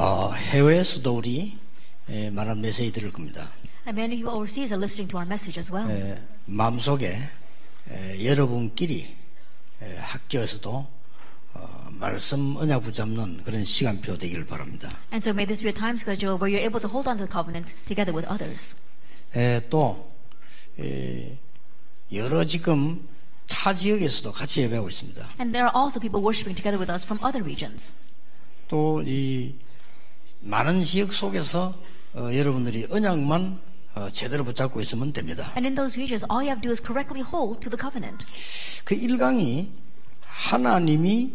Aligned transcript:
어, 0.00 0.32
해외에서도 0.32 1.14
우리 1.14 1.58
에, 2.08 2.30
많은 2.30 2.62
메시지 2.62 2.90
들을 2.90 3.12
겁니다. 3.12 3.52
And 3.86 4.00
many 4.00 4.16
people 4.16 4.34
overseas 4.34 4.72
are 4.72 4.80
listening 4.80 5.10
to 5.10 5.18
our 5.18 5.28
message 5.28 5.60
as 5.60 5.70
well. 5.70 5.90
에, 5.90 6.18
마음속에 6.46 7.18
에, 7.90 8.24
여러분끼리 8.24 9.14
에, 9.82 9.96
학교에서도 9.98 10.88
어, 11.52 11.88
말씀 11.90 12.56
언약 12.56 12.82
붙잡는 12.82 13.44
그런 13.44 13.62
시간표 13.62 14.16
되기를 14.16 14.46
바랍니다. 14.46 14.88
And 15.12 15.22
so 15.22 15.34
may 15.34 15.44
this 15.44 15.60
be 15.60 15.68
a 15.68 15.74
time 15.74 15.96
schedule 16.00 16.40
where 16.40 16.48
you're 16.48 16.64
able 16.64 16.80
to 16.80 16.88
hold 16.88 17.06
on 17.06 17.18
to 17.18 17.26
the 17.26 17.30
covenant 17.30 17.76
together 17.84 18.16
with 18.16 18.24
others. 18.26 18.80
에, 19.36 19.68
또 19.68 20.10
에, 20.78 21.36
여러 22.10 22.46
지금 22.46 23.06
타 23.46 23.74
지역에서도 23.74 24.32
같이 24.32 24.62
예배하고 24.62 24.88
있습니다. 24.88 25.28
And 25.38 25.52
there 25.52 25.68
are 25.68 25.76
also 25.76 26.00
people 26.00 26.24
worshiping 26.24 26.56
together 26.56 26.80
with 26.80 26.88
us 26.90 27.04
from 27.04 27.20
other 27.20 27.44
regions. 27.44 27.96
또이 28.68 29.68
많은 30.40 30.82
지역 30.82 31.12
속에서 31.12 31.74
어, 32.14 32.30
여러분들이 32.34 32.86
언약만 32.90 33.60
어, 33.94 34.10
제대로 34.10 34.44
붙잡고 34.44 34.80
있으면 34.80 35.12
됩니다. 35.12 35.52
And 35.56 35.66
in 35.66 35.74
those 35.74 35.96
regions, 35.98 36.24
all 36.30 36.40
you 36.42 36.48
have 36.50 36.60
to 36.60 36.68
do 36.68 36.70
is 36.70 36.82
correctly 36.82 37.22
hold 37.22 37.60
to 37.60 37.70
the 37.70 37.78
covenant. 37.78 38.24
그 38.84 38.96
1강이 38.96 39.68
하나님이 40.22 41.34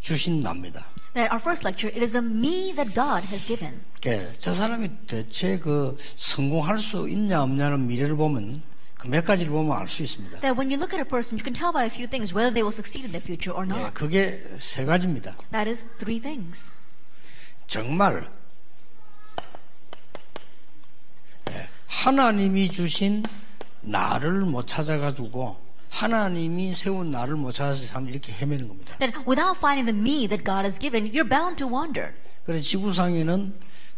주신 0.00 0.42
납니다. 0.42 0.86
That 1.14 1.30
our 1.30 1.40
first 1.40 1.62
lecture, 1.66 1.92
it 1.94 2.02
is 2.02 2.16
a 2.16 2.22
me 2.22 2.72
that 2.74 2.94
God 2.94 3.26
has 3.28 3.46
given. 3.46 3.82
예, 4.06 4.32
저 4.38 4.54
사람이 4.54 4.88
대체 5.06 5.58
그 5.58 5.96
성공할 6.16 6.78
수 6.78 7.08
있냐 7.08 7.42
없냐는 7.42 7.86
미래를 7.86 8.16
보면 8.16 8.62
그몇 8.98 9.24
가지를 9.24 9.52
보면 9.52 9.76
알 9.76 9.86
수 9.86 10.02
있습니다. 10.02 10.40
That 10.40 10.58
when 10.58 10.70
you 10.72 10.80
look 10.80 10.96
at 10.96 11.04
a 11.04 11.08
person, 11.08 11.36
you 11.38 11.44
can 11.44 11.52
tell 11.52 11.70
by 11.72 11.84
a 11.84 11.90
few 11.90 12.08
things 12.08 12.32
whether 12.34 12.50
they 12.50 12.62
will 12.64 12.72
succeed 12.74 13.04
in 13.04 13.12
their 13.12 13.22
future 13.22 13.52
or 13.54 13.66
예, 13.68 13.70
not. 13.70 13.94
그게 13.94 14.42
세 14.58 14.84
가지입니다. 14.86 15.36
That 15.52 15.68
is 15.68 15.84
three 15.98 16.18
things. 16.18 16.72
정말 17.66 18.28
예, 21.50 21.68
하나님이 21.86 22.68
주신 22.70 23.22
나를 23.80 24.40
못 24.44 24.66
찾아가지고 24.66 25.56
하나님이 25.90 26.74
세운 26.74 27.10
나를 27.10 27.36
못 27.36 27.52
찾아서 27.52 27.86
참 27.86 28.08
이렇게 28.08 28.32
헤매는 28.32 28.68
겁니다. 28.68 28.96
That 28.98 29.18
without 29.28 29.58
finding 29.58 29.86
the 29.86 29.98
me 29.98 30.26
that 30.28 30.44
God 30.44 30.62
has 30.64 30.78
given, 30.78 31.10
you're 31.12 31.28
bound 31.28 31.56
to 31.58 31.68
wander. 31.68 32.12
그래서 32.44 32.64
지구상에는 32.64 33.54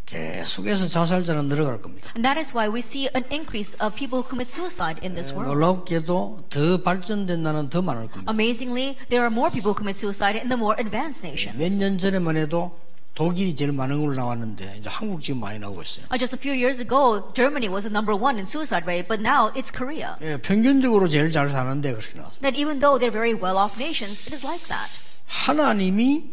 계속해서 0.07 0.87
자살자는 0.89 1.47
늘어갈 1.47 1.81
겁니다. 1.81 2.11
And 2.17 2.23
that 2.27 2.39
is 2.39 2.53
why 2.55 2.69
we 2.69 2.81
see 2.81 3.09
an 3.15 3.25
increase 3.31 3.77
of 3.81 3.95
people 3.95 4.21
who 4.21 4.29
commit 4.29 4.51
suicide 4.51 5.01
in 5.03 5.15
this 5.15 5.33
world. 5.33 5.55
놀랍게도 5.55 6.45
더 6.51 6.83
발전된 6.83 7.43
나라는 7.43 7.71
더 7.71 7.81
많을 7.81 8.09
겁니다. 8.09 8.31
Amazingly, 8.31 8.97
there 9.09 9.23
are 9.25 9.33
more 9.33 9.49
people 9.51 9.71
who 9.73 9.77
commit 9.77 9.97
suicide 9.97 10.37
in 10.37 10.49
the 10.49 10.59
more 10.59 10.77
advanced 10.79 11.25
nations. 11.25 11.57
몇 11.57 11.71
년 11.79 11.97
전에만 11.97 12.37
해도 12.37 12.77
독일이 13.15 13.55
제일 13.55 13.71
많은 13.73 14.01
걸로 14.01 14.15
나왔는데 14.15 14.79
이제 14.79 14.89
한국 14.89 15.21
지금 15.21 15.41
많이 15.41 15.59
나오고 15.59 15.83
있어요. 15.83 16.07
Uh, 16.11 16.19
Just 16.19 16.35
a 16.35 16.39
few 16.39 16.53
years 16.53 16.81
ago, 16.81 17.33
Germany 17.35 17.69
was 17.71 17.85
the 17.85 17.93
number 17.93 18.13
one 18.15 18.37
in 18.37 18.45
suicide 18.45 18.85
rate, 18.87 19.07
but 19.07 19.23
now 19.23 19.53
it's 19.55 19.71
Korea. 19.71 20.17
예, 20.21 20.37
평균적으로 20.37 21.09
제일 21.09 21.31
잘 21.31 21.49
사는데 21.49 21.93
그렇게 21.95 22.19
나왔어요. 22.19 22.41
That 22.43 22.59
even 22.59 22.81
though 22.81 22.99
they're 22.99 23.15
very 23.15 23.35
well-off 23.35 23.79
nations, 23.79 24.27
it 24.27 24.35
is 24.35 24.45
like 24.45 24.67
that. 24.67 24.99
하나님이 25.27 26.25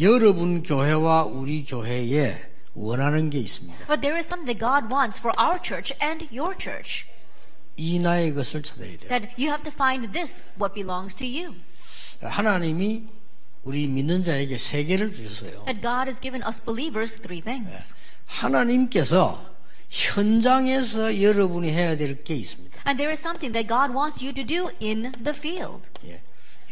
여러분 0.00 0.62
교회와 0.62 1.24
우리 1.24 1.64
교회에 1.64 2.42
원하는 2.74 3.28
게 3.30 3.38
있습니다. 3.38 3.86
But 3.86 4.00
there 4.00 4.16
is 4.16 4.26
something 4.26 4.46
that 4.46 4.58
God 4.62 4.94
wants 4.94 5.18
for 5.18 5.34
our 5.34 5.58
church 5.60 5.94
and 6.00 6.26
your 6.30 6.54
church. 6.56 7.06
이 7.76 7.98
나의 7.98 8.32
것을 8.34 8.62
찾아야 8.62 8.86
돼요. 8.96 9.08
That 9.10 9.34
you 9.36 9.50
have 9.50 9.64
to 9.64 9.72
find 9.74 10.12
this, 10.12 10.44
what 10.60 10.74
belongs 10.74 11.16
to 11.18 11.26
you. 11.26 11.54
하나님이 12.22 13.08
우리 13.64 13.86
믿는 13.86 14.22
자에게 14.22 14.58
세 14.58 14.84
개를 14.84 15.10
주셨어요. 15.12 15.64
That 15.64 15.80
God 15.80 16.06
has 16.08 16.20
given 16.20 16.42
us 16.46 16.62
believers 16.62 17.16
three 17.20 17.40
things. 17.40 17.94
하나님께서 18.26 19.52
현장에서 19.90 21.22
여러분이 21.22 21.70
해야 21.70 21.96
될 21.96 22.22
게 22.24 22.34
있습니다. 22.34 22.80
And 22.86 22.98
there 22.98 23.10
is 23.10 23.20
something 23.20 23.52
that 23.52 23.66
God 23.68 23.96
wants 23.96 24.22
you 24.22 24.32
to 24.34 24.44
do 24.44 24.68
in 24.82 25.12
the 25.22 25.34
field. 25.36 25.90
예. 26.06 26.20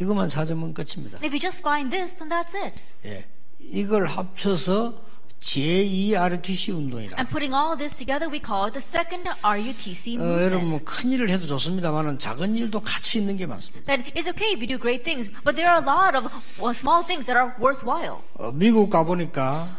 이것만 0.01 0.29
찾으면 0.29 0.75
끝입니다. 0.75 1.19
If 1.23 1.33
you 1.33 1.39
just 1.41 1.61
find 1.61 1.91
this, 1.91 2.17
then 2.19 2.29
that's 2.29 2.55
it. 2.55 2.83
예. 3.05 3.25
이걸 3.61 4.07
합쳐서 4.07 5.03
제2RTC 5.43 6.75
운동이라. 6.75 7.17
And 7.19 7.29
putting 7.29 7.53
all 7.53 7.77
this 7.77 7.97
together, 7.99 8.31
we 8.31 8.41
call 8.41 8.67
it 8.67 8.73
the 8.73 8.81
second 8.81 9.29
RUTC 9.43 10.17
어, 10.19 10.23
여러분 10.43 10.71
뭐 10.71 10.79
movement. 10.79 10.85
큰 10.85 11.11
일을 11.13 11.31
해도 11.31 11.47
좋습니다만은 11.47 12.19
작은 12.19 12.57
일도 12.57 12.81
같이 12.81 13.19
있는 13.19 13.37
게 13.37 13.47
많습니다. 13.47 13.85
That 13.87 14.15
it's 14.15 14.29
okay 14.31 14.55
if 14.55 14.63
you 14.63 14.67
do 14.69 14.79
great 14.79 15.05
things, 15.05 15.31
but 15.45 15.57
there 15.57 15.69
are 15.69 15.83
a 15.83 15.85
lot 15.85 16.17
of 16.17 16.31
small 16.75 17.05
things 17.05 17.27
that 17.27 17.37
are 17.37 17.53
worthwhile. 17.61 18.23
어, 18.35 18.53
미국 18.53 18.89
가 18.89 19.05
보니까 19.05 19.77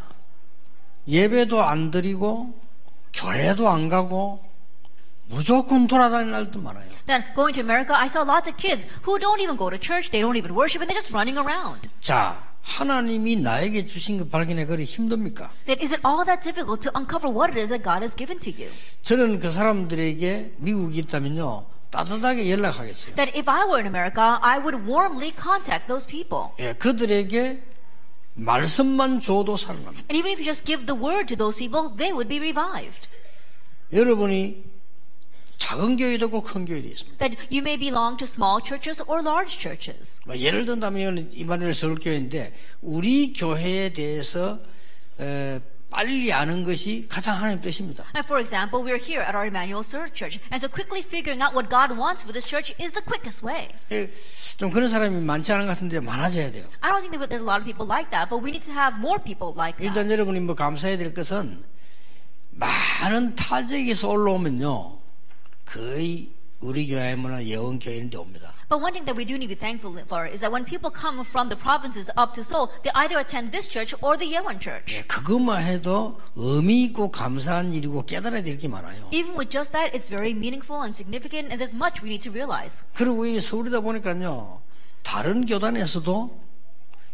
예배도 1.08 1.64
안 1.64 1.92
드리고 1.92 2.54
교회도 3.14 3.70
안 3.70 3.90
가고 3.90 4.44
무조건 5.28 5.88
돌아다니는 5.88 6.32
날도 6.32 6.60
많아요. 6.60 6.92
Then 7.08 7.24
going 7.36 7.54
to 7.56 7.62
America, 7.64 7.96
I 7.96 8.08
saw 8.08 8.24
lots 8.24 8.48
of 8.50 8.56
kids 8.58 8.86
who 9.04 9.18
don't 9.20 9.42
even 9.42 9.58
go 9.58 9.70
to 9.70 9.78
church, 9.80 10.12
they 10.12 10.22
don't 10.22 10.38
even 10.38 10.56
worship, 10.56 10.82
and 10.82 10.88
they're 10.92 11.00
just 11.00 11.12
running 11.14 11.38
around. 11.38 11.90
자, 12.02 12.36
하나님이 12.64 13.36
나에게 13.38 13.86
주신 13.86 14.18
것 14.18 14.32
발견해 14.32 14.66
그리 14.66 14.86
힘듭니까? 14.86 15.52
That 15.66 15.84
is 15.84 15.94
it 15.94 16.02
all 16.08 16.26
that 16.26 16.42
difficult 16.42 16.82
to 16.90 16.92
uncover 16.96 17.30
what 17.30 17.52
it 17.52 17.60
is 17.60 17.70
that 17.70 17.84
God 17.84 18.02
has 18.02 18.16
given 18.16 18.40
to 18.40 18.52
you? 18.52 18.72
저는 19.04 19.40
그 19.40 19.52
사람들에게 19.52 20.56
미국이 20.58 21.00
있다면요 21.00 21.66
따뜻하게 21.92 22.50
연락하겠어요. 22.50 23.16
That 23.16 23.38
if 23.38 23.50
I 23.50 23.66
were 23.68 23.78
in 23.78 23.86
America, 23.86 24.40
I 24.42 24.58
would 24.58 24.90
warmly 24.90 25.32
contact 25.36 25.88
those 25.88 26.08
people. 26.08 26.56
예, 26.60 26.74
그들에게 26.74 27.62
말씀만 28.36 29.20
줘도 29.20 29.58
살아납니다. 29.58 30.08
And 30.10 30.18
even 30.18 30.32
if 30.32 30.40
you 30.40 30.46
just 30.46 30.66
give 30.66 30.88
the 30.88 30.98
word 30.98 31.28
to 31.28 31.36
those 31.38 31.60
people, 31.60 31.94
they 31.96 32.12
would 32.16 32.30
be 32.30 32.40
revived. 32.40 33.08
여러분이 33.92 34.73
작은 35.64 35.96
교회도 35.96 36.26
있고 36.26 36.42
큰 36.42 36.66
교회도 36.66 36.88
있습니다. 36.90 37.18
That 37.20 37.40
you 37.50 37.62
may 37.64 37.78
belong 37.80 38.18
to 38.18 38.26
small 38.26 38.60
churches 38.62 39.02
or 39.08 39.24
large 39.24 39.58
churches. 39.58 40.20
뭐 40.26 40.36
예를 40.36 40.66
든다면 40.66 41.32
이만일 41.32 41.74
서울교회인데 41.74 42.54
우리 42.82 43.32
교회에 43.32 43.94
대해서 43.94 44.60
에, 45.22 45.62
빨리 45.90 46.34
아는 46.34 46.66
것이 46.66 47.08
가장 47.08 47.38
하나님 47.38 47.62
뜻입니다. 47.62 48.04
And 48.14 48.26
for 48.28 48.42
example, 48.42 48.84
we're 48.84 49.00
here 49.00 49.24
at 49.24 49.36
our 49.38 49.48
Emmanuel 49.48 49.84
Church, 49.86 50.42
and 50.52 50.60
so 50.60 50.68
quickly 50.68 51.00
figuring 51.00 51.40
out 51.40 51.56
what 51.56 51.70
God 51.72 51.96
wants 51.96 52.20
for 52.26 52.34
this 52.34 52.44
church 52.44 52.76
is 52.82 52.92
the 52.92 53.06
quickest 53.06 53.46
way. 53.46 53.70
예, 53.94 54.12
좀 54.58 54.70
그런 54.70 54.90
사람이 54.90 55.16
많지 55.24 55.54
않은 55.54 55.66
것 55.66 55.80
같은데 55.80 56.02
많아져야 56.02 56.52
돼요. 56.52 56.66
I 56.82 56.92
don't 56.92 57.08
think 57.08 57.16
that 57.24 57.32
there's 57.32 57.46
a 57.46 57.48
lot 57.48 57.62
of 57.62 57.66
people 57.66 57.88
like 57.88 58.12
that, 58.12 58.28
but 58.28 58.44
we 58.44 58.52
need 58.52 58.66
to 58.68 58.74
have 58.76 59.00
more 59.00 59.22
people 59.22 59.56
like 59.56 59.80
that. 59.80 59.88
일단 59.88 60.12
여러분이 60.12 60.42
뭐 60.42 60.56
감사해야 60.56 60.98
될 60.98 61.14
것은 61.14 61.64
많은 62.52 63.36
타지에서 63.36 64.10
올라오면요 64.10 65.03
거의 65.66 66.32
우리 66.60 66.88
교회 66.88 67.16
문화 67.16 67.44
예원 67.44 67.78
교회인데 67.80 68.18
옵니다. 68.18 68.54
But 68.70 68.82
one 68.82 68.94
thing 68.94 69.06
that 69.06 69.18
we 69.20 69.26
do 69.26 69.36
need 69.36 69.52
to 69.52 69.54
be 69.54 69.60
thankful 69.60 69.92
for 70.08 70.26
is 70.26 70.40
that 70.40 70.50
when 70.50 70.64
people 70.64 70.90
come 70.90 71.20
from 71.28 71.50
the 71.50 71.60
provinces 71.60 72.10
up 72.16 72.34
to 72.34 72.42
Seoul, 72.42 72.72
they 72.84 72.92
either 72.96 73.20
attend 73.20 73.52
this 73.52 73.68
church 73.68 73.94
or 74.02 74.16
the 74.18 74.26
Yeowon 74.26 74.60
Church. 74.64 74.96
예, 74.96 75.04
그것만 75.04 75.62
해도 75.64 76.18
의미 76.36 76.84
있고 76.86 77.12
감사한 77.12 77.74
일이고 77.74 78.06
깨달아야 78.06 78.42
될 78.44 78.58
게 78.58 78.68
많아요. 78.70 79.10
Even 79.12 79.36
with 79.36 79.52
just 79.52 79.74
that, 79.74 79.92
it's 79.94 80.08
very 80.10 80.32
meaningful 80.32 80.82
and 80.82 80.96
significant, 80.96 81.52
and 81.52 81.60
there's 81.60 81.76
much 81.76 82.02
we 82.02 82.08
need 82.10 82.24
to 82.24 82.32
realize. 82.32 82.86
그리고 82.96 83.26
이 83.26 83.40
서울이다 83.42 83.82
보니까요 83.82 84.62
다른 85.04 85.46
교단에서도 85.46 86.43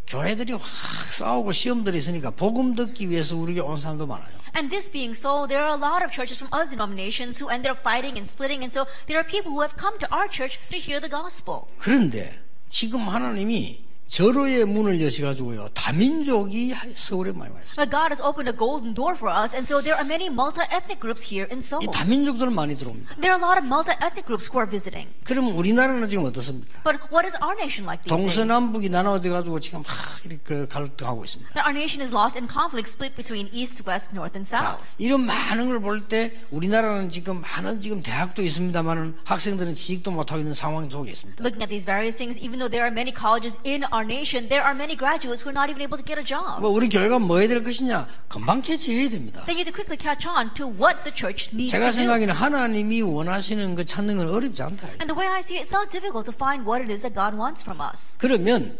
교회들이 0.09 0.53
확 0.53 0.61
싸우고 1.05 1.51
시험들이 1.51 1.99
있으니까 1.99 2.31
복음 2.31 2.75
듣기 2.75 3.09
위해서 3.09 3.37
우리에게 3.37 3.61
온 3.61 3.79
사람도 3.79 4.07
많아요. 4.07 4.39
And 4.55 4.69
this 4.71 4.91
being 4.91 5.15
so, 5.15 5.45
there 5.45 5.63
are 5.63 5.77
a 5.77 5.79
lot 5.79 6.03
of 6.03 6.11
churches 6.11 6.41
from 6.41 6.49
other 6.51 6.67
denominations 6.67 7.37
who 7.37 7.49
ended 7.53 7.69
up 7.69 7.85
fighting 7.85 8.17
and 8.17 8.25
splitting, 8.25 8.65
and 8.65 8.73
so 8.73 8.89
there 9.05 9.21
are 9.21 9.23
people 9.23 9.53
who 9.53 9.61
have 9.61 9.77
come 9.77 9.99
to 9.99 10.09
our 10.09 10.27
church 10.27 10.57
to 10.73 10.77
hear 10.77 10.99
the 10.99 11.09
gospel. 11.09 11.69
그런데 11.77 12.33
지금 12.67 13.07
하나님이 13.07 13.85
절호의 14.09 14.65
문을 14.65 14.99
여셔가지고요 15.05 15.69
다민족이 15.75 16.73
서울에 16.95 17.31
많이 17.31 17.53
와 17.53 17.59
있어요. 17.61 17.75
But 17.85 17.91
God 17.93 18.09
has 18.09 18.19
opened 18.21 18.49
a 18.49 18.57
golden 18.57 18.93
door 18.95 19.13
for 19.15 19.29
us, 19.29 19.53
and 19.53 19.69
so 19.69 19.81
there 19.85 19.93
are 19.93 20.03
many 20.03 20.33
multi-ethnic 20.33 20.97
groups 20.99 21.21
here 21.21 21.45
in 21.53 21.61
Seoul. 21.61 21.85
이 21.85 21.87
다민족들 21.93 22.49
많이 22.49 22.75
들어옵니다. 22.75 23.21
There 23.21 23.29
are 23.29 23.37
a 23.37 23.45
lot 23.45 23.61
of 23.61 23.69
multi-ethnic 23.69 24.25
groups 24.25 24.49
who 24.49 24.57
are 24.57 24.65
visiting. 24.65 25.05
그럼 25.29 25.53
우리나라는 25.55 26.09
지금 26.09 26.25
어떻습니까? 26.25 26.81
But 26.81 26.97
what 27.13 27.21
is 27.29 27.37
our 27.37 27.53
nation 27.53 27.85
like 27.85 28.01
these 28.01 28.09
days? 28.09 28.33
동서남북이 28.33 28.89
나눠져 28.89 29.29
가지고 29.29 29.59
지금 29.61 29.85
막 29.85 29.93
이렇게 30.25 30.65
갈등하고 30.65 31.21
있습니다. 31.23 31.53
That 31.53 31.69
our 31.69 31.77
nation 31.77 32.01
is 32.01 32.09
lost 32.09 32.33
in 32.33 32.49
conflict, 32.49 32.89
split 32.89 33.13
between 33.13 33.45
east, 33.53 33.85
west, 33.85 34.09
north, 34.17 34.33
and 34.33 34.49
자, 34.49 34.57
south. 34.81 34.81
이런 34.97 35.21
많은 35.29 35.69
걸 35.69 35.79
볼 35.85 36.01
때 36.09 36.33
우리나라는 36.49 37.13
지금 37.13 37.41
많은 37.45 37.79
지금 37.79 38.01
대학도 38.01 38.41
있습니다만은 38.41 39.21
학생들은 39.23 39.75
취직도 39.77 40.09
못하고 40.09 40.41
있는 40.41 40.57
상황 40.57 40.89
속에 40.89 41.11
있습니다. 41.13 41.37
Looking 41.45 41.61
at 41.61 41.69
these 41.69 41.85
various 41.85 42.17
things, 42.17 42.41
even 42.41 42.57
though 42.57 42.67
there 42.71 42.89
are 42.89 42.91
many 42.91 43.13
colleges 43.13 43.61
in 43.63 43.85
our 43.93 43.98
nation, 44.03 44.47
there 44.49 44.63
are 44.63 44.73
many 44.73 44.95
graduates 44.95 45.41
who 45.41 45.49
are 45.49 45.53
not 45.53 45.69
even 45.69 45.81
able 45.81 45.97
to 45.97 46.03
get 46.03 46.19
a 46.19 46.23
job. 46.23 46.61
뭐 46.61 46.69
우리 46.71 46.89
교회가 46.89 47.19
뭐 47.19 47.39
해야 47.39 47.47
될 47.47 47.63
것이냐? 47.63 48.07
금방 48.27 48.61
캐치해야 48.61 49.09
됩니다. 49.09 49.43
They 49.45 49.55
need 49.55 49.69
to 49.69 49.73
quickly 49.73 49.97
catch 49.97 50.27
on 50.27 50.53
to 50.55 50.67
what 50.67 51.03
the 51.03 51.13
church 51.15 51.49
needs 51.53 51.71
제가. 51.71 51.91
생각에는 51.91 52.33
하나님이 52.33 53.01
원하시는 53.01 53.75
거 53.75 53.83
찾는 53.83 54.17
건 54.17 54.29
어렵지 54.29 54.61
않다. 54.63 54.87
And 54.99 55.07
the 55.07 55.17
way 55.17 55.27
I 55.27 55.39
see 55.41 55.57
it, 55.57 55.65
it's 55.65 55.73
not 55.75 55.89
difficult 55.91 56.25
to 56.29 56.33
find 56.35 56.65
what 56.67 56.81
it 56.81 56.91
is 56.91 57.01
that 57.01 57.15
God 57.15 57.35
wants 57.37 57.63
from 57.63 57.79
us. 57.81 58.17
그러면 58.19 58.77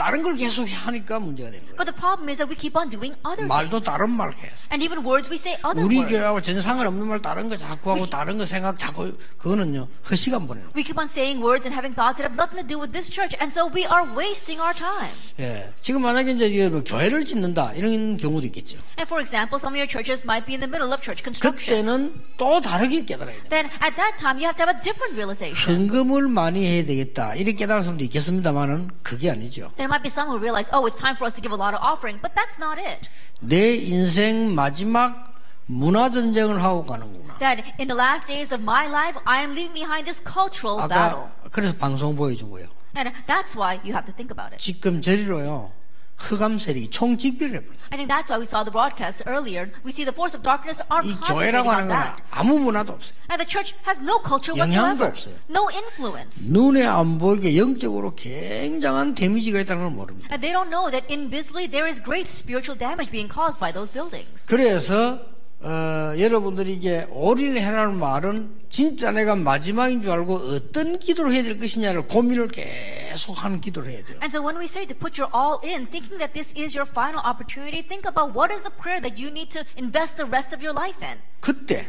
다른 0.00 0.22
걸 0.22 0.34
계속 0.34 0.66
하니까 0.66 1.20
문제가 1.20 1.50
되는 1.50 1.60
거예요. 1.66 1.76
But 1.76 1.92
the 1.92 1.94
problem 1.94 2.30
is 2.32 2.38
that 2.40 2.48
we 2.48 2.56
keep 2.56 2.72
on 2.72 2.88
doing 2.88 3.12
other 3.20 3.44
말도 3.44 3.84
things. 3.84 3.84
다른 3.84 4.08
말 4.08 4.30
계속. 4.32 4.56
And 4.72 4.80
even 4.80 5.04
words, 5.04 5.28
we 5.28 5.36
say 5.36 5.60
other 5.60 5.84
우리 5.84 6.00
words. 6.00 6.08
교회하고 6.16 6.40
전혀 6.40 6.60
상관없는 6.62 7.06
말 7.06 7.20
다른 7.20 7.50
거 7.50 7.56
자꾸 7.56 7.92
하고 7.92 8.08
다른 8.08 8.38
거 8.38 8.46
생각 8.46 8.78
자꾸 8.78 9.12
그거는요 9.36 9.88
헛시간 10.08 10.48
보내는 10.48 10.72
거예요. 10.72 10.72
We 10.72 10.84
keep 10.88 10.96
on 10.96 11.04
saying 11.04 11.44
words 11.44 11.68
and 11.68 11.76
having 11.76 11.92
thoughts 11.92 12.16
that 12.16 12.24
have 12.24 12.40
nothing 12.40 12.56
to 12.56 12.64
do 12.64 12.80
with 12.80 12.96
this 12.96 13.12
church. 13.12 13.36
And 13.36 13.52
so 13.52 13.68
we 13.68 13.84
are 13.84 14.08
wasting 14.16 14.56
our 14.56 14.72
time. 14.72 15.12
예. 15.36 15.68
지금 15.84 16.00
만약에 16.00 16.32
이제 16.32 16.48
뭐 16.72 16.80
교회를 16.80 17.28
짓는다 17.28 17.76
이런 17.76 18.16
경우도 18.16 18.46
있겠죠. 18.48 18.80
And 18.96 19.04
for 19.04 19.20
example, 19.20 19.60
some 19.60 19.76
of 19.76 19.78
your 19.80 19.88
churches 19.90 20.24
might 20.24 20.48
be 20.48 20.56
in 20.56 20.64
the 20.64 20.70
middle 20.70 20.88
of 20.96 21.04
church 21.04 21.20
construction. 21.20 21.60
그때는 21.60 22.16
또 22.40 22.60
다르게 22.64 23.04
깨달아야 23.04 23.36
돼요. 23.36 23.48
Then 23.52 23.68
at 23.84 24.00
that 24.00 24.16
time, 24.16 24.40
you 24.40 24.48
have 24.48 24.56
to 24.56 24.64
have 24.64 24.72
a 24.72 24.80
different 24.80 25.12
realization. 25.20 25.60
헌금을 25.60 26.28
많이 26.32 26.64
해야 26.64 26.84
되겠다 26.88 27.34
이렇게 27.34 27.52
깨달은 27.66 27.82
사람도 27.82 28.04
있겠습니다만은 28.08 28.90
그게 29.02 29.30
아니죠. 29.30 29.72
There 29.76 29.89
might 29.89 30.03
be 30.03 30.09
some 30.09 30.27
who 30.27 30.37
realize, 30.37 30.69
oh, 30.73 30.85
it's 30.85 30.97
time 30.97 31.15
for 31.15 31.25
us 31.25 31.33
to 31.35 31.41
give 31.41 31.51
a 31.51 31.55
lot 31.55 31.73
of 31.73 31.81
offering, 31.81 32.19
but 32.21 32.33
that's 32.35 32.59
not 32.59 32.77
it. 32.77 33.09
내 33.41 33.75
인생 33.75 34.53
마지막 34.55 35.33
문화 35.67 36.09
전쟁을 36.09 36.61
하고 36.63 36.85
가는구나. 36.85 37.37
That 37.39 37.63
in 37.79 37.87
the 37.87 37.95
last 37.97 38.27
days 38.27 38.53
of 38.53 38.61
my 38.63 38.87
life, 38.87 39.17
I 39.25 39.41
am 39.41 39.51
leaving 39.51 39.73
behind 39.73 40.05
this 40.05 40.21
cultural 40.21 40.77
battle. 40.87 41.29
아까 41.41 41.49
그래서 41.51 41.75
방송 41.75 42.15
보여주고요. 42.15 42.67
And 42.95 43.11
that's 43.27 43.55
why 43.55 43.81
you 43.83 43.93
have 43.93 44.05
to 44.05 44.13
think 44.13 44.31
about 44.31 44.53
it. 44.53 44.59
지금 44.59 45.01
저리로요 45.01 45.71
흑암 46.19 46.57
세력이 46.59 46.89
총직비를 46.91 47.57
해버려. 47.59 47.75
I 47.91 47.97
think 47.99 48.07
that's 48.07 48.29
why 48.31 48.39
we 48.39 48.45
saw 48.47 48.63
the 48.63 48.71
broadcast 48.71 49.21
earlier. 49.27 49.69
We 49.83 49.91
see 49.91 50.05
the 50.07 50.15
force 50.15 50.33
of 50.33 50.41
darkness 50.43 50.81
are 50.89 51.03
이 51.03 51.11
concentrating 51.11 51.61
교회라고 51.61 51.69
on 51.69 51.75
하는 51.75 51.87
건 51.89 51.97
that. 52.15 52.23
아무 52.31 52.57
문화도 52.59 52.93
없어요. 52.93 53.13
And 53.29 53.37
the 53.43 53.45
church 53.45 53.75
has 53.85 53.99
no 54.01 54.23
culture 54.23 54.55
영향도 54.55 55.03
whatsoever. 55.03 55.11
없어요. 55.11 55.35
No 55.51 55.67
influence. 55.75 56.49
눈에 56.55 56.85
안 56.87 57.17
보이게 57.19 57.57
영적으로 57.59 58.15
굉장한 58.15 59.13
데미지가 59.13 59.59
있다는 59.61 59.83
걸 59.83 59.91
모릅니다. 59.91 60.29
And 60.31 60.39
they 60.41 60.55
don't 60.55 60.71
know 60.71 60.89
that 60.89 61.03
invisibly 61.11 61.67
there 61.67 61.85
is 61.85 62.01
great 62.01 62.31
spiritual 62.31 62.79
damage 62.79 63.11
being 63.11 63.27
caused 63.27 63.59
by 63.59 63.71
those 63.75 63.91
buildings. 63.91 64.47
그래서 64.47 65.19
어, 65.62 66.14
여러분들이 66.18 66.72
이게 66.72 67.06
오릴해라는 67.10 67.98
말은 67.98 68.60
진짜 68.70 69.10
내가 69.12 69.36
마지막인 69.36 70.00
줄 70.00 70.10
알고 70.12 70.34
어떤 70.36 70.98
기도를 70.98 71.34
해야 71.34 71.42
될 71.42 71.58
것이냐를 71.58 72.06
고민을 72.06 72.48
계속 72.48 73.44
하는 73.44 73.60
기도를 73.60 73.92
해야 73.92 74.04
돼요. 74.04 74.16
And 74.22 74.34
so 74.34 74.40
when 74.42 74.56
we 74.56 74.64
say 74.64 74.86
to 74.86 74.96
put 74.96 75.20
your 75.20 75.30
all 75.36 75.60
in, 75.62 75.86
thinking 75.86 76.16
that 76.18 76.32
this 76.32 76.54
is 76.56 76.74
your 76.74 76.88
final 76.88 77.20
opportunity, 77.20 77.82
think 77.86 78.08
about 78.08 78.32
what 78.32 78.50
is 78.50 78.62
the 78.62 78.72
prayer 78.72 79.02
that 79.02 79.20
you 79.20 79.28
need 79.30 79.50
to 79.52 79.64
invest 79.76 80.16
the 80.16 80.24
rest 80.24 80.54
of 80.54 80.64
your 80.64 80.72
life 80.72 81.04
in. 81.04 81.18
그때 81.40 81.86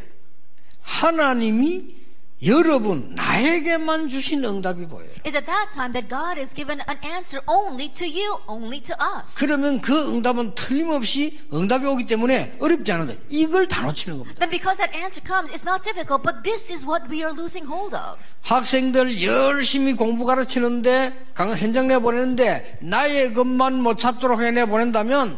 하나님이 0.81 2.00
여러분 2.43 3.13
나에게만 3.13 4.09
주신 4.09 4.43
응답이 4.43 4.87
보여요. 4.87 5.09
Is 5.27 5.37
at 5.37 5.45
that 5.45 5.69
time 5.73 5.93
that 5.93 6.09
God 6.09 6.39
has 6.39 6.55
given 6.55 6.81
an 6.89 6.97
answer 7.05 7.39
only 7.45 7.87
to 7.93 8.07
you, 8.07 8.39
only 8.47 8.81
to 8.81 8.95
us. 8.97 9.37
그러면 9.37 9.79
그 9.79 9.93
응답은 10.09 10.55
틀림없이 10.55 11.39
응답이 11.53 11.85
오기 11.85 12.07
때문에 12.07 12.57
어렵지 12.59 12.91
않은데 12.91 13.19
이걸 13.29 13.67
다 13.67 13.83
놓치는 13.83 14.17
겁니다. 14.17 14.39
Then 14.39 14.49
because 14.49 14.77
that 14.77 14.97
answer 14.97 15.21
comes, 15.21 15.53
it's 15.53 15.61
not 15.61 15.83
difficult, 15.83 16.23
but 16.23 16.41
this 16.41 16.73
is 16.73 16.83
what 16.83 17.05
we 17.11 17.21
are 17.21 17.31
losing 17.31 17.69
hold 17.71 17.95
of. 17.95 18.17
학생들 18.41 19.21
열심히 19.21 19.93
공부 19.93 20.25
가르치는데 20.25 21.13
강 21.35 21.55
현장 21.55 21.87
내 21.87 21.99
보내는데 21.99 22.79
나의 22.81 23.35
것만 23.35 23.83
못 23.83 23.99
찾도록 23.99 24.41
해내 24.41 24.65
보낸다면 24.65 25.37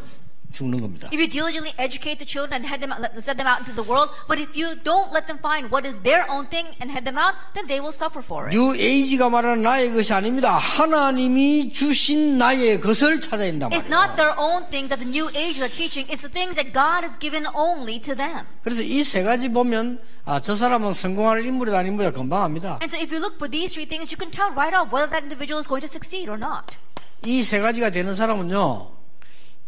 죽는 0.53 0.79
겁니다. 0.79 1.09
If 1.11 1.19
you 1.19 1.27
diligently 1.27 1.73
educate 1.81 2.21
the 2.21 2.29
children 2.29 2.61
and 2.61 2.69
head 2.69 2.79
them 2.79 2.93
out, 2.93 3.01
send 3.19 3.41
them 3.41 3.49
out 3.49 3.65
into 3.65 3.73
the 3.73 3.83
world, 3.83 4.13
but 4.29 4.37
if 4.39 4.53
you 4.53 4.77
don't 4.85 5.09
let 5.11 5.25
them 5.27 5.41
find 5.41 5.73
what 5.73 5.81
is 5.83 5.99
their 6.05 6.29
own 6.29 6.45
thing 6.47 6.69
and 6.79 6.93
head 6.93 7.03
them 7.03 7.17
out, 7.17 7.33
then 7.57 7.65
they 7.67 7.81
will 7.81 7.91
suffer 7.91 8.21
for 8.21 8.47
it. 8.47 8.53
뉴 8.55 8.77
에이지가 8.77 9.27
말하는 9.29 9.63
나의 9.65 9.91
것이 9.93 10.13
아닙니다. 10.13 10.55
하나님이 10.57 11.71
주신 11.73 12.37
나의 12.37 12.79
것을 12.79 13.19
찾아야 13.19 13.49
된다 13.51 13.67
It's 13.73 13.89
말이에요. 13.89 13.97
not 13.97 14.15
their 14.15 14.33
own 14.37 14.69
things 14.69 14.89
that 14.93 15.01
the 15.01 15.09
new 15.09 15.27
age 15.35 15.57
are 15.59 15.67
teaching, 15.71 16.05
it's 16.07 16.21
the 16.21 16.29
things 16.31 16.55
that 16.55 16.71
God 16.71 17.01
has 17.01 17.17
given 17.19 17.49
only 17.57 17.99
to 18.01 18.15
them. 18.15 18.45
그래서 18.63 18.83
이 18.83 19.03
세 19.03 19.23
가지 19.23 19.49
보면 19.49 19.99
아, 20.25 20.39
저 20.39 20.55
사람은 20.55 20.93
성공할 20.93 21.45
인물이다 21.45 21.77
아닌물이다 21.79 22.11
금방 22.13 22.43
압니다. 22.43 22.77
And 22.81 22.93
so 22.93 23.01
if 23.01 23.09
you 23.11 23.17
look 23.19 23.35
for 23.41 23.49
these 23.49 23.73
three 23.73 23.89
things, 23.89 24.13
you 24.13 24.17
can 24.21 24.29
tell 24.29 24.53
right 24.53 24.73
off 24.77 24.93
whether 24.93 25.09
that 25.09 25.23
individual 25.25 25.57
is 25.59 25.67
going 25.67 25.81
to 25.81 25.89
succeed 25.89 26.29
or 26.29 26.37
not. 26.37 26.77
이 27.25 27.41
세 27.43 27.59
가지가 27.59 27.89
되는 27.89 28.15
사람은요. 28.15 28.92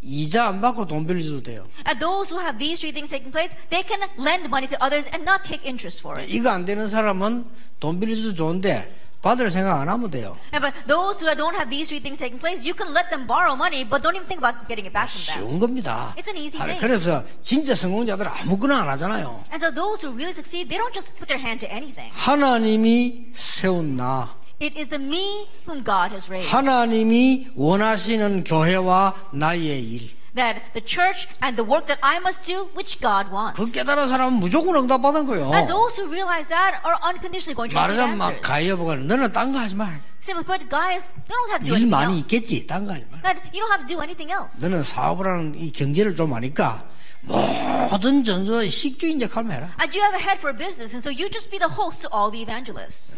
이자 0.05 0.47
안 0.47 0.61
받고 0.61 0.85
돈 0.85 1.05
빌려줘도 1.07 1.41
돼요. 1.41 1.67
And 1.87 1.99
those 1.99 2.29
who 2.31 2.39
have 2.39 2.59
these 2.59 2.79
three 2.79 2.93
things 2.93 3.09
taking 3.09 3.31
place, 3.33 3.57
they 3.69 3.81
can 3.81 3.99
lend 4.21 4.45
money 4.45 4.67
to 4.69 4.77
others 4.77 5.09
and 5.09 5.25
not 5.25 5.41
take 5.43 5.65
interest 5.65 6.01
for 6.01 6.21
it. 6.21 6.31
이거 6.31 6.51
안 6.51 6.63
되는 6.63 6.87
사람은 6.87 7.45
돈 7.79 7.99
빌려줘도 7.99 8.35
좋은데 8.35 9.03
받을 9.25 9.49
생각 9.49 9.81
안 9.81 9.89
하면 9.89 10.11
돼요. 10.11 10.37
And 10.53 10.61
but 10.61 10.77
those 10.85 11.17
who 11.17 11.25
don't 11.33 11.57
have 11.57 11.73
these 11.73 11.89
three 11.89 11.97
things 11.99 12.21
taking 12.21 12.37
place, 12.37 12.61
you 12.61 12.77
can 12.77 12.93
let 12.93 13.09
them 13.09 13.25
borrow 13.25 13.57
money, 13.57 13.81
but 13.81 14.05
don't 14.05 14.13
even 14.13 14.29
think 14.29 14.37
about 14.37 14.69
getting 14.69 14.85
it 14.85 14.93
back 14.93 15.09
from 15.09 15.25
them. 15.25 15.49
쉬운 15.49 15.59
겁니다. 15.59 16.13
It's 16.15 16.29
an 16.29 16.37
easy 16.37 16.61
thing. 16.61 16.77
그래서 16.77 17.25
진짜 17.41 17.73
성공자들은 17.73 18.29
아무거나 18.29 18.85
안 18.85 18.89
하잖아요. 18.89 19.43
And 19.49 19.57
so 19.57 19.73
those 19.73 20.05
who 20.05 20.13
really 20.13 20.29
succeed, 20.37 20.69
they 20.69 20.77
don't 20.77 20.93
just 20.93 21.17
put 21.17 21.25
their 21.25 21.41
hand 21.41 21.65
to 21.65 21.67
anything. 21.73 22.13
하나님이 22.13 23.33
세운 23.33 23.97
나, 23.97 24.37
It 24.60 24.78
is 24.78 24.90
the 24.90 25.02
me 25.02 25.48
whom 25.66 25.82
God 25.82 26.12
has 26.12 26.30
raised. 26.30 26.50
하나님이 26.52 27.48
원하시는 27.56 28.44
교회와 28.44 29.14
나의 29.32 29.82
일. 29.82 30.10
That 30.36 30.60
the 30.74 30.84
church 30.84 31.26
and 31.42 31.56
the 31.56 31.66
work 31.66 31.86
that 31.88 31.98
I 32.06 32.18
must 32.18 32.44
do, 32.46 32.70
which 32.76 33.00
God 33.00 33.32
wants. 33.34 33.60
그 33.60 33.66
깨달은 33.72 34.06
사람은 34.08 34.38
무조건 34.38 34.76
응답받은 34.76 35.26
거예요. 35.26 35.50
And 35.52 35.66
those 35.66 35.98
who 35.98 36.08
realize 36.12 36.48
that 36.48 36.78
are 36.86 36.94
unconditionally 37.02 37.56
going 37.56 37.72
to 37.72 37.78
receive 37.80 37.98
말하자면 37.98 38.18
막 38.18 38.30
answers. 38.30 38.46
가이어보가 38.46 38.96
너는 38.96 39.32
딴 39.32 39.50
거 39.50 39.58
하지 39.58 39.74
마. 39.74 39.90
Simply 40.22 40.44
put, 40.44 40.68
guys, 40.68 41.10
they 41.26 41.34
don't 41.34 41.50
have 41.50 41.64
to 41.64 41.72
do 41.72 41.74
일 41.74 41.88
anything 41.88 41.90
많이 41.90 42.12
else. 42.14 42.20
있겠지. 42.28 42.66
딴 42.68 42.86
거 42.86 42.92
하지 42.92 43.06
마. 43.10 43.18
That 43.26 43.40
you 43.50 43.58
don't 43.64 43.72
have 43.74 43.82
to 43.82 43.90
do 43.90 43.98
anything 44.04 44.30
else. 44.30 44.60
너는 44.62 44.84
사업을 44.84 45.26
하는 45.26 45.54
이 45.58 45.72
경제를 45.72 46.14
좀 46.14 46.32
아니까 46.34 46.84
모든 47.22 48.22
전도에 48.22 48.68
식주인 48.68 49.20
역할만 49.20 49.56
해라. 49.56 49.68
And 49.80 49.90
you 49.96 50.04
have 50.04 50.14
a 50.14 50.22
head 50.22 50.38
for 50.38 50.52
a 50.52 50.56
business, 50.56 50.94
and 50.94 51.02
so 51.02 51.10
you 51.10 51.26
just 51.32 51.50
be 51.50 51.58
the 51.58 51.72
host 51.74 52.06
to 52.06 52.08
all 52.14 52.30
the 52.30 52.38
evangelists. 52.40 53.16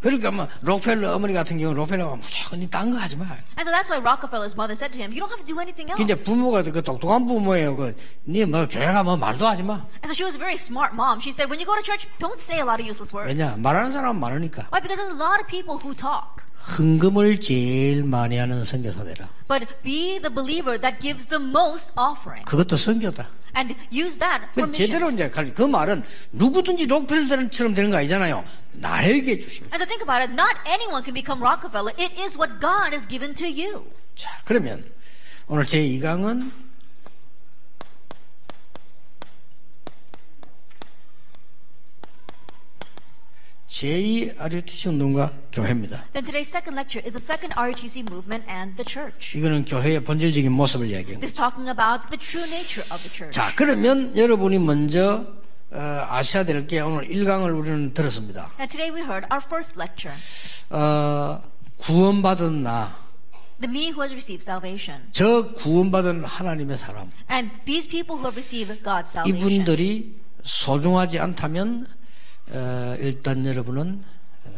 그러니까 0.00 0.30
뭐 0.30 0.48
록펠러 0.62 1.14
어머니 1.14 1.34
같은 1.34 1.58
경우 1.58 1.74
록펠러가 1.74 2.16
무조건 2.16 2.68
딴거 2.70 2.96
하지 2.96 3.16
마. 3.16 3.24
And 3.56 3.68
so 3.68 3.70
that's 3.70 3.90
why 3.90 4.00
Rockefeller's 4.00 4.56
mother 4.56 4.72
said 4.74 4.92
to 4.92 4.98
him, 4.98 5.12
You 5.12 5.20
don't 5.20 5.28
have 5.28 5.44
to 5.44 5.46
do 5.46 5.60
anything 5.60 5.90
else. 5.92 6.00
이제 6.00 6.14
부모가 6.16 6.62
그 6.62 6.82
똑똑한 6.82 7.26
부모예요. 7.26 7.76
그, 7.76 7.94
니뭐 8.26 8.66
교회가 8.66 9.02
뭐 9.02 9.16
말도 9.16 9.46
하지 9.46 9.62
마. 9.62 9.84
And 10.00 10.08
so 10.08 10.14
she 10.14 10.24
was 10.24 10.36
a 10.36 10.40
very 10.40 10.56
smart 10.56 10.94
mom. 10.94 11.20
She 11.20 11.32
said, 11.32 11.50
When 11.50 11.60
you 11.60 11.66
go 11.66 11.76
to 11.76 11.82
church, 11.84 12.08
don't 12.18 12.40
say 12.40 12.60
a 12.60 12.64
lot 12.64 12.80
of 12.80 12.86
useless 12.88 13.12
words. 13.12 13.28
왜냐 13.28 13.56
말하는 13.60 13.92
사람 13.92 14.18
많으니까. 14.18 14.68
Why? 14.72 14.80
Because 14.80 14.96
there's 14.96 15.12
a 15.12 15.20
lot 15.20 15.40
of 15.40 15.46
people 15.46 15.76
who 15.76 15.92
talk. 15.92 16.48
헌금을 16.78 17.40
제일 17.40 18.04
많이 18.04 18.36
하는 18.36 18.64
선교사 18.64 19.02
되라. 19.04 19.28
But 19.48 19.66
be 19.82 20.18
the 20.20 20.32
believer 20.32 20.80
that 20.80 20.98
gives 21.00 21.26
the 21.26 21.42
most 21.42 21.92
offering. 21.98 22.44
그것도 22.44 22.76
선교다. 22.76 23.28
And 23.56 23.74
use 23.92 24.18
that 24.20 24.46
for 24.52 24.70
그 24.70 24.72
제대로. 24.76 25.10
이제 25.10 25.28
갈- 25.30 25.52
그 25.52 25.62
말은 25.62 26.04
누구든지 26.32 26.86
록펠러처럼 26.86 27.74
되는 27.74 27.90
거 27.90 27.96
아니잖아요. 27.96 28.44
나에게 28.72 29.38
주신. 29.38 29.68
거. 29.68 29.74
And 29.74 29.82
so 29.82 29.86
think 29.86 30.02
about 30.02 30.22
it. 30.22 30.30
Not 30.32 30.54
anyone 30.68 31.02
can 31.02 31.14
become 31.14 31.42
Rockefeller. 31.42 31.92
It 31.98 32.14
is 32.22 32.36
what 32.38 32.60
God 32.60 32.94
has 32.94 33.08
given 33.08 33.34
to 33.34 33.46
you. 33.48 33.86
자 34.14 34.30
그러면 34.44 34.84
오늘 35.48 35.66
제 35.66 35.80
2강은 35.82 36.52
제2 43.70 44.34
RUTC 44.36 44.88
운동과 44.88 45.32
교회입니다. 45.52 46.04
Then 46.12 46.26
today's 46.26 46.50
second 46.50 46.74
lecture 46.74 47.00
is 47.06 47.14
the 47.14 47.22
second 47.22 47.54
RUTC 47.56 48.02
movement 48.10 48.44
and 48.50 48.74
the 48.76 48.84
church. 48.84 49.38
이거는 49.38 49.64
교회의 49.64 50.02
본질적인 50.02 50.50
모습을 50.50 50.86
이야기합니다. 50.90 51.20
This 51.20 51.34
talking 51.34 51.70
about 51.70 52.10
the 52.10 52.18
true 52.18 52.42
nature 52.50 52.82
of 52.90 52.98
the 52.98 53.10
church. 53.14 53.30
자, 53.30 53.54
그러면 53.54 54.16
여러분이 54.16 54.58
먼저 54.58 55.24
어, 55.70 55.78
아셔야 55.78 56.42
될 56.44 56.66
게 56.66 56.80
오늘 56.80 57.06
1강을 57.08 57.56
우리는 57.56 57.94
들었습니다. 57.94 58.50
Now 58.58 58.66
today 58.66 58.90
we 58.90 59.02
heard 59.06 59.24
our 59.30 59.40
first 59.40 59.78
lecture. 59.78 60.18
어, 60.70 61.40
구원받은 61.78 62.64
나, 62.64 62.98
The 63.60 63.70
me 63.70 63.90
who 63.92 64.02
has 64.02 64.12
received 64.12 64.42
salvation. 64.42 65.06
저 65.12 65.52
구원받은 65.54 66.24
하나님의 66.24 66.76
사람, 66.76 67.12
And 67.30 67.52
these 67.66 67.88
people 67.88 68.18
who 68.18 68.26
have 68.26 68.34
received 68.34 68.82
God's 68.82 69.14
salvation. 69.14 69.62
이분들이 69.62 70.18
소중하지 70.42 71.20
않다면 71.20 71.86
어, 72.52 72.96
일단 73.00 73.44
여러분은 73.46 74.02
어, 74.44 74.50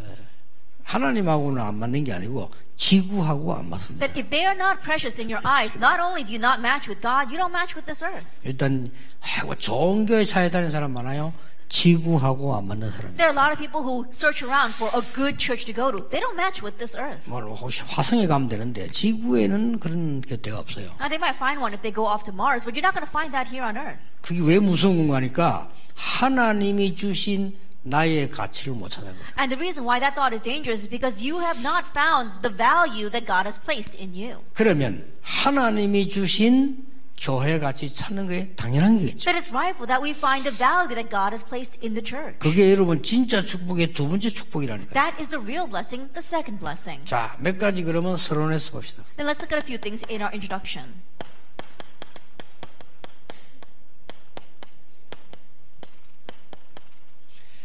하나님하고는 0.84 1.62
안 1.62 1.75
맞는 1.76 2.04
게 2.04 2.12
아니고 2.12 2.50
지구하고 2.76 3.54
안 3.54 3.68
맞습니다. 3.68 4.06
That 4.06 4.18
if 4.18 4.28
they 4.30 4.44
are 4.44 4.58
not 4.58 4.82
precious 4.82 5.20
in 5.20 5.30
your 5.30 5.46
eyes, 5.46 5.76
not 5.78 6.00
only 6.00 6.25
do 6.25 6.32
you 6.32 6.40
not 6.40 6.58
match 6.58 6.88
with 6.90 7.00
God, 7.00 7.28
you 7.30 7.38
don't 7.38 7.52
match 7.52 7.76
with 7.76 7.87
this 7.87 8.02
earth. 8.04 8.26
일단 8.44 8.90
아이고 9.20 9.54
좋은 9.56 10.06
교회 10.06 10.25
차에 10.25 10.50
다니는 10.50 10.70
사람 10.70 10.92
많아요. 10.92 11.32
지구하고 11.68 12.54
안 12.54 12.66
맞는 12.66 12.90
사람. 12.90 13.16
There 13.16 13.30
are 13.30 13.32
a 13.32 13.38
lot 13.38 13.52
of 13.52 13.58
people 13.58 13.80
who 13.80 14.04
search 14.12 14.44
around 14.44 14.75
for 14.75 14.92
a 14.92 15.00
good 15.14 15.38
church 15.38 15.64
to 15.64 15.72
go 15.72 15.90
to. 15.90 16.04
They 16.11 16.20
don't 16.20 16.37
match 16.37 16.61
with 16.61 16.76
this 16.76 16.96
earth. 16.99 17.25
뭐 17.30 17.40
혹시 17.40 17.82
화성에 17.87 18.26
가면 18.26 18.49
되는데 18.49 18.88
지구에는 18.88 19.78
그런 19.78 20.20
데가 20.20 20.58
없어요. 20.58 20.92
Now 21.00 21.08
they 21.08 21.16
might 21.16 21.37
find 21.40 21.62
one 21.62 21.72
if 21.72 21.80
they 21.80 21.94
go 21.94 22.04
off 22.04 22.25
to 22.28 22.32
Mars, 22.34 22.64
but 22.64 22.76
you're 22.76 22.84
not 22.84 22.92
going 22.92 23.06
to 23.06 23.12
find 23.12 23.32
that 23.32 23.49
here 23.49 23.64
on 23.64 23.76
earth. 23.78 23.96
그게 24.20 24.40
왜 24.44 24.58
무서운 24.58 24.99
건가니까 24.99 25.70
하나님이 25.94 26.94
주신 26.94 27.56
나의 27.84 28.29
가치를 28.29 28.74
못 28.74 28.89
찾은 28.89 29.10
거예요. 29.10 29.25
And 29.39 29.55
the 29.55 29.60
reason 29.60 29.88
why 29.88 30.00
that 30.00 30.13
thought 30.13 30.36
is 30.36 30.43
dangerous 30.43 30.84
is 30.84 30.89
because 30.89 31.24
you 31.24 31.39
have 31.39 31.62
not 31.62 31.88
found 31.96 32.41
the 32.41 32.51
value 32.51 33.10
that 33.10 33.25
God 33.25 33.48
has 33.48 33.60
placed 33.60 33.96
in 33.96 34.13
you. 34.15 34.43
그러면 34.53 35.05
하나님이 35.22 36.10
주신 36.10 36.86
교회 37.17 37.57
가치 37.57 37.91
찾는 37.91 38.27
게 38.27 38.53
당연한 38.55 38.98
거겠죠. 38.98 39.31
That 39.31 39.39
it's 39.39 39.50
rightful 39.50 39.88
that 39.88 40.03
we 40.03 40.12
find 40.12 40.43
the 40.43 40.55
value 40.55 40.93
that 40.93 41.10
God 41.10 41.34
has 41.34 41.43
placed 41.43 41.79
in 41.81 41.96
the 41.96 42.03
church. 42.03 42.38
그게 42.39 42.72
여러분 42.72 43.01
진짜 43.01 43.41
축복의 43.41 43.93
두 43.93 44.07
번째 44.07 44.29
축복이라니까요. 44.29 44.93
That 44.93 45.17
is 45.17 45.29
the 45.29 45.41
real 45.41 45.65
blessing, 45.65 46.12
the 46.13 46.22
second 46.22 46.60
blessing. 46.60 47.01
자, 47.05 47.36
몇 47.39 47.57
가지 47.57 47.84
그러면 47.84 48.17
서론해서 48.17 48.72
봅시다. 48.72 49.03
Then 49.17 49.25
let's 49.25 49.41
look 49.41 49.50
at 49.50 49.57
a 49.57 49.65
few 49.65 49.79
things 49.79 50.05
in 50.12 50.22
our 50.22 50.29
introduction. 50.31 51.01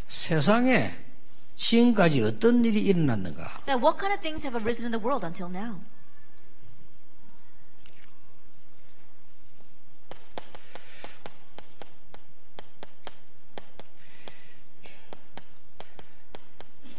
세상에 0.07 0.91
지금까지 1.55 2.21
어떤 2.21 2.63
일이 2.63 2.81
일어났는가? 2.83 3.61
Then 3.65 3.81
what 3.81 3.99
kind 3.99 4.13
of 4.13 4.21
things 4.21 4.45
have 4.45 4.55
arisen 4.55 4.85
in 4.85 4.91
the 4.91 5.03
world 5.03 5.25
until 5.25 5.49
now? 5.49 5.81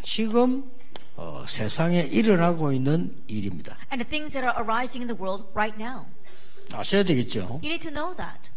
지금 0.03 0.71
어, 1.17 1.45
세상에 1.47 2.01
일어나고 2.01 2.73
있는 2.73 3.23
일입니다. 3.27 3.77
And 3.93 4.05
the 4.05 4.09
things 4.09 4.33
that 4.33 4.47
are 4.49 4.57
arising 4.59 5.03
in 5.03 5.09
the 5.09 5.21
world 5.21 5.47
right 5.55 5.77
now. 5.81 6.07
아셔야 6.73 7.03
되겠죠. 7.03 7.61
You 7.63 7.71
need 7.71 7.83
to 7.83 7.91
know 7.91 8.15
that. 8.17 8.51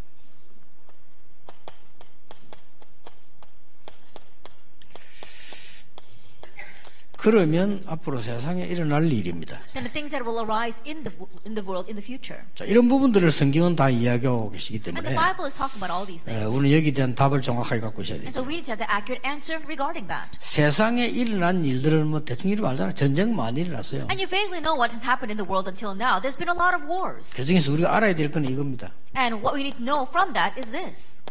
그러면 7.21 7.83
앞으로 7.85 8.19
세상에 8.19 8.65
일어날 8.65 9.05
일입니다. 9.13 9.59
Then 9.73 9.85
the 9.85 9.91
things 9.93 10.09
that 10.09 10.25
will 10.27 10.41
arise 10.41 10.81
in 10.87 11.03
the 11.03 11.13
in 11.45 11.53
the 11.53 11.61
world 11.61 11.85
in 11.85 11.93
the 11.93 12.01
future. 12.01 12.41
자, 12.55 12.65
이런 12.65 12.89
부분들을 12.89 13.29
성경은 13.29 13.75
다 13.75 13.91
이야기하고 13.91 14.49
계시기 14.49 14.81
And 14.81 14.85
때문에 14.89 15.05
the 15.05 15.13
Bible 15.13 15.45
is 15.45 15.53
talking 15.55 15.77
about 15.77 15.93
all 15.93 16.01
these 16.09 16.25
에, 16.25 16.33
things. 16.33 16.49
우리는 16.49 16.75
여기에 16.77 16.91
대한 16.97 17.13
답을 17.13 17.43
정확하게 17.43 17.81
갖고 17.81 18.01
있어야 18.01 18.17
And 18.17 18.25
돼요. 18.25 18.33
so 18.33 18.41
we 18.41 18.57
need 18.57 18.65
to 18.65 18.73
have 18.73 18.81
the 18.81 18.89
accurate 18.89 19.21
answer 19.21 19.61
regarding 19.69 20.09
that. 20.09 20.33
세상에 20.41 21.05
일어난 21.05 21.61
일들은 21.63 22.07
뭐 22.09 22.25
대충 22.25 22.49
이름 22.49 22.65
알잖아요. 22.65 22.95
전쟁 22.97 23.35
많이 23.35 23.61
일어났어요. 23.61 24.09
And 24.09 24.17
you 24.17 24.25
vaguely 24.25 24.57
know 24.57 24.73
what 24.73 24.89
has 24.89 25.05
happened 25.05 25.29
in 25.29 25.37
the 25.37 25.45
world 25.45 25.69
until 25.69 25.93
now. 25.93 26.17
There's 26.17 26.33
been 26.41 26.49
a 26.49 26.57
lot 26.57 26.73
of 26.73 26.89
wars. 26.89 27.37
그 27.37 27.45
중에서 27.45 27.69
우리가 27.69 27.93
알아야 28.01 28.17
될 28.17 28.33
건 28.33 28.49
이겁니다. 28.49 28.97
And 29.13 29.45
what 29.45 29.53
we 29.53 29.61
need 29.61 29.77
to 29.77 29.85
know 29.85 30.09
from 30.09 30.33
that 30.33 30.57
is 30.57 30.73
this. 30.73 31.21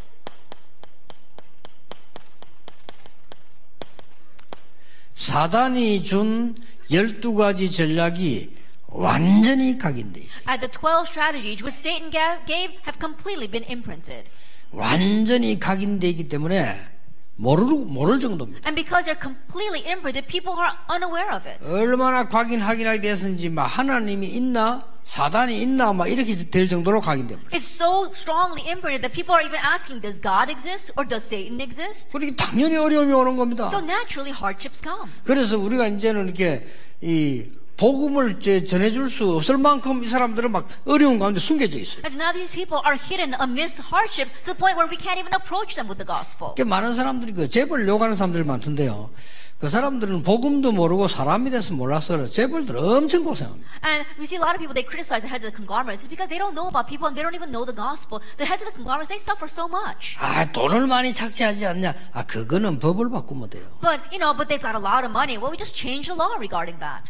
사단이 5.25 6.03
준 6.03 6.55
12가지 6.91 7.71
전략이 7.71 8.55
완전히 8.89 9.77
각인돼 9.77 10.19
있어요. 10.19 10.45
Uh, 10.49 10.59
the 10.59 10.67
12 10.73 11.05
strategies 11.07 11.63
which 11.63 11.77
Satan 11.77 12.11
ga- 12.11 12.41
gave 12.47 12.73
have 12.89 12.97
completely 12.99 13.47
been 13.47 13.63
imprinted. 13.69 14.31
완전히 14.73 15.61
각인돼 15.61 16.09
있기 16.09 16.29
때문에 16.31 16.75
모를, 17.41 17.65
모를 17.87 18.21
정도입니다. 18.21 18.69
And 18.69 18.77
because 18.77 19.09
they're 19.09 19.19
completely 19.19 19.81
imprinted, 19.89 20.29
people 20.29 20.61
are 20.61 20.77
unaware 20.93 21.35
of 21.35 21.49
it. 21.49 21.65
얼마나 21.67 22.29
각인 22.29 22.61
확인하게 22.61 23.01
됐는지 23.01 23.49
막 23.49 23.65
하나님이 23.65 24.29
있나 24.29 24.85
사단이 25.05 25.61
있나 25.63 25.95
막 25.95 26.07
이렇게 26.07 26.35
될 26.35 26.69
정도로 26.69 27.01
각인됩니다. 27.01 27.51
It's 27.51 27.65
so 27.65 28.13
strongly 28.13 28.69
imprinted 28.69 29.01
that 29.01 29.15
people 29.15 29.35
are 29.35 29.43
even 29.43 29.59
asking, 29.65 30.03
does 30.03 30.21
God 30.21 30.53
exist 30.53 30.93
or 30.99 31.09
does 31.09 31.25
Satan 31.25 31.61
exist? 31.61 32.13
그러니 32.13 32.37
당연히 32.37 32.77
어려움이 32.77 33.11
오는 33.13 33.37
겁니다. 33.37 33.69
So 33.69 33.81
naturally 33.81 34.37
hardships 34.37 34.83
come. 34.85 35.11
그래서 35.25 35.59
우리가 35.59 35.89
이제는 35.89 36.27
이렇게 36.27 36.67
이 37.01 37.47
복음을 37.81 38.39
전해줄 38.41 39.09
수 39.09 39.37
없을 39.37 39.57
만큼 39.57 40.05
이 40.05 40.07
사람들은 40.07 40.53
막 40.53 40.69
어려운 40.85 41.19
가운데 41.19 41.41
숨겨져 41.41 41.79
있어요. 41.79 42.03
And 42.05 42.13
so 42.13 42.21
now 42.21 42.31
these 42.31 42.53
people 42.53 42.85
are 42.85 42.93
hidden 42.93 43.33
amidst 43.41 43.81
hardships 43.81 44.37
to 44.45 44.53
the 44.53 44.55
point 44.55 44.77
where 44.77 44.85
we 44.85 45.01
can't 45.01 45.17
even 45.17 45.33
approach 45.33 45.81
them 45.81 45.89
with 45.89 45.97
the 45.97 46.05
gospel. 46.05 46.53
그 46.57 46.63
많은 46.63 46.95
사람들이 46.95 47.33
그 47.33 47.49
재벌 47.49 47.89
요구하는 47.89 48.17
사람들이 48.17 48.45
많던데요. 48.45 49.09
그 49.57 49.69
사람들은 49.69 50.23
복음도 50.25 50.73
모르고 50.73 51.09
사람이 51.09 51.51
돼서 51.51 51.73
몰라서 51.73 52.29
재벌들 52.29 52.77
엄청 52.77 53.25
고생합니다. 53.25 53.65
And 53.85 54.05
we 54.21 54.25
see 54.29 54.37
a 54.37 54.45
lot 54.45 54.53
of 54.53 54.61
people, 54.61 54.77
they 54.77 54.85
criticize 54.85 55.25
the 55.25 55.29
heads 55.33 55.45
of 55.45 55.53
the 55.53 55.57
conglomerates. 55.57 56.05
It's 56.05 56.13
because 56.13 56.29
they 56.29 56.37
don't 56.37 56.53
know 56.53 56.69
about 56.69 56.85
people 56.85 57.09
and 57.09 57.17
they 57.17 57.25
don't 57.25 57.37
even 57.37 57.49
know 57.49 57.65
the 57.65 57.77
gospel. 57.77 58.21
The 58.37 58.45
heads 58.45 58.61
of 58.61 58.69
the 58.69 58.77
conglomerates, 58.77 59.09
they 59.09 59.21
suffer 59.21 59.49
so 59.49 59.65
much. 59.69 60.21
아 60.21 60.45
돈을 60.53 60.85
많이 60.85 61.13
착취하지 61.17 61.65
않냐? 61.65 61.97
아 62.13 62.25
그거는 62.29 62.79
법을 62.79 63.09
바꾸면 63.09 63.49
돼요. 63.49 63.65
But, 63.81 64.05
you 64.13 64.21
know, 64.21 64.37
but 64.37 64.49
they've 64.53 64.61
got 64.61 64.77
a 64.77 64.81
lot 64.81 65.05
of 65.05 65.13
money. 65.13 65.41
Well, 65.41 65.49
we 65.53 65.57
just 65.57 65.73
change 65.77 66.13
the 66.13 66.17
law 66.17 66.37
regarding 66.37 66.77
that. 66.81 67.09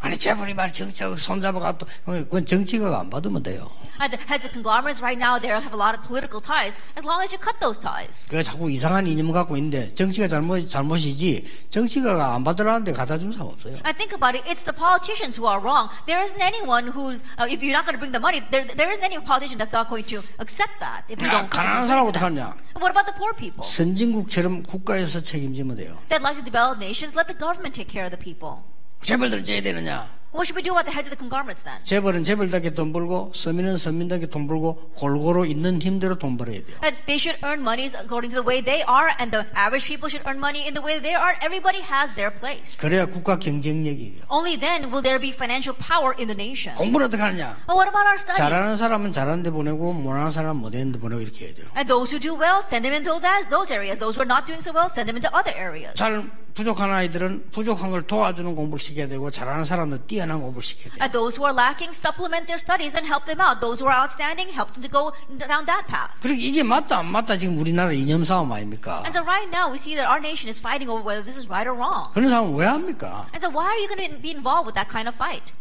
아니 0.00 0.16
재벌이 0.16 0.54
말 0.54 0.72
정치하고 0.72 1.16
손잡아가 1.16 1.76
또 1.76 1.86
그건 2.04 2.46
정치가 2.46 2.98
안 2.98 3.10
받으면 3.10 3.42
돼요. 3.42 3.70
And 4.00 4.16
the 4.16 4.24
heads 4.24 4.46
of 4.46 4.52
conglomerates 4.56 5.02
right 5.04 5.20
now, 5.20 5.36
they 5.38 5.52
have 5.52 5.74
a 5.74 5.76
lot 5.76 5.92
of 5.92 6.00
political 6.08 6.40
ties. 6.40 6.80
As 6.96 7.04
long 7.04 7.20
as 7.20 7.36
you 7.36 7.38
cut 7.38 7.60
those 7.60 7.76
ties. 7.76 8.24
그 8.32 8.42
자꾸 8.42 8.70
이상한 8.70 9.06
이념 9.06 9.30
갖고 9.30 9.58
있는데 9.58 9.92
정치가 9.92 10.26
잘못 10.26 10.66
잘못이지 10.66 11.44
정치가가 11.68 12.34
안 12.34 12.42
받으라는데 12.42 12.94
갖다 12.94 13.18
준 13.18 13.30
사람 13.30 13.48
없어요. 13.48 13.76
I 13.84 13.92
think 13.92 14.16
about 14.16 14.32
it, 14.32 14.40
it's 14.48 14.64
the 14.64 14.72
politicians 14.72 15.36
who 15.36 15.44
are 15.44 15.60
wrong. 15.60 15.92
There 16.06 16.24
isn't 16.24 16.40
anyone 16.40 16.88
who's, 16.88 17.20
uh, 17.36 17.44
if 17.44 17.60
you're 17.60 17.76
not 17.76 17.84
going 17.84 17.92
to 17.92 18.00
bring 18.00 18.16
the 18.16 18.24
money, 18.24 18.40
there, 18.48 18.64
there 18.64 18.88
isn't 18.88 19.04
any 19.04 19.20
politician 19.20 19.60
that's 19.60 19.76
not 19.76 19.92
going 19.92 20.08
to 20.08 20.24
accept 20.40 20.80
that. 20.80 21.04
If 21.12 21.20
you 21.20 21.28
야, 21.28 21.44
don't. 21.44 21.50
가난한 21.52 21.86
사람 21.86 22.08
어떡하냐? 22.08 22.56
What 22.80 22.88
about 22.88 23.04
the 23.04 23.12
poor 23.20 23.36
people? 23.36 23.60
선진국처럼 23.68 24.62
국가에서 24.64 25.20
책임지면 25.20 25.76
돼요. 25.76 26.00
That 26.08 26.24
like 26.24 26.40
the 26.40 26.44
developed 26.48 26.80
nations, 26.80 27.12
let 27.12 27.28
the 27.28 27.36
government 27.36 27.76
take 27.76 27.92
care 27.92 28.08
of 28.08 28.16
the 28.16 28.16
people. 28.16 28.64
재벌들 29.02 29.44
째야 29.44 29.62
되느냐? 29.62 30.20
What 30.32 30.46
should 30.46 30.54
we 30.54 30.62
do 30.62 30.70
about 30.70 30.86
the 30.86 30.94
heads 30.94 31.10
of 31.10 31.10
the 31.10 31.18
conglomerates 31.18 31.64
then? 31.66 31.82
재벌은 31.82 32.22
재벌답게 32.22 32.70
돈 32.70 32.92
벌고 32.92 33.32
서민은 33.34 33.76
서민답게 33.76 34.26
돈 34.30 34.46
벌고 34.46 34.92
골고루 34.94 35.44
있는 35.44 35.82
힘대로 35.82 36.16
돈 36.16 36.36
벌어야 36.36 36.62
돼요. 36.62 36.78
That 36.86 37.02
they 37.10 37.18
should 37.18 37.34
earn 37.42 37.66
monies 37.66 37.98
according 37.98 38.30
to 38.30 38.38
the 38.38 38.46
way 38.46 38.62
they 38.62 38.86
are, 38.86 39.10
and 39.18 39.34
the 39.34 39.42
average 39.58 39.90
people 39.90 40.06
should 40.06 40.22
earn 40.30 40.38
money 40.38 40.62
in 40.62 40.78
the 40.78 40.84
way 40.86 41.02
they 41.02 41.18
are. 41.18 41.34
Everybody 41.42 41.82
has 41.82 42.14
their 42.14 42.30
place. 42.30 42.78
그래야 42.78 43.10
국가 43.10 43.42
경쟁력이에요. 43.42 44.30
Only 44.30 44.54
then 44.54 44.94
will 44.94 45.02
there 45.02 45.18
be 45.18 45.34
financial 45.34 45.74
power 45.74 46.14
in 46.14 46.30
the 46.30 46.38
nation. 46.38 46.78
공부는 46.78 47.10
어떻게 47.10 47.18
하느냐? 47.18 47.58
But 47.66 47.74
what 47.74 47.90
about 47.90 48.06
our 48.06 48.14
studies? 48.22 48.38
잘하는 48.38 48.76
사람은 48.78 49.10
잘하는 49.10 49.42
데 49.42 49.50
보내고 49.50 49.92
못하는 49.98 50.30
사람은 50.30 50.62
못하는 50.62 50.94
데 50.94 51.00
보내고 51.02 51.26
이렇게 51.26 51.50
해야 51.50 51.54
돼요. 51.58 51.66
And 51.74 51.90
those 51.90 52.14
who 52.14 52.22
do 52.22 52.38
well, 52.38 52.62
send 52.62 52.86
them 52.86 52.94
into 52.94 53.18
those, 53.18 53.50
those 53.50 53.74
areas. 53.74 53.98
Those 53.98 54.14
who 54.14 54.22
are 54.22 54.30
not 54.30 54.46
doing 54.46 54.62
so 54.62 54.70
well, 54.70 54.86
send 54.86 55.10
them 55.10 55.18
into 55.18 55.26
other 55.34 55.50
areas. 55.58 55.98
잘 55.98 56.22
부족한 56.54 56.90
아이들은 56.92 57.50
부족한 57.52 57.90
걸 57.90 58.06
도와주는 58.06 58.54
공부를 58.54 58.80
시켜야 58.80 59.08
되고 59.08 59.30
잘하는 59.30 59.64
사람은 59.64 60.06
뛰어난 60.06 60.40
공부를 60.40 60.62
시켜야 60.62 60.92
돼요. 60.94 60.98
And 61.00 61.12
those 61.12 61.38
who 61.38 61.46
are 61.46 61.54
lacking, 61.54 61.94
supplement 61.96 62.46
their 62.46 62.58
studies 62.60 62.96
and 62.96 63.06
help 63.06 63.26
them 63.26 63.40
out. 63.40 63.60
Those 63.60 63.80
who 63.82 63.88
are 63.88 63.96
outstanding, 63.96 64.50
help 64.52 64.72
them 64.74 64.82
to 64.82 64.90
go 64.90 65.12
down 65.38 65.64
that 65.66 65.86
path. 65.86 66.14
그리고 66.22 66.38
이게 66.40 66.62
맞다 66.62 66.98
안 66.98 67.10
맞다 67.12 67.36
지금 67.36 67.58
우리나라 67.58 67.92
이념 67.92 68.24
싸움 68.24 68.50
아닙니까? 68.52 69.02
And 69.06 69.14
so 69.16 69.22
right 69.22 69.48
now 69.48 69.70
we 69.70 69.78
see 69.78 69.94
that 69.94 70.08
our 70.10 70.20
nation 70.20 70.48
is 70.50 70.58
fighting 70.58 70.90
over 70.90 71.02
whether 71.06 71.22
this 71.22 71.38
is 71.38 71.48
right 71.48 71.66
or 71.68 71.76
wrong. 71.76 72.10
그런 72.12 72.28
사람은 72.28 72.54
왜 72.56 72.66
합니까? 72.66 73.26
And 73.32 73.40
so 73.40 73.48
why 73.50 73.70
are 73.70 73.78
you 73.78 73.88
going 73.88 74.02
to 74.10 74.18
be 74.20 74.30
involved 74.34 74.66
with 74.66 74.74
that 74.74 74.90
kind 74.90 75.06
of 75.08 75.14
fight? 75.14 75.54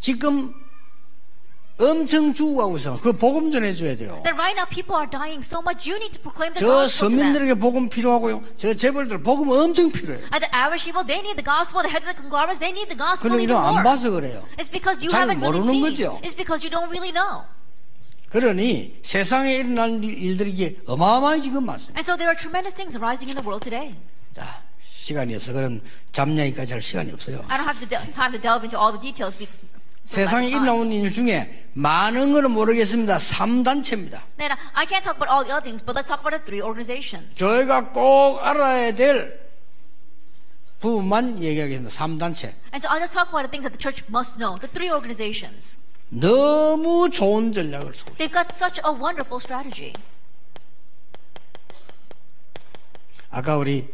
지금 0.00 0.54
엄청 1.78 2.34
죽어가고 2.34 2.76
있어. 2.76 3.00
그 3.00 3.12
복음 3.12 3.50
전해줘야 3.52 3.94
돼요. 3.96 4.18
That 4.24 4.34
right 4.34 4.58
now 4.58 4.66
people 4.66 4.98
are 4.98 5.06
dying 5.08 5.38
so 5.46 5.62
much. 5.62 5.86
You 5.88 5.94
need 6.02 6.10
to 6.18 6.20
proclaim 6.20 6.50
the 6.52 6.58
저 6.58 6.66
gospel 6.66 7.08
to 7.10 7.16
them. 7.16 7.32
서민들에게 7.32 7.54
복음 7.54 7.88
필요하고요. 7.88 8.42
저 8.56 8.74
재벌들 8.74 9.22
복음 9.22 9.48
엄청 9.50 9.90
필요해요. 9.92 10.26
And 10.34 10.42
the 10.42 10.50
average 10.50 10.82
people, 10.82 11.06
they 11.06 11.22
need 11.22 11.38
the 11.38 11.46
gospel. 11.46 11.78
The 11.86 11.90
heads 11.94 12.10
of 12.10 12.18
the 12.18 12.18
conglomerates, 12.18 12.58
they 12.58 12.74
need 12.74 12.90
the 12.90 12.98
gospel 12.98 13.30
그런데 13.30 13.46
even 13.46 13.54
이런 13.54 13.62
안 13.62 13.70
more. 13.78 13.84
봐서 13.86 14.10
그래요. 14.10 14.42
It's 14.58 14.66
because 14.70 14.98
you 14.98 15.06
잘 15.10 15.30
haven't 15.30 15.38
really 15.38 15.54
모르는 15.62 15.70
seen. 15.70 15.82
거죠. 15.86 16.18
It's 16.26 16.34
because 16.34 16.66
you 16.66 16.70
don't 16.74 16.90
really 16.90 17.14
know. 17.14 17.46
그러니 18.30 18.98
세상에 19.02 19.54
일어나는 19.62 20.02
일들이 20.04 20.50
이게 20.50 20.76
어마어마히 20.86 21.40
지금 21.40 21.64
많습니다. 21.64 21.94
And 21.96 22.04
so 22.04 22.18
there 22.18 22.28
are 22.28 22.36
tremendous 22.36 22.74
things 22.74 22.98
arising 22.98 23.30
in 23.30 23.38
the 23.38 23.46
world 23.46 23.62
today. 23.62 23.94
자, 24.34 24.60
시간이 24.82 25.34
없어. 25.36 25.52
그런 25.54 25.80
잡냐기까지 26.12 26.74
할 26.74 26.82
시간이 26.82 27.12
없어요. 27.12 27.40
I 27.48 27.56
don't 27.56 27.64
have 27.70 27.78
to 27.80 27.88
de- 27.88 28.12
time 28.12 28.34
to 28.34 28.40
delve 28.42 28.66
into 28.66 28.76
all 28.76 28.92
the 28.92 29.00
details. 29.00 29.38
be- 29.38 29.48
세상에. 30.08 30.48
일어나는 30.48 30.90
일 30.90 31.10
중에 31.12 31.68
많은 31.74 32.32
거는 32.32 32.50
모르겠습니다. 32.52 33.16
3단체입니다. 33.18 34.22
Then 34.38 34.52
uh, 34.52 34.58
I 34.74 34.86
can't 34.86 35.04
talk 35.04 35.16
about 35.20 35.28
all 35.28 35.44
the 35.44 35.52
other 35.52 35.62
things, 35.62 35.84
but 35.84 35.94
let's 35.94 36.08
talk 36.08 36.24
about 36.24 36.32
the 36.32 36.42
three 36.44 36.62
organizations. 36.64 37.28
저희가 37.36 37.92
꼭 37.92 38.40
알아야 38.40 38.94
될 38.94 39.38
부분만 40.80 41.44
얘기하겠습니다. 41.44 41.90
3단체. 41.94 42.54
And 42.72 42.80
so 42.80 42.88
I'll 42.88 42.98
just 43.04 43.12
talk 43.12 43.28
about 43.28 43.44
the 43.44 43.52
things 43.52 43.68
that 43.68 43.76
the 43.76 43.78
church 43.78 44.02
must 44.08 44.38
know. 44.40 44.56
The 44.56 44.72
three 44.72 44.90
organizations. 44.90 45.78
너무 46.08 47.10
좋은 47.10 47.52
전략을 47.52 47.92
쓰고 47.92 48.14
They've 48.16 48.32
got 48.32 48.48
such 48.56 48.80
a 48.80 48.90
wonderful 48.96 49.38
strategy. 49.38 49.92
아까 53.30 53.58
우리 53.58 53.86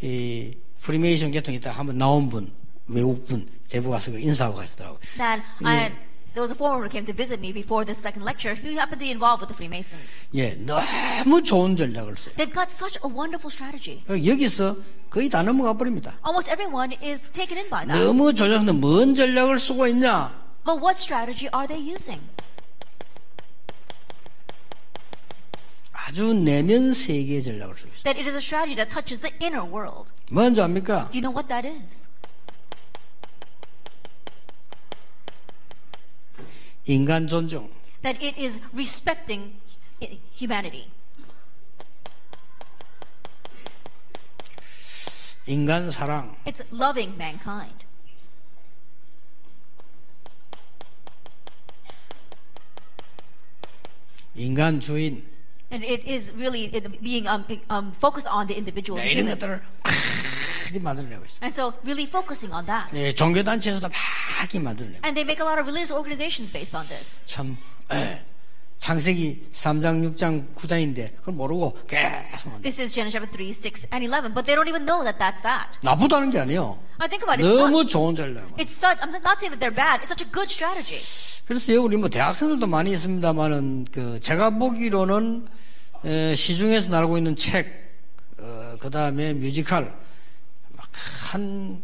이 0.00 0.56
프리메이션 0.80 1.30
계통에 1.30 1.58
있다 1.58 1.70
한번 1.70 1.98
나온 1.98 2.30
분 2.30 2.50
외국 2.88 3.24
분 3.26 3.46
제보 3.66 3.90
와서 3.90 4.10
그 4.12 4.18
인사하고 4.18 4.56
가시더라고요. 4.56 4.98
That 5.16 5.42
I, 5.64 5.92
there 6.34 6.42
was 6.42 6.52
a 6.52 6.56
foreigner 6.56 6.84
who 6.84 6.90
came 6.90 7.06
to 7.06 7.14
visit 7.14 7.40
me 7.40 7.52
before 7.52 7.84
this 7.84 7.98
second 7.98 8.24
lecture 8.24 8.54
who 8.54 8.76
happened 8.76 9.00
to 9.00 9.06
be 9.06 9.10
involved 9.10 9.40
with 9.40 9.48
the 9.48 9.56
Freemasons. 9.56 10.26
예, 10.34 10.54
너무 10.54 11.42
좋은 11.42 11.76
전략을 11.76 12.16
써요. 12.16 12.34
They've 12.36 12.52
got 12.52 12.68
such 12.68 12.98
a 13.00 13.08
wonderful 13.08 13.50
strategy. 13.50 14.04
여기서 14.08 14.76
거의 15.08 15.28
다 15.28 15.42
넘어가 15.42 15.72
버립니다. 15.72 16.18
Almost 16.26 16.50
everyone 16.50 16.92
is 17.02 17.30
taken 17.30 17.56
in 17.56 17.70
by 17.70 17.86
that. 17.86 18.04
너무 18.04 18.34
전략인데 18.34 18.72
뭔 18.72 19.14
전략을 19.14 19.58
쓰고 19.58 19.86
있냐? 19.88 20.44
But 20.64 20.82
what 20.82 21.00
strategy 21.00 21.48
are 21.54 21.66
they 21.66 21.80
using? 21.80 22.20
아주 25.92 26.34
내면 26.34 26.92
세계의 26.92 27.42
전략을 27.42 27.74
쓰고 27.76 27.88
있어요. 27.88 28.02
That 28.04 28.20
it 28.20 28.28
is 28.28 28.36
a 28.36 28.42
strategy 28.44 28.76
that 28.76 28.92
touches 28.92 29.22
the 29.22 29.32
inner 29.40 29.64
world. 29.64 30.12
뭔지 30.30 30.60
압니까? 30.60 31.08
Do 31.10 31.16
you 31.16 31.22
know 31.24 31.32
what 31.32 31.48
that 31.48 31.64
is? 31.64 32.10
인간 36.85 37.27
존중. 37.27 37.69
That 38.01 38.21
it 38.21 38.37
is 38.39 38.61
respecting 38.73 39.59
i- 40.01 40.19
humanity. 40.31 40.87
인간 45.45 45.89
사랑. 45.89 46.35
It's 46.45 46.61
loving 46.71 47.17
mankind. 47.17 47.85
인간 54.35 54.79
주인. 54.79 55.23
And 55.71 55.83
it 55.83 56.03
is 56.05 56.31
really 56.33 56.65
it- 56.73 57.01
being 57.01 57.27
um, 57.27 57.45
um, 57.69 57.91
focused 57.91 58.27
on 58.27 58.47
the 58.47 58.55
individual 58.57 58.99
네, 58.99 59.11
이런 59.11 59.27
humans. 59.27 59.39
것들을 59.39 59.61
많이 60.64 60.78
만들어내고 60.80 61.24
있어요. 61.24 61.38
And 61.42 61.54
so 61.54 61.72
really 61.84 62.06
focusing 62.08 62.54
on 62.54 62.64
that. 62.66 62.88
예, 62.96 63.12
종교 63.12 63.42
단체에서도 63.42 63.88
많이 63.88 64.64
만들어내고 64.64 65.00
And 65.04 65.14
they 65.14 65.24
make 65.24 65.40
a 65.40 65.46
lot 65.46 65.60
of 65.60 65.68
religious 65.68 65.92
organizations 65.92 66.52
based 66.52 66.76
on 66.76 66.86
this. 66.88 67.26
참 67.26 67.56
예. 67.92 68.22
창세기 68.78 69.48
3장, 69.52 70.02
6장, 70.16 70.54
9장인데 70.54 71.16
그걸 71.16 71.34
모르고 71.34 71.78
계속 71.86 72.50
만들어. 72.50 72.62
This 72.62 72.80
is 72.80 72.92
Genesis 72.92 73.12
chapter 73.12 73.30
3, 73.30 73.48
6, 73.48 73.86
and 73.92 74.04
11, 74.04 74.34
but 74.34 74.44
they 74.44 74.54
don't 74.56 74.68
even 74.68 74.84
know 74.84 75.00
that 75.04 75.16
that's 75.18 75.40
that. 75.42 75.78
나쁘다는 75.80 76.30
게 76.30 76.40
아니에요. 76.40 76.78
I 76.98 77.08
think 77.08 77.22
about 77.24 77.40
it. 77.40 77.48
It's, 77.48 77.56
너무 77.56 77.86
좋은 77.86 78.14
전략. 78.14 78.44
it's 78.58 78.74
such, 78.74 78.98
I'm 79.00 79.08
not 79.10 79.38
saying 79.40 79.56
that 79.56 79.60
they're 79.60 79.72
bad. 79.74 80.02
It's 80.02 80.10
such 80.12 80.20
a 80.20 80.28
good 80.30 80.50
strategy. 80.50 81.00
그래서 81.46 81.72
우리 81.80 81.96
뭐 81.96 82.08
대학생들도 82.08 82.66
많이 82.66 82.92
있습니다만은 82.92 83.86
그 83.92 84.18
제가 84.20 84.50
보기로는 84.58 85.46
에, 86.04 86.34
시중에서 86.34 86.90
나오고 86.90 87.16
있는 87.16 87.36
책, 87.36 87.68
어, 88.38 88.76
그 88.80 88.90
다음에 88.90 89.32
뮤지컬 89.32 89.84
막 89.84 90.03
한 91.34 91.82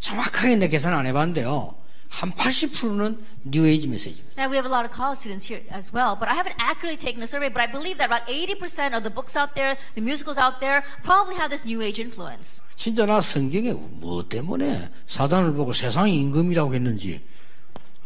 정확하게 0.00 0.56
내 0.56 0.68
계산 0.68 0.92
안 0.92 1.06
해봤는데요. 1.06 1.76
한 2.08 2.32
80%는 2.32 3.24
뉴에이지 3.44 3.86
메시지입니다. 3.88 4.42
Now 4.42 4.50
we 4.50 4.58
have 4.58 4.66
a 4.66 4.74
lot 4.74 4.82
of 4.82 4.90
college 4.90 5.18
students 5.22 5.46
here 5.46 5.62
as 5.70 5.94
well, 5.94 6.18
but 6.18 6.26
I 6.26 6.34
haven't 6.34 6.58
accurately 6.58 6.98
taken 6.98 7.22
a 7.22 7.30
survey, 7.30 7.46
but 7.46 7.62
I 7.62 7.70
believe 7.70 7.98
that 7.98 8.10
about 8.10 8.26
80% 8.26 8.94
of 8.94 9.06
the 9.06 9.10
books 9.10 9.38
out 9.38 9.54
there, 9.54 9.78
the 9.94 10.02
musicals 10.02 10.38
out 10.38 10.58
there, 10.58 10.82
probably 11.06 11.38
have 11.38 11.50
this 11.50 11.62
new 11.62 11.78
age 11.78 12.02
influence. 12.02 12.62
진짜 12.74 13.06
나 13.06 13.20
성경에 13.20 13.72
뭐 13.72 14.26
때문에 14.26 14.90
사단을 15.06 15.54
보고 15.54 15.72
세상이 15.72 16.18
임금이라고 16.22 16.74
했는지, 16.74 17.22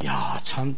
야, 0.04 0.38
참, 0.42 0.76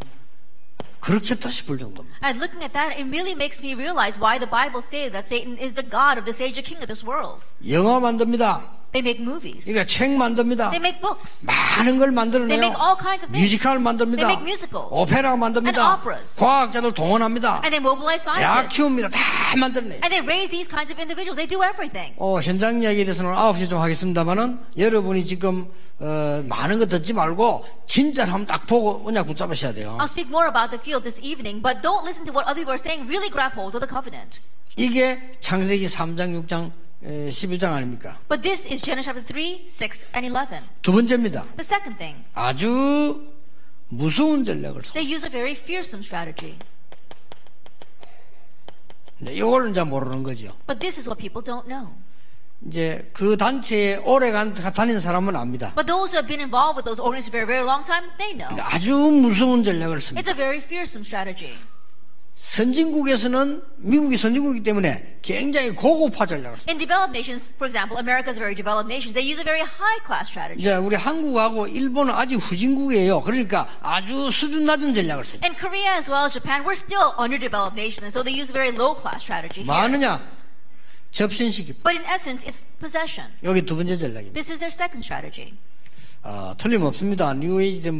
그렇겠다 0.99 1.49
싶을 1.51 1.77
정도입니다. 1.77 2.19
And 2.23 2.39
looking 2.39 2.63
at 2.63 2.71
that, 2.71 2.95
it 2.95 3.07
really 3.11 3.35
makes 3.35 3.59
me 3.59 3.75
realize 3.75 4.19
why 4.19 4.39
the 4.39 4.47
Bible 4.47 4.79
says 4.79 5.11
that 5.11 5.27
Satan 5.27 5.59
is 5.59 5.75
the 5.75 5.83
God 5.83 6.15
of 6.15 6.23
this 6.23 6.39
age, 6.39 6.55
the 6.55 6.63
king 6.63 6.79
of 6.79 6.87
this 6.87 7.03
world. 7.03 7.43
영화 7.67 7.99
만듭니다. 7.99 8.80
They 8.91 8.99
make 8.99 9.23
movies. 9.23 9.65
그러니까 9.65 9.85
책 9.85 10.11
만듭니다. 10.11 10.69
They 10.69 10.83
make 10.83 10.99
books. 10.99 11.45
많은 11.47 11.97
걸 11.97 12.11
They 12.11 12.15
만들어내요. 12.15 12.59
make 12.59 12.75
all 12.75 12.97
kinds 12.99 13.23
of 13.23 13.31
things. 13.31 13.39
뮤지컬 13.39 13.79
만듭니다. 13.79 14.27
They 14.27 14.35
make 14.35 14.43
musicals. 14.43 14.91
오페라 14.91 15.35
만듭니다. 15.37 15.79
And 15.79 15.95
operas. 15.95 16.35
과학자들 16.35 16.91
동원합니다. 16.93 17.63
And 17.63 17.71
they 17.71 17.79
mobilize 17.79 18.27
대학 18.27 18.67
scientists. 18.67 18.75
키웁니다. 18.75 19.09
다 19.09 19.55
만들어내요. 19.55 20.03
And 20.03 20.11
they 20.11 20.19
raise 20.19 20.51
these 20.51 20.67
kinds 20.67 20.91
of 20.91 20.99
individuals. 20.99 21.39
They 21.39 21.47
do 21.47 21.63
everything. 21.63 22.11
어, 22.19 22.41
현장 22.41 22.83
이야기에 22.83 23.05
대해서는 23.07 23.31
9시에 23.31 23.69
좀 23.69 23.79
하겠습니다만은 23.79 24.59
여러분이 24.77 25.23
지금 25.25 25.71
어, 25.99 26.43
많은 26.43 26.79
거 26.79 26.85
듣지 26.85 27.13
말고 27.13 27.63
진짜를 27.87 28.33
한번 28.33 28.47
딱 28.47 28.67
보고 28.67 29.07
언약 29.07 29.25
붙잡으셔야 29.27 29.71
돼요. 29.71 29.95
I'll 30.01 30.11
speak 30.11 30.27
more 30.27 30.47
about 30.51 30.67
the 30.67 30.79
field 30.81 31.07
this 31.07 31.21
evening, 31.23 31.63
but 31.63 31.79
don't 31.81 32.03
listen 32.03 32.25
to 32.27 32.33
what 32.35 32.43
other 32.43 32.59
people 32.59 32.75
are 32.75 32.81
saying. 32.81 33.07
Really 33.07 33.31
grab 33.31 33.55
hold 33.55 33.71
of 33.71 33.79
the 33.79 33.87
covenant. 33.87 34.43
이게 34.75 35.15
창세기 35.39 35.87
3장, 35.87 36.35
6장, 36.43 36.67
에, 36.67 36.71
11장 37.03 37.73
아닙니까? 37.73 38.19
But 38.29 38.41
this 38.43 38.67
is 38.67 38.81
Genesis 38.81 39.05
chapter 39.05 39.21
3, 39.25 39.65
6, 39.67 40.07
and 40.13 40.27
11. 40.27 40.61
두 40.81 40.91
번째입니다. 40.91 41.43
The 41.57 41.65
second 41.65 41.97
thing, 41.97 42.23
아주 42.33 43.27
무서운 43.89 44.43
전략을 44.43 44.83
써. 44.83 44.93
they 44.93 45.03
use 45.05 45.25
a 45.25 45.31
very 45.31 45.53
fearsome 45.53 46.03
strategy. 46.03 46.57
네, 49.17 49.33
이걸 49.35 49.69
이제 49.71 49.83
모르는 49.83 50.23
거죠. 50.23 50.55
But 50.67 50.79
this 50.79 50.99
is 50.99 51.07
what 51.09 51.19
people 51.19 51.43
don't 51.43 51.67
know. 51.67 51.93
이제 52.67 53.09
그 53.13 53.37
단체에 53.37 53.97
오래 54.05 54.31
간 54.31 54.53
다닌 54.53 54.99
사람은 54.99 55.35
압니다. 55.35 55.73
But 55.73 55.87
those 55.87 56.13
who 56.13 56.21
have 56.21 56.27
been 56.27 56.41
involved 56.41 56.77
with 56.77 56.85
those 56.85 57.01
organizations 57.01 57.33
for 57.33 57.41
a 57.41 57.47
very 57.49 57.65
long 57.65 57.83
time, 57.85 58.09
they 58.17 58.37
know. 58.37 58.53
아주 58.61 58.93
무서운 58.95 59.63
전략을 59.63 59.99
씁니다. 59.99 60.21
It's 60.21 60.29
a 60.29 60.37
very 60.37 60.57
fearsome 60.61 61.01
strategy. 61.03 61.57
선진국에서는 62.41 63.61
미국이 63.77 64.17
선진국이기 64.17 64.63
때문에 64.63 65.19
굉장히 65.21 65.69
고급화 65.69 66.25
전략을. 66.25 66.57
In 66.67 66.79
developed 66.79 67.13
nations, 67.13 67.53
for 67.53 67.69
example, 67.69 68.01
America 68.01 68.31
is 68.33 68.39
a 68.39 68.41
very 68.41 68.55
developed 68.57 68.89
nation, 68.89 69.13
they 69.13 69.21
use 69.21 69.37
a 69.37 69.45
very 69.45 69.61
high 69.61 70.01
class 70.03 70.25
strategy. 70.25 70.57
이제 70.57 70.73
우리 70.73 70.95
한국하고 70.95 71.67
일본은 71.67 72.15
아직 72.15 72.37
후진국이에요. 72.41 73.21
그러니까 73.21 73.69
아주 73.83 74.31
수준 74.31 74.65
낮은 74.65 74.95
전략을 74.95 75.23
씁니다. 75.23 75.45
In 75.47 75.53
Korea 75.53 75.93
as 75.93 76.09
well 76.09 76.25
as 76.25 76.33
Japan, 76.33 76.65
we're 76.65 76.73
still 76.73 77.13
underdeveloped 77.21 77.77
nations, 77.77 78.01
and 78.01 78.09
so 78.11 78.25
they 78.25 78.33
use 78.33 78.49
a 78.49 78.57
very 78.57 78.73
low 78.73 78.97
class 78.97 79.21
strategy 79.21 79.61
뭐. 79.63 79.77
하느냐? 79.77 80.17
접신시키. 81.13 81.77
But 81.85 81.93
in 81.93 82.03
essence, 82.09 82.41
it's 82.41 82.65
possession. 82.81 83.29
여기 83.45 83.61
두 83.61 83.77
번째 83.77 83.95
전략입니다. 83.95 84.33
This 84.33 84.49
is 84.49 84.57
their 84.57 84.73
second 84.73 85.05
strategy. 85.05 85.53
어, 86.23 86.55
틀림없습니다. 86.57 87.33
뉴에이지 87.37 87.81
때 87.85 87.91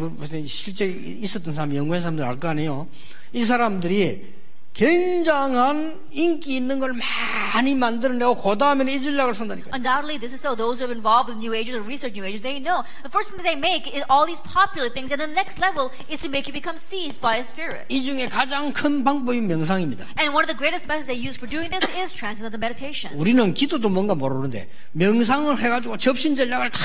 실제 0.47 0.85
있었던 0.89 1.53
사람, 1.53 1.75
연구한 1.75 2.01
사람들 2.01 2.25
알 2.25 2.39
거 2.39 2.49
아니에요. 2.49 2.89
이 3.33 3.43
사람들이 3.43 4.40
굉장한 4.73 5.99
인기 6.11 6.55
있는 6.55 6.79
걸 6.79 6.93
많이 6.93 7.75
만들어내고 7.75 8.35
그 8.41 8.57
다음에는 8.57 8.91
이 8.91 8.99
전략을 9.01 9.35
쓴다니까요. 9.35 9.73
Undoubtedly, 9.75 10.17
this 10.17 10.33
is 10.33 10.39
so. 10.39 10.55
Those 10.55 10.79
who 10.79 10.87
been 10.87 10.97
involved 11.03 11.27
with 11.27 11.37
New 11.37 11.53
Ages 11.53 11.75
or 11.75 11.83
research 11.83 12.15
New 12.15 12.23
Ages, 12.23 12.41
they 12.41 12.59
know 12.59 12.83
the 13.03 13.11
first 13.11 13.29
thing 13.31 13.37
that 13.39 13.47
they 13.47 13.59
make 13.59 13.87
is 13.91 14.03
all 14.07 14.25
these 14.25 14.39
popular 14.41 14.87
things, 14.87 15.11
and 15.11 15.19
the 15.19 15.27
next 15.27 15.59
level 15.59 15.91
is 16.07 16.23
to 16.23 16.31
make 16.31 16.47
you 16.47 16.55
become 16.55 16.79
seized 16.79 17.19
by 17.19 17.37
a 17.37 17.43
spirit. 17.43 17.83
이 17.89 18.01
중에 18.01 18.27
가장 18.31 18.71
큰 18.71 19.03
방법이 19.03 19.41
명상입니다. 19.41 20.07
And 20.19 20.31
one 20.31 20.43
of 20.43 20.47
the 20.47 20.57
greatest 20.57 20.87
methods 20.87 21.07
they 21.07 21.19
use 21.19 21.35
for 21.35 21.51
doing 21.51 21.67
this 21.67 21.83
is 21.91 22.15
transcendental 22.15 22.59
meditation. 22.59 23.11
우리는 23.19 23.53
기도도 23.53 23.89
뭔가 23.89 24.15
모르는데 24.15 24.71
명상을 24.93 25.51
해가지고 25.59 25.97
접신 25.97 26.35
전략을 26.35 26.69
다 26.69 26.79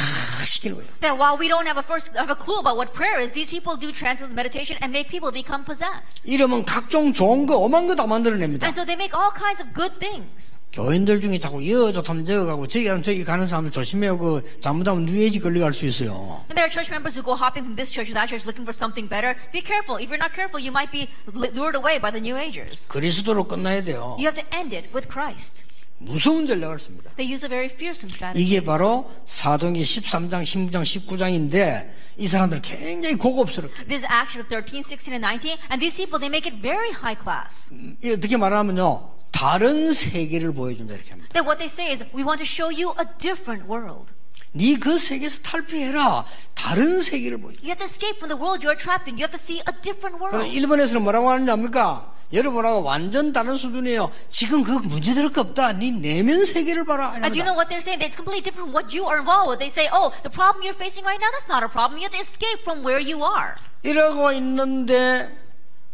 시키는 0.44 0.76
거예요. 0.76 0.90
That 1.00 1.14
while 1.18 1.38
we 1.38 1.46
don't 1.46 1.70
have 1.70 1.78
a 1.78 1.86
first 1.86 2.10
have 2.18 2.34
a 2.34 2.38
clue 2.38 2.58
about 2.58 2.74
what 2.74 2.90
prayer 2.92 3.22
is, 3.22 3.30
these 3.30 3.46
people 3.46 3.78
do 3.78 3.94
transcendental 3.94 4.34
meditation 4.34 4.74
and 4.82 4.90
make 4.90 5.06
people 5.06 5.30
become 5.30 5.62
possessed. 5.62 6.26
이러면 6.26 6.64
각종 6.66 7.12
좋은 7.12 7.46
거, 7.46 7.58
오만 7.76 7.86
거 7.86 7.94
다 7.94 8.06
만들어냅니다. 8.06 8.66
And 8.66 8.74
so 8.74 8.84
they 8.86 8.96
make 8.96 9.12
all 9.12 9.30
kinds 9.36 9.60
of 9.60 9.68
good 9.74 9.98
things. 10.00 10.60
교인들 10.72 11.20
중에 11.20 11.38
자꾸 11.38 11.62
이어 11.62 11.92
좋다면 11.92 12.24
저어 12.24 12.46
가고 12.46 12.66
저기 12.66 12.84
가는 13.24 13.46
사람들 13.46 13.70
조심해요. 13.70 14.18
그 14.18 14.42
잘못하면 14.60 15.04
뉴에이지 15.04 15.40
걸려갈 15.40 15.72
수 15.74 15.84
있어요. 15.86 16.40
And 16.48 16.56
there 16.56 16.64
are 16.64 16.72
church 16.72 16.88
members 16.90 17.16
who 17.18 17.24
go 17.24 17.36
hopping 17.36 17.64
from 17.68 17.76
this 17.76 17.92
church 17.92 18.08
to 18.08 18.14
that 18.16 18.28
church 18.28 18.44
looking 18.48 18.64
for 18.64 18.72
something 18.72 19.08
better. 19.08 19.36
Be 19.52 19.60
careful. 19.60 20.00
If 20.00 20.08
you're 20.08 20.20
not 20.20 20.32
careful, 20.32 20.56
you 20.60 20.72
might 20.72 20.90
be 20.92 21.08
lured 21.28 21.76
away 21.76 22.00
by 22.00 22.10
the 22.10 22.20
New 22.20 22.36
Agers. 22.36 22.88
그리스도로 22.88 23.44
끝나야 23.44 23.84
돼요. 23.84 24.16
You 24.18 24.28
have 24.28 24.36
to 24.40 24.44
end 24.56 24.72
it 24.76 24.88
with 24.96 25.08
Christ. 25.12 25.64
무서운 25.98 26.46
전략을 26.46 26.78
씁니다. 26.78 27.10
They 27.16 27.32
use 27.32 27.44
a 27.46 27.48
very 27.48 27.66
fearsome 27.66 28.12
strategy. 28.12 28.42
이게 28.44 28.64
바로 28.64 29.10
사도행전 29.26 29.82
13장, 29.82 30.42
16장, 30.42 30.82
19장인데 30.82 31.90
이 32.18 32.26
사람들 32.26 32.62
굉장히 32.62 33.16
고급스럽게 33.16 33.84
This 33.86 34.04
is 34.04 34.06
Acts 34.06 34.32
chapter 34.34 34.60
13, 34.64 34.82
16, 34.82 35.12
and 35.12 35.24
19. 35.24 35.56
And 35.70 35.80
these 35.80 35.96
people, 35.96 36.20
they 36.20 36.28
make 36.28 36.44
it 36.48 36.60
very 36.60 36.90
high 36.92 37.16
class. 37.16 37.72
이 38.02 38.12
어떻게 38.12 38.36
말하면요 38.36 39.16
다른 39.32 39.92
세계를 39.92 40.52
보여준다 40.52 40.94
이렇게 40.94 41.10
합니다. 41.10 41.32
That 41.32 41.48
what 41.48 41.58
they 41.58 41.68
say 41.68 41.92
is, 41.92 42.04
we 42.14 42.24
want 42.24 42.40
to 42.40 42.48
show 42.48 42.68
you 42.68 42.92
a 43.00 43.04
different 43.18 43.68
world. 43.68 44.12
네그 44.52 44.98
세계에서 44.98 45.42
탈피해라. 45.42 46.24
다른 46.54 47.02
세계를 47.02 47.38
보여. 47.40 47.52
You 47.60 47.68
have 47.72 47.80
to 47.80 47.84
escape 47.84 48.16
from 48.16 48.32
the 48.32 48.40
world 48.40 48.64
you're 48.64 48.78
trapped 48.78 49.08
in. 49.08 49.20
You 49.20 49.28
have 49.28 49.36
to 49.36 49.40
see 49.40 49.60
a 49.68 49.72
different 49.82 50.16
world. 50.16 50.48
일본에서는 50.48 51.02
뭐라고 51.02 51.30
하는지 51.30 51.50
압니까? 51.50 52.15
여러분하고 52.32 52.82
완전 52.82 53.32
다른 53.32 53.56
수준이에요. 53.56 54.10
지금 54.28 54.62
그 54.64 54.72
문제 54.72 55.14
될 55.14 55.30
거 55.32 55.40
없다. 55.42 55.72
네 55.72 55.90
내면 55.90 56.44
세계를 56.44 56.84
봐라. 56.84 57.12
And 57.14 57.30
do 57.30 57.38
you 57.38 57.44
know 57.44 57.54
what 57.54 57.68
they're 57.68 57.80
saying? 57.80 58.02
It's 58.02 58.16
completely 58.16 58.42
different 58.42 58.70
from 58.70 58.74
what 58.74 58.90
you 58.94 59.06
are 59.06 59.18
involved 59.18 59.48
with. 59.50 59.58
They 59.62 59.70
say, 59.70 59.88
oh, 59.92 60.10
the 60.22 60.30
problem 60.30 60.64
you're 60.64 60.74
facing 60.76 61.04
right 61.06 61.20
now, 61.20 61.30
that's 61.32 61.48
not 61.48 61.62
a 61.62 61.68
problem. 61.70 61.98
You 62.02 62.08
have 62.10 62.16
to 62.16 62.22
escape 62.22 62.62
from 62.66 62.82
where 62.82 63.00
you 63.00 63.22
are. 63.22 63.54
이러고 63.82 64.32
있는데 64.32 65.30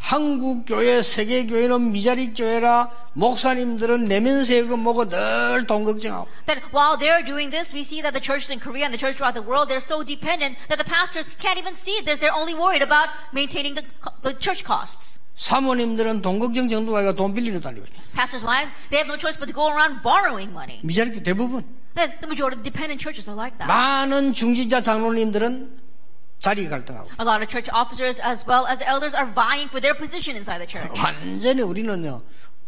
한국 0.03 0.67
교회, 0.67 1.01
세계 1.01 1.47
교회는 1.47 1.93
미자리 1.93 2.35
교회라 2.35 2.91
목사님들은 3.15 4.07
내면 4.09 4.45
세금 4.45 4.83
먹고 4.83 5.05
늘돈 5.05 5.85
걱정하고 5.85 6.27
That 6.47 6.61
while 6.75 6.99
they're 6.99 7.25
doing 7.25 7.51
this, 7.51 7.73
we 7.73 7.81
see 7.87 8.03
that 8.03 8.13
the 8.13 8.21
churches 8.21 8.51
in 8.51 8.59
Korea 8.59 8.85
and 8.85 8.93
the 8.93 8.99
church 8.99 9.17
throughout 9.17 9.39
the 9.39 9.47
world, 9.47 9.71
they're 9.71 9.81
so 9.81 10.03
dependent 10.03 10.59
that 10.69 10.77
the 10.77 10.85
pastors 10.85 11.31
can't 11.39 11.57
even 11.57 11.73
see 11.73 12.03
this. 12.05 12.19
They're 12.19 12.35
only 12.35 12.53
worried 12.53 12.83
about 12.83 13.09
maintaining 13.33 13.75
the, 13.79 13.87
the 14.23 14.35
church 14.35 14.65
costs. 14.67 15.23
사모님들은 15.37 16.21
돈 16.21 16.39
걱정 16.39 16.69
정도가 16.69 17.15
돈 17.15 17.33
빌리러 17.33 17.61
다니고. 17.61 17.87
Pastors' 18.13 18.45
wives, 18.45 18.75
they 18.91 18.99
have 18.99 19.07
no 19.09 19.17
choice 19.17 19.39
but 19.39 19.47
to 19.47 19.55
go 19.55 19.71
around 19.71 20.03
borrowing 20.03 20.51
money. 20.53 20.83
미자리 20.83 21.23
대부분 21.23 21.63
Then 21.95 22.11
the 22.21 22.27
majority 22.27 22.59
of 22.59 22.65
dependent 22.67 23.01
churches 23.01 23.31
are 23.31 23.39
like 23.39 23.57
that. 23.59 23.71
많은 23.71 24.33
중진자 24.35 24.83
장로님들은 24.83 25.82
자리 26.43 26.69
갈등하고 26.69 27.09
A 27.21 27.25
lot 27.25 27.41
of 27.41 27.47
church 27.49 27.71
officers 27.73 28.19
as 28.21 28.45
well 28.47 28.67
as 28.67 28.83
elders 28.83 29.15
are 29.15 29.31
vying 29.33 29.71
for 29.71 29.81
their 29.81 29.95
position 29.97 30.35
inside 30.37 30.59
the 30.59 30.67
church. 30.67 30.91
완전히 31.01 31.63
우리는요 31.63 32.21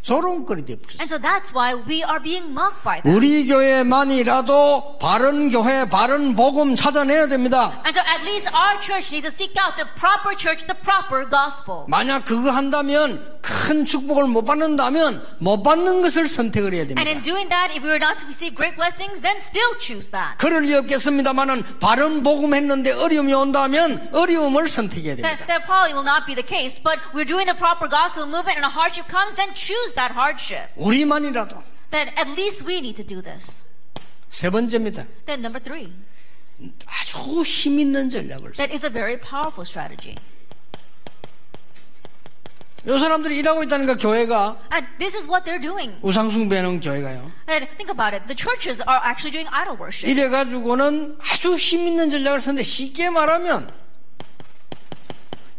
조롱거리 0.03 0.65
돼버렸어요. 0.65 1.01
And 1.03 1.09
so 1.11 1.19
that's 1.19 1.51
why 1.51 1.75
we 1.75 2.05
are 2.05 2.23
being 2.23 2.53
mocked 2.55 2.85
by 2.85 3.01
them. 3.03 3.17
우리 3.17 3.47
교회만이라도 3.49 4.99
바른 5.01 5.51
교회, 5.51 5.89
바른 5.89 6.37
복음 6.37 6.77
찾아내야 6.77 7.27
됩니다. 7.27 7.83
And 7.85 7.99
so 7.99 8.01
at 8.07 8.23
least 8.23 8.47
our 8.55 8.79
church 8.81 9.11
needs 9.11 9.27
to 9.27 9.33
seek 9.33 9.57
out 9.59 9.75
the 9.77 9.89
proper 9.99 10.37
church, 10.37 10.67
the 10.71 10.77
proper 10.79 11.27
gospel. 11.29 11.87
만약 11.89 12.25
그거 12.27 12.51
한다면 12.53 13.19
큰 13.45 13.85
축복을 13.85 14.25
못 14.25 14.45
받는다면 14.47 15.21
못 15.39 15.63
받는 15.63 16.01
것을 16.01 16.27
선택을 16.27 16.73
해야 16.73 16.83
And 16.89 16.95
됩니다. 16.97 17.11
in 17.13 17.23
doing 17.23 17.49
that, 17.51 17.69
if 17.77 17.85
we 17.85 17.91
were 17.93 18.01
not 18.01 18.17
to 18.19 18.25
receive 18.27 18.57
great 18.57 18.75
blessings, 18.75 19.21
then 19.21 19.37
still 19.37 19.77
choose 19.79 20.09
that. 20.11 20.39
그럴 20.39 20.63
리 20.65 20.73
없겠습니다만은 20.75 21.79
바른 21.79 22.23
복음 22.23 22.55
했는데 22.55 22.93
어려움이 22.93 23.35
온다면 23.35 24.01
어려움을 24.13 24.67
선택해야 24.69 25.17
That, 25.17 25.45
됩니다. 25.45 25.47
that 25.47 25.67
probably 25.69 25.93
will 25.93 26.09
not 26.09 26.25
be 26.25 26.33
the 26.35 26.47
case, 26.47 26.81
but 26.81 26.97
we're 27.13 27.29
doing 27.29 27.45
the 27.45 27.57
proper 27.57 27.85
gospel 27.85 28.25
movement 28.25 28.57
and 28.57 28.65
a 28.65 28.73
hardship 28.73 29.13
comes, 29.13 29.37
then 29.37 29.53
choose 29.53 29.93
that 29.93 30.17
hardship. 30.17 30.73
우리만이라도 30.81 31.61
Then 31.93 32.09
at 32.17 32.33
least 32.41 32.65
we 32.65 32.81
need 32.81 32.97
to 32.97 33.05
do 33.05 33.21
this. 33.21 33.69
세 34.33 34.49
번째입니다. 34.49 35.05
Then 35.29 35.45
number 35.45 35.61
three, 35.61 35.93
아주 36.89 37.43
힘 37.45 37.79
있는 37.79 38.09
전략을 38.09 38.57
써. 38.57 38.65
that 38.65 38.73
is 38.73 38.85
a 38.87 38.91
very 38.91 39.21
powerful 39.21 39.69
strategy. 39.69 40.17
요 42.87 42.99
사람들이 42.99 43.39
일하고 43.39 43.63
있다는 43.63 43.87
거 43.87 43.97
교회가 43.97 44.59
And 44.73 44.87
this 44.99 45.17
is 45.17 45.27
what 45.27 45.45
they're 45.45 45.61
doing. 45.61 45.97
우상숭배하는 46.03 46.81
교회가요. 46.81 47.31
And 47.49 47.67
think 47.77 47.89
about 47.91 48.13
it. 48.15 48.27
The 48.27 48.37
churches 48.37 48.83
are 48.87 49.01
actually 49.03 49.33
doing 49.33 49.49
idol 49.53 49.79
worship. 49.81 50.11
이래 50.11 50.29
가지고는 50.29 51.17
아주 51.21 51.57
힘 51.57 51.87
있는 51.87 52.11
전략을 52.11 52.41
쓰는데 52.41 52.63
쉽게 52.63 53.11
말하면 53.11 53.71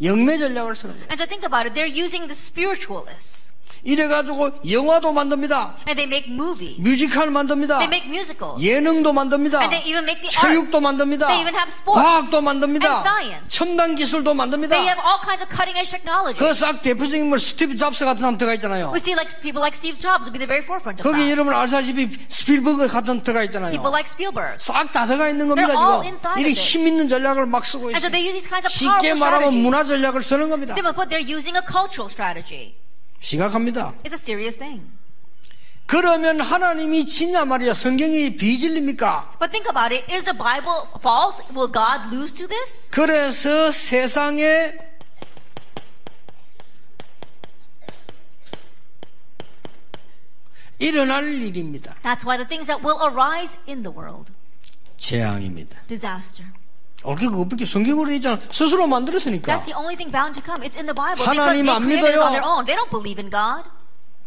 영매 0.04 0.38
전략을 0.38 0.76
쓰는 0.76 0.94
거예요. 0.94 1.08
And 1.10 1.22
so 1.22 1.26
think 1.26 1.46
about 1.46 1.66
it. 1.66 1.74
They're 1.74 1.90
using 1.90 2.28
the 2.28 2.36
spiritualists. 2.38 3.45
이래 3.86 4.08
가지고 4.08 4.50
영화도 4.69 5.13
만듭니다. 5.13 5.78
And 5.88 5.93
they 5.95 6.10
make 6.10 6.26
movies. 6.34 6.82
뮤지컬 6.82 7.30
만듭니다. 7.30 7.78
They 7.78 7.86
make 7.86 8.10
musicals. 8.10 8.58
예능도 8.65 9.13
만듭니다. 9.13 9.62
And 9.62 9.69
they 9.69 9.86
even 9.86 10.04
make 10.04 10.26
the 10.26 10.34
체육도 10.34 10.78
arts. 10.78 10.82
만듭니다. 10.82 11.28
They 11.28 11.41
even 11.45 11.54
have 11.54 11.69
sports. 11.69 12.02
과학도 12.02 12.41
만듭니다. 12.41 12.82
And 12.89 13.06
science. 13.06 13.45
첨단 13.56 13.95
기술도 13.95 14.34
만듭니다. 14.34 14.74
They 14.74 14.89
have 14.89 14.98
all 15.06 15.21
kinds 15.21 15.45
of 15.45 15.54
cutting 15.54 15.78
edge 15.78 15.93
technology. 15.93 16.34
그싹 16.34 16.82
대표적인 16.82 17.30
물 17.30 17.38
스티브 17.38 17.78
잡스 17.78 18.06
같은 18.06 18.21
사람 18.21 18.38
들어가 18.39 18.56
있잖아요. 18.58 18.89
We 18.89 18.98
see 18.98 19.13
like 19.13 19.30
people 19.45 19.62
like 19.62 19.78
Steve 19.78 20.02
Jobs 20.02 20.26
would 20.26 20.34
be 20.34 20.41
the 20.41 20.50
very 20.50 20.65
forefront 20.65 20.98
of 20.98 21.06
거기 21.06 21.21
that. 21.21 21.30
여러분 21.30 21.54
알다시피 21.54 22.10
스필버그 22.28 22.88
같은 22.89 23.21
들어가 23.21 23.45
있잖아요. 23.45 23.69
People 23.69 23.93
like 23.93 24.10
Spielberg. 24.10 24.58
싹 24.58 24.89
다 24.89 25.06
들어가 25.06 25.30
있는 25.30 25.45
겁니다 25.45 25.69
They're 25.69 25.78
all 25.78 26.02
지금. 26.02 26.41
이렇게. 26.41 26.58
힘 26.58 26.88
있는 26.89 27.08
전략을 27.08 27.45
막 27.45 27.62
쓰고 27.65 27.93
And 27.93 28.02
so 28.02 28.10
있어요. 28.10 28.12
they 28.12 28.26
use 28.26 28.34
these 28.34 28.50
kinds 28.50 28.65
of 28.65 28.74
쉽게 28.74 29.13
말하면 29.13 29.54
strategies. 29.54 29.62
문화 29.62 29.84
전략을 29.86 30.24
쓰는 30.26 30.50
겁니다. 30.50 30.74
Simply 30.74 30.89
put, 30.98 31.13
they're 31.13 31.21
using 31.21 31.54
a 31.54 31.62
cultural 31.62 32.10
strategy. 32.10 32.74
심각합니다. 33.19 33.93
It's 34.04 34.13
a 34.13 34.19
serious 34.19 34.58
thing. 34.58 34.84
그러면 35.88 36.41
하나님이 36.41 37.06
진냐 37.06 37.45
말이야 37.45 37.73
성경이 37.73 38.38
비질립니까? 38.38 39.38
But 39.39 39.51
think 39.51 39.69
about 39.69 39.93
it. 39.93 40.04
Is 40.12 40.25
the 40.25 40.36
Bible 40.38 40.88
false? 40.97 41.43
Will 41.54 41.71
God 41.71 42.10
lose 42.12 42.34
to 42.34 42.47
this? 42.47 42.89
그래서 42.89 43.71
세상에 43.71 44.73
일어날 50.80 51.23
일입니다. 51.41 51.95
That's 52.04 52.25
why 52.25 52.38
the 52.38 52.47
things 52.47 52.67
that 52.67 52.84
will 52.84 52.99
arise 53.01 53.58
in 53.67 53.84
the 53.84 53.95
world. 53.95 54.34
재앙입니다. 54.97 55.78
Disaster. 55.88 56.51
옳게 57.06 57.28
그것밖에 57.28 57.65
성경으로 57.65 58.12
있잖아. 58.13 58.39
스스로 58.52 58.88
만들었으니까. 58.88 59.54
That's 59.56 59.65
the 59.65 59.78
only 59.78 59.96
thing 59.96 60.12
bound 60.12 60.34
to 60.39 60.44
come. 60.44 60.65
It's 60.65 60.78
in 60.78 60.86
the 60.86 60.96
Bible. 60.96 61.24
하나님 61.26 61.65
they 61.65 61.76
안 61.76 61.88
믿어요. 61.88 62.22
on 62.22 62.32
their 62.34 62.46
own. 62.46 62.65
They 62.65 62.76
don't 62.76 62.89
believe 62.89 63.22
in 63.22 63.30
God. 63.30 63.63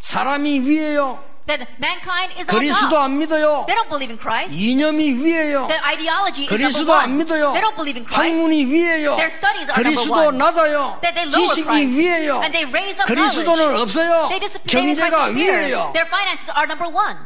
사람이 0.01 0.61
위에요. 0.61 1.19
That 1.49 1.65
mankind 1.81 2.37
is 2.37 2.47
그리스도. 2.47 2.99
안 3.01 3.17
믿어요. 3.19 3.65
They 3.65 3.73
don't 3.73 3.89
believe 3.89 4.13
in 4.13 4.21
Christ. 4.21 4.53
이념이 4.53 5.01
위에요. 5.25 5.67
Their 5.67 5.81
ideology 5.81 6.45
is 6.45 6.53
그리스도 6.53 6.93
안. 6.93 7.17
믿어요. 7.17 7.57
They 7.57 7.65
don't 7.65 7.75
believe 7.75 7.97
in 7.97 8.05
Christ. 8.05 8.37
학문이 8.37 8.67
위에요. 8.69 9.17
Their 9.17 9.33
studies 9.33 9.73
are 9.73 9.81
그리스도. 9.81 10.31
낮아요. 10.31 11.01
That 11.01 11.17
they 11.17 11.25
lower 11.25 11.49
지식이 11.49 11.65
Christ. 11.65 11.97
위에요. 11.97 12.33
And 12.45 12.53
they 12.53 12.69
raise 12.69 13.01
up 13.01 13.09
그리스도는 13.09 13.65
knowledge. 13.65 13.81
없어요. 13.81 14.29
They 14.29 14.45
경제가. 14.69 15.33
위에요. 15.33 15.97
Their 15.97 16.05
finances 16.13 16.53
are 16.53 16.69
number 16.69 16.93
one. 16.93 17.17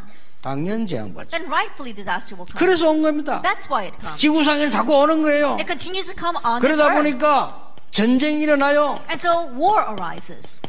당연 0.42 0.86
재앙 0.86 1.14
받죠. 1.14 1.30
Then 1.30 1.46
rightfully 1.46 1.94
disaster 1.94 2.34
will 2.36 2.46
come. 2.50 2.58
그래서 2.58 2.90
온 2.90 3.02
겁니다. 3.02 3.40
That's 3.42 3.70
why 3.70 3.86
it 3.86 3.96
comes. 4.00 4.20
지구상에 4.20 4.68
자꾸 4.68 4.96
오는 4.98 5.22
거예요. 5.22 5.52
It 5.58 5.66
continues 5.66 6.12
to 6.12 6.14
come 6.18 6.36
on 6.44 6.60
this 6.60 6.76
그러다 6.76 6.92
earth. 6.92 6.96
보니까 6.98 7.72
전쟁이 7.92 8.42
일어나요. 8.42 8.98
And 9.08 9.20
so 9.20 9.46
war 9.54 9.86
arises. 9.88 10.60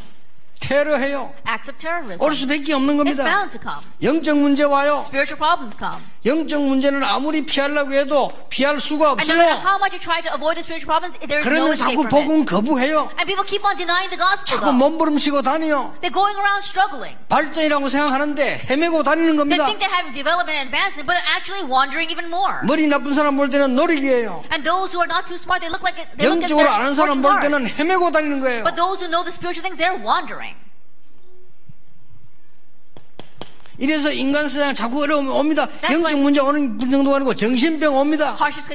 테러해요. 0.64 1.34
Acts 1.46 1.70
of 1.70 1.78
terrorism. 1.78 2.22
올 2.24 2.34
수밖에 2.34 2.74
없는 2.74 2.96
It's 2.96 2.98
겁니다. 3.20 3.24
bound 3.28 3.52
to 3.52 3.60
come. 3.62 3.84
영적 4.02 4.38
문제 4.38 4.64
와요. 4.64 5.00
Spiritual 5.04 5.38
problems 5.38 5.76
come. 5.78 6.00
영적 6.26 6.62
문제는 6.64 7.04
아무리 7.04 7.46
피하려고 7.46 7.92
해도 7.94 8.32
피할 8.50 8.80
수가 8.80 9.20
And 9.20 9.28
no 9.28 9.36
matter 9.36 9.60
없어요. 9.60 9.68
how 9.68 9.76
much 9.78 9.92
you 9.92 10.00
try 10.00 10.24
to 10.24 10.32
avoid 10.32 10.56
the 10.56 10.64
spiritual 10.64 10.88
problems, 10.88 11.12
there's 11.28 11.44
no 11.44 11.52
그러면 11.68 11.74
escape 11.76 12.00
자꾸 12.00 12.08
from 12.08 12.08
it. 12.08 12.16
복음 12.16 12.32
거부해요. 12.48 13.12
And 13.20 13.28
people 13.28 13.44
keep 13.44 13.60
on 13.68 13.76
denying 13.76 14.08
the 14.08 14.18
gospel 14.18 14.56
자꾸. 14.56 14.72
몸부림치고 14.72 15.42
다니요. 15.44 16.00
They're 16.00 16.16
going 16.16 16.40
around 16.40 16.64
struggling. 16.64 17.20
발전이라고 17.28 17.90
생각하는데 17.92 18.64
헤매고 18.72 19.04
다니는 19.04 19.36
They 19.36 19.38
겁니다. 19.44 19.66
think 19.68 19.84
they're 19.84 19.92
having 19.92 20.16
development 20.16 20.56
and 20.56 20.72
advancement, 20.72 21.04
but 21.04 21.20
they're 21.20 21.34
actually 21.36 21.68
wandering 21.68 22.08
even 22.08 22.32
more. 22.32 22.64
머리 22.64 22.88
나쁜 22.88 23.12
사람 23.14 23.36
볼 23.36 23.50
때는 23.52 23.76
노리기예요. 23.76 24.48
And 24.56 24.64
those 24.64 24.96
who 24.96 25.04
are 25.04 25.12
not 25.12 25.28
too 25.28 25.36
smart, 25.36 25.60
they 25.60 25.68
look 25.68 25.84
like 25.84 26.00
they 26.16 26.24
look 26.24 26.40
at 26.40 26.48
영적으로 26.48 26.72
their 26.72 26.80
아는 26.80 26.96
사람 26.96 27.20
볼. 27.22 27.36
때는 27.44 27.68
헤매고 27.68 28.12
다니는 28.16 28.40
거예요. 28.40 28.64
But 28.64 28.80
those 28.80 29.04
who 29.04 29.12
know 29.12 29.26
the 29.28 29.34
spiritual 29.34 29.60
things, 29.66 29.76
they're 29.76 29.98
wandering. 30.00 30.53
이래서 33.78 34.12
인간 34.12 34.50
세상 34.50 34.76
자꾸 34.76 35.04
어려움이 35.04 35.30
옵니다. 35.30 35.68
영적 35.90 36.20
문제 36.20 36.40
오는 36.40 36.80
정도가 36.80 37.18
아니고 37.18 37.34
정신병 37.34 37.96
옵니다. 37.96 38.38
Problems. 38.38 38.70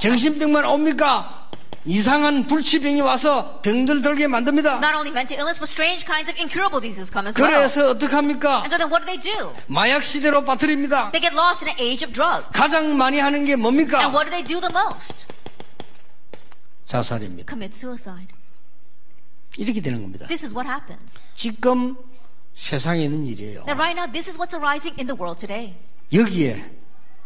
정신병만 0.00 0.64
옵니까? 0.64 1.46
이상한 1.86 2.48
불치병이 2.48 3.00
와서 3.00 3.60
병들 3.62 4.02
들게 4.02 4.26
만듭니다. 4.26 4.80
Not 4.80 4.96
only 4.96 5.10
mental 5.10 5.38
illness, 5.38 5.60
but 5.60 5.70
strange 5.70 6.04
kinds 6.04 6.28
of 6.28 6.36
incurable 6.36 6.82
diseases 6.82 7.12
come 7.12 7.28
as 7.28 7.40
well. 7.40 7.48
그래서 7.48 7.90
어떡합니까? 7.90 8.66
And 8.66 8.74
so 8.74 8.76
then 8.76 8.90
what 8.90 9.06
do 9.06 9.06
they 9.06 9.22
do? 9.22 9.54
마약 9.68 10.02
시대로 10.02 10.42
빠뜨립니다. 10.44 11.12
They 11.12 11.22
get 11.22 11.32
lost 11.32 11.64
in 11.64 11.70
an 11.70 11.78
age 11.78 12.04
of 12.04 12.12
drugs. 12.12 12.50
가장 12.52 12.96
많이 12.96 13.20
하는 13.20 13.44
게 13.44 13.54
뭡니까? 13.54 14.00
And 14.02 14.12
what 14.12 14.28
do 14.28 14.34
they 14.34 14.42
do 14.42 14.60
the 14.60 14.74
most? 14.74 15.26
자살입니다. 16.84 17.46
Commit 17.48 17.76
suicide. 17.76 18.34
이렇게 19.56 19.80
되는 19.80 20.02
겁니다. 20.02 20.26
This 20.26 20.44
is 20.44 20.52
what 20.52 20.68
happens. 20.68 21.22
지금 21.36 21.96
세상에 22.56 23.04
있는 23.04 23.24
일이에요. 23.26 23.64
That 23.66 23.78
right 23.78 23.94
now, 23.94 24.10
this 24.10 24.28
is 24.28 24.38
what's 24.38 24.56
arising 24.56 24.96
in 24.98 25.06
the 25.06 25.14
world 25.14 25.38
today. 25.38 25.76
여기에 26.12 26.64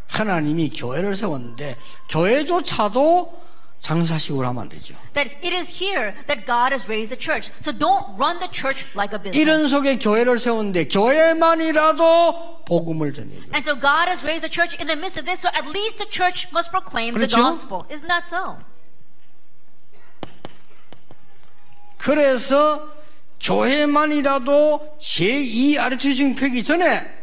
하나님이 0.09 0.71
교회를 0.71 1.15
세웠는데 1.15 1.77
교회조차도 2.11 3.41
장사식으로 3.79 4.47
하면 4.49 4.65
안 4.65 4.69
되죠. 4.69 4.95
That 5.15 5.31
it 5.43 5.55
is 5.55 5.71
here 5.83 6.13
that 6.27 6.45
God 6.45 6.75
has 6.75 6.85
raised 6.91 7.15
the 7.15 7.17
church. 7.17 7.49
So 7.63 7.73
don't 7.73 8.19
run 8.19 8.39
the 8.41 8.51
church 8.51 8.85
like 8.99 9.15
a 9.15 9.21
이런 9.33 9.63
business. 9.63 9.71
속에 9.71 9.99
교회를 9.99 10.39
세웠는데 10.39 10.89
교회만이라도 10.89 12.65
복음을 12.67 13.15
전해줘. 13.15 13.55
And 13.55 13.63
so 13.63 13.79
God 13.79 14.11
has 14.11 14.27
raised 14.27 14.43
the 14.43 14.51
church 14.53 14.75
in 14.83 14.89
the 14.91 14.99
midst 14.99 15.17
of 15.17 15.25
this, 15.25 15.41
so 15.41 15.49
at 15.55 15.65
least 15.71 15.97
the 16.03 16.11
church 16.11 16.51
must 16.53 16.71
proclaim 16.75 17.15
the 17.15 17.25
그렇죠? 17.31 17.39
gospel. 17.41 17.87
Isn't 17.89 18.09
that 18.11 18.27
so? 18.27 18.59
그래서 21.97 22.89
교회만이라도 23.41 24.97
제2 24.99 25.79
아르티징 25.79 26.35
펴기 26.35 26.63
전에 26.63 27.19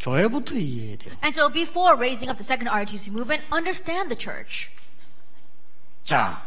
교회부터 0.00 0.56
이해해야 0.56 0.96
돼요. 0.96 1.14
And 1.22 1.38
so 1.38 1.48
before 1.52 1.94
raising 1.96 2.30
up 2.30 2.38
the 2.38 2.44
second 2.44 2.68
RTC 2.68 3.10
movement, 3.12 3.44
understand 3.52 4.08
the 4.08 4.18
church. 4.18 4.70
자, 6.04 6.42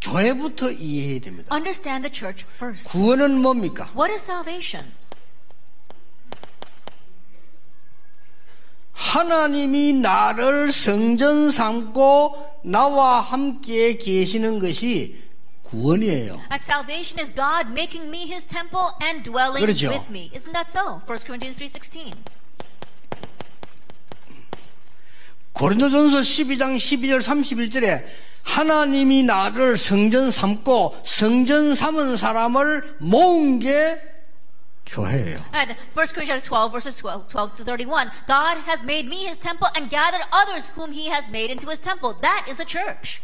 교회부터 0.00 0.70
이해해야 0.70 1.20
됩니다. 1.20 1.54
Understand 1.54 2.08
the 2.08 2.12
church 2.14 2.46
first. 2.54 2.88
구원은 2.90 3.40
뭡니까? 3.42 3.90
What 3.94 4.12
is 4.12 4.22
salvation? 4.22 4.92
하나님이 8.92 9.94
나를 9.94 10.70
성전 10.70 11.50
삼고 11.50 12.60
나와 12.64 13.20
함께 13.20 13.96
계시는 13.98 14.60
것이 14.60 15.20
구원이에요. 15.71 16.39
That 16.49 16.63
salvation 16.63 17.19
is 17.19 17.33
God 17.33 17.71
making 17.71 18.09
me 18.09 18.25
his 18.25 18.45
temple 18.45 18.95
and 19.01 19.23
dwelling 19.23 19.65
그렇죠. 19.65 19.89
with 19.89 20.09
me. 20.09 20.31
Isn't 20.33 20.53
that 20.53 20.69
so? 20.71 21.01
1 21.05 21.17
Corinthians 21.25 21.57
3.16. 21.57 22.13
고린도전서 25.53 26.19
12장 26.19 26.77
12절 26.77 27.19
31절에 27.19 28.05
하나님이 28.43 29.23
나를 29.23 29.75
성전 29.75 30.31
삼고 30.31 31.01
성전 31.03 31.75
삼은 31.75 32.15
사람을 32.15 32.97
모은 32.99 33.59
게 33.59 33.99
교회예요. 34.85 35.43
And 35.53 35.75
1 35.95 36.05
Corinthians 36.13 36.43
12 36.47 36.71
verses 36.71 36.95
12, 36.95 37.27
12 37.27 37.55
to 37.57 37.63
31. 37.65 38.09
God 38.25 38.63
has 38.69 38.81
made 38.83 39.07
me 39.09 39.25
his 39.27 39.37
temple 39.37 39.67
and 39.75 39.89
gathered 39.89 40.23
others 40.31 40.71
whom 40.77 40.93
he 40.93 41.09
has 41.09 41.27
made 41.27 41.51
into 41.51 41.67
his 41.67 41.81
temple. 41.81 42.15
That 42.21 42.45
is 42.47 42.57
the 42.57 42.65
church. 42.65 43.21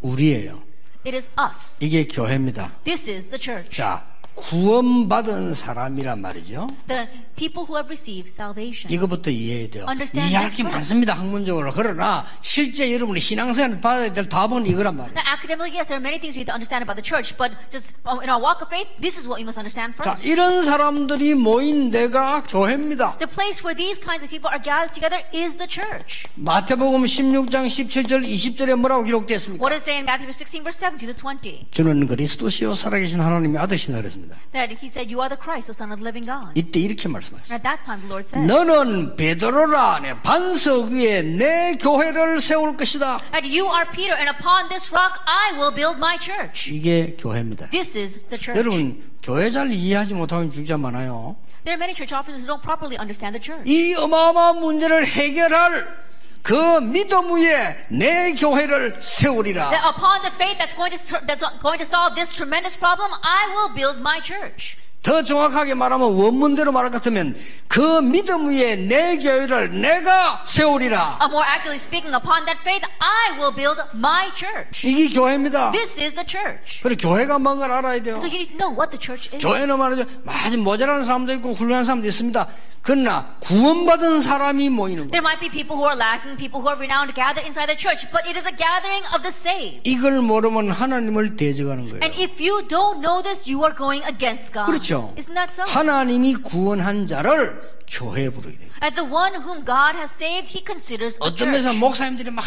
우리예요. 0.00 0.62
It 1.06 1.16
is 1.16 1.30
us. 1.38 1.84
이게 1.84 2.06
교회입니다. 2.06 2.72
This 2.84 3.08
is 3.10 3.28
the 3.28 3.40
church. 3.40 3.76
자, 3.76 4.04
구원받은 4.34 5.54
사람이란 5.54 6.20
말이죠. 6.20 6.66
The 6.88 7.06
people 7.36 7.64
who 7.68 7.76
have 7.76 7.88
received 7.88 8.28
salvation. 8.28 8.88
이것부터 8.92 9.30
이해해야 9.30 9.70
돼요. 9.70 9.84
Understand 9.88 10.30
이해할 10.32 10.48
this 10.48 10.56
게. 10.56 10.62
많습니다, 10.64 11.14
학문적으로. 11.14 11.70
그러나 11.72 12.24
실제 12.42 12.92
여러분이 12.92 13.20
신앙생활 13.20 13.80
받아야 13.80 14.12
될 14.12 14.28
답은 14.28 14.66
이거란 14.66 14.96
말이에요. 14.96 15.14
Now, 15.16 15.24
academically, 15.36 15.76
yes, 15.76 15.86
there 15.88 16.00
are 16.00 16.02
many 16.02 16.18
things 16.18 16.34
we 16.36 16.42
need 16.42 16.50
to 16.50 16.54
understand 16.56 16.82
about 16.82 16.96
the 16.96 17.04
church, 17.04 17.36
but 17.36 17.52
just 17.70 17.94
uh, 18.08 18.18
in 18.24 18.28
our 18.30 18.40
walk 18.40 18.60
of 18.64 18.68
faith, 18.68 18.88
this 19.00 19.16
is 19.20 19.28
what 19.28 19.38
you 19.40 19.46
must 19.46 19.58
understand 19.60 19.94
자, 20.00 20.16
first. 20.16 20.26
이런 20.26 20.62
사람들이 20.64 21.34
모인 21.34 21.90
데가 21.90 22.42
교회입니다. 22.44 23.18
The 23.18 23.30
place 23.30 23.62
where 23.64 23.76
these 23.76 24.00
kinds 24.00 24.24
of 24.24 24.30
people 24.30 24.48
are 24.50 24.60
gathered 24.62 24.92
together 24.92 25.20
is 25.32 25.56
the 25.56 25.68
church. 25.68 26.26
마태복음 26.36 27.04
16장 27.04 27.66
17절 27.66 28.24
20절에 28.26 28.76
뭐라고 28.76 29.04
기록되었습니까? 29.04 29.62
What 29.62 29.72
does 29.74 29.82
it 29.82 29.90
say 29.90 29.96
in 30.00 30.04
Matthew 30.04 30.32
16, 30.32 30.64
verse 30.64 30.78
17 30.78 31.08
to 31.10 31.14
20? 31.16 31.68
저는 31.70 32.06
그리스도시요 32.06 32.74
살아계신 32.74 33.20
하나님의 33.20 33.60
아들이시다 33.62 33.96
그랬습니다. 34.00 34.36
That 34.52 34.72
he 34.80 34.88
said, 34.88 35.10
You 35.12 35.20
are 35.22 35.28
the 35.28 35.40
Christ, 35.40 35.66
the 35.70 35.76
Son 35.76 35.92
of 35.92 36.00
the 36.00 36.06
living 36.06 36.26
God. 36.26 36.52
이때 36.54 36.80
이렇게 36.80 37.06
And 37.06 37.12
말씀하셨어요. 37.32 37.54
at 37.54 37.62
that 37.62 37.82
time, 37.82 38.00
the 38.00 38.08
Lord 38.08 38.26
said, 38.26 38.46
너는 38.46 39.16
베드로라 39.16 40.00
내 40.00 40.14
반석 40.22 40.90
위에 40.90 41.22
내 41.22 41.76
교회를 41.76 42.40
세울 42.40 42.76
것이다. 42.76 43.20
And 43.34 43.46
you 43.46 43.66
are 43.72 43.86
Peter, 43.90 44.14
and 44.14 44.30
upon 44.30 44.68
this 44.68 44.92
rock 44.94 45.20
I 45.26 45.52
will 45.58 45.74
build 45.74 45.98
my 45.98 46.18
church. 46.18 46.70
이게 46.72 47.16
교회입니다. 47.18 47.70
This 47.70 47.96
is 47.96 48.20
the 48.28 48.38
church. 48.38 48.58
여러분 48.58 49.02
교회 49.22 49.50
잘 49.50 49.72
이해하지 49.72 50.14
못하는 50.14 50.50
주자 50.50 50.76
많아요. 50.76 51.36
There 51.64 51.74
are 51.74 51.82
many 51.82 51.94
church 51.94 52.14
officers 52.14 52.44
who 52.44 52.46
don't 52.46 52.62
properly 52.62 52.96
understand 52.96 53.34
the 53.34 53.42
church. 53.42 53.66
이 53.66 53.94
어마어마한 53.94 54.60
문제를 54.60 55.06
해결할 55.06 56.06
그 56.46 56.54
믿음 56.54 57.34
위에 57.34 57.76
내 57.88 58.32
교회를 58.34 58.98
세우리라. 59.02 59.70
That 59.70 59.82
upon 59.84 60.22
the 60.22 60.30
faith 60.38 60.58
that's 60.58 60.76
going 60.76 60.94
to 60.94 61.18
that's 61.26 61.42
going 61.58 61.82
to 61.82 61.84
solve 61.84 62.14
this 62.14 62.30
tremendous 62.30 62.78
problem, 62.78 63.10
I 63.24 63.50
will 63.50 63.74
build 63.74 63.98
my 63.98 64.22
church. 64.22 64.78
더 65.06 65.22
정확하게 65.22 65.74
말하면 65.74 66.14
원문대로 66.14 66.72
말할 66.72 66.90
것 66.90 66.98
같으면 66.98 67.36
그 67.68 68.00
믿음 68.02 68.50
위에 68.50 68.74
내 68.74 69.16
교회를 69.18 69.80
내가 69.80 70.42
세우리라. 70.44 71.18
Uh, 71.22 71.30
more 71.30 71.46
accurately 71.46 71.78
speaking, 71.78 72.10
upon 72.12 72.44
that 72.46 72.58
faith, 72.58 72.82
I 72.98 73.38
will 73.38 73.54
build 73.54 73.78
my 73.94 74.34
church. 74.34 74.84
이게 74.84 75.14
교회입니다. 75.14 75.70
This 75.70 76.00
is 76.00 76.12
the 76.14 76.26
church. 76.26 76.82
그래 76.82 76.96
교회가 76.96 77.38
뭔가를 77.38 77.76
알아야 77.76 78.02
돼요. 78.02 78.16
So 78.16 78.26
you 78.26 78.34
need 78.34 78.50
to 78.50 78.58
know 78.58 78.74
what 78.74 78.90
the 78.90 78.98
church 78.98 79.30
is. 79.32 79.38
교회는 79.46 79.78
말이죠. 79.78 80.06
아직 80.26 80.58
모자라는 80.58 81.04
사람도 81.04 81.34
있고 81.34 81.54
훌륭한 81.54 81.84
사람도 81.84 82.08
있습니다. 82.08 82.48
그러나 82.86 83.26
구원받은 83.40 84.22
사람이 84.22 84.68
모이는 84.68 85.08
거. 85.08 85.10
There 85.10 85.26
might 85.26 85.40
be 85.40 85.50
people 85.50 85.74
who 85.74 85.90
are 85.90 85.98
lacking, 85.98 86.38
people 86.38 86.62
who 86.62 86.70
are 86.70 86.78
renowned 86.78 87.10
gathered 87.18 87.42
inside 87.42 87.66
the 87.66 87.74
church, 87.74 88.06
but 88.14 88.22
it 88.30 88.38
is 88.38 88.46
a 88.46 88.54
gathering 88.54 89.02
of 89.10 89.26
the 89.26 89.34
saved. 89.34 89.82
이걸 89.82 90.22
모르면 90.22 90.70
하나님을 90.70 91.34
대적하는 91.34 91.90
거예요. 91.90 92.00
And 92.06 92.14
if 92.14 92.38
you 92.38 92.62
don't 92.70 93.02
know 93.02 93.18
this, 93.26 93.50
you 93.50 93.66
are 93.66 93.74
going 93.74 94.06
against 94.06 94.54
God. 94.54 94.70
그렇죠. 94.70 95.12
Isn't 95.18 95.34
that 95.34 95.50
so? 95.50 95.66
하나님이 95.66 96.46
구원한 96.46 97.08
자를 97.08 97.58
교회 97.90 98.30
부르게 98.30 98.56
돼요. 98.56 98.70
And 98.80 98.94
the 98.94 99.10
one 99.10 99.34
whom 99.42 99.66
God 99.66 99.98
has 99.98 100.14
saved, 100.14 100.54
he 100.54 100.62
considers 100.64 101.18
a 101.18 101.26
어떤. 101.26 101.50
면에서 101.50 101.72
목사님들이 101.74 102.30
막 102.30 102.44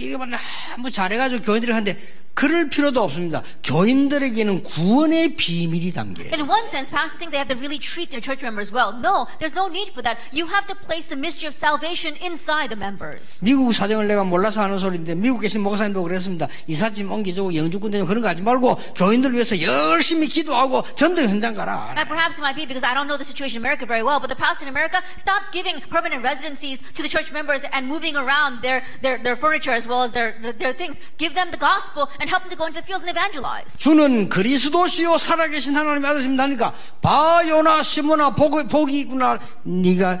이거 0.00 0.24
너무 0.24 0.90
잘해가지고 0.90 1.44
교인들이 1.44 1.72
하는데 1.72 2.00
그럴 2.34 2.68
필요도 2.68 3.02
없습니다. 3.02 3.42
교인들에게는 3.64 4.64
구원의 4.64 5.36
비밀이 5.36 5.92
담겨요. 5.92 6.32
In 6.32 6.48
one 6.48 6.66
sense, 6.68 6.90
pastors 6.90 7.18
think 7.18 7.30
they 7.32 7.40
have 7.40 7.48
to 7.52 7.58
really 7.58 7.78
treat 7.78 8.08
their 8.08 8.22
church 8.22 8.40
members 8.40 8.72
well. 8.72 8.96
No, 8.96 9.26
there's 9.38 9.52
no 9.52 9.68
need 9.68 9.92
for 9.92 10.00
that. 10.02 10.16
You 10.32 10.46
have 10.48 10.64
to 10.68 10.74
place 10.74 11.08
the 11.08 11.18
mystery 11.18 11.48
of 11.48 11.54
salvation 11.54 12.16
inside 12.22 12.70
the 12.72 12.78
members. 12.78 13.44
미국 13.44 13.74
사정을 13.74 14.08
내가 14.08 14.24
몰라서 14.24 14.62
하는 14.62 14.78
소리인데 14.78 15.16
미국 15.16 15.40
계신 15.40 15.60
목사님도 15.60 16.02
그랬습니다. 16.02 16.48
이삿짐 16.66 17.10
옮기주고 17.12 17.54
영주권 17.54 17.90
되면 17.90 18.06
그런 18.06 18.22
거 18.22 18.28
하지 18.28 18.42
말고 18.42 18.76
교인들 18.96 19.34
위해서 19.34 19.60
열심히 19.60 20.28
기도하고 20.28 20.82
전도 20.96 21.22
현장 21.22 21.52
가라. 21.52 21.92
And 21.98 22.08
perhaps 22.08 22.38
it 22.38 22.42
might 22.42 22.56
be 22.56 22.64
because 22.64 22.86
I 22.86 22.94
don't 22.94 23.06
know 23.06 23.18
the 23.18 23.26
situation 23.26 23.60
in 23.60 23.66
America 23.66 23.84
very 23.84 24.02
well, 24.02 24.20
but 24.20 24.32
the 24.32 24.38
pastor 24.38 24.64
in 24.64 24.72
America 24.72 25.02
stop 25.18 25.52
giving 25.52 25.76
permanent 25.90 26.22
residencies 26.24 26.80
to 26.96 27.02
the 27.02 27.10
church 27.10 27.32
members 27.32 27.64
and 27.74 27.84
moving 27.86 28.16
around 28.16 28.62
their, 28.62 28.80
their, 29.02 29.18
their 29.18 29.36
furniture 29.36 29.72
as 29.72 29.84
well 29.86 30.02
as 30.02 30.12
their, 30.12 30.36
their 30.56 30.72
things. 30.72 30.96
Give 31.18 31.34
them 31.34 31.50
the 31.50 31.60
gospel 31.60 32.08
and 32.20 32.28
help 32.28 32.42
them 32.44 32.50
to 32.50 32.56
go 32.56 32.66
into 32.66 32.80
the 32.80 32.84
field 32.84 33.02
and 33.02 33.10
evangelize. 33.10 33.78
주는 33.78 34.28
그리스도시요 34.28 35.18
살아계신 35.18 35.76
하나님의 35.76 36.10
아들입니다 36.10 36.42
하니까 36.44 36.74
바 37.00 37.42
요나 37.48 37.82
시모나 37.82 38.34
복이, 38.34 38.68
복이 38.68 39.00
있구나 39.00 39.38
네가 39.62 40.20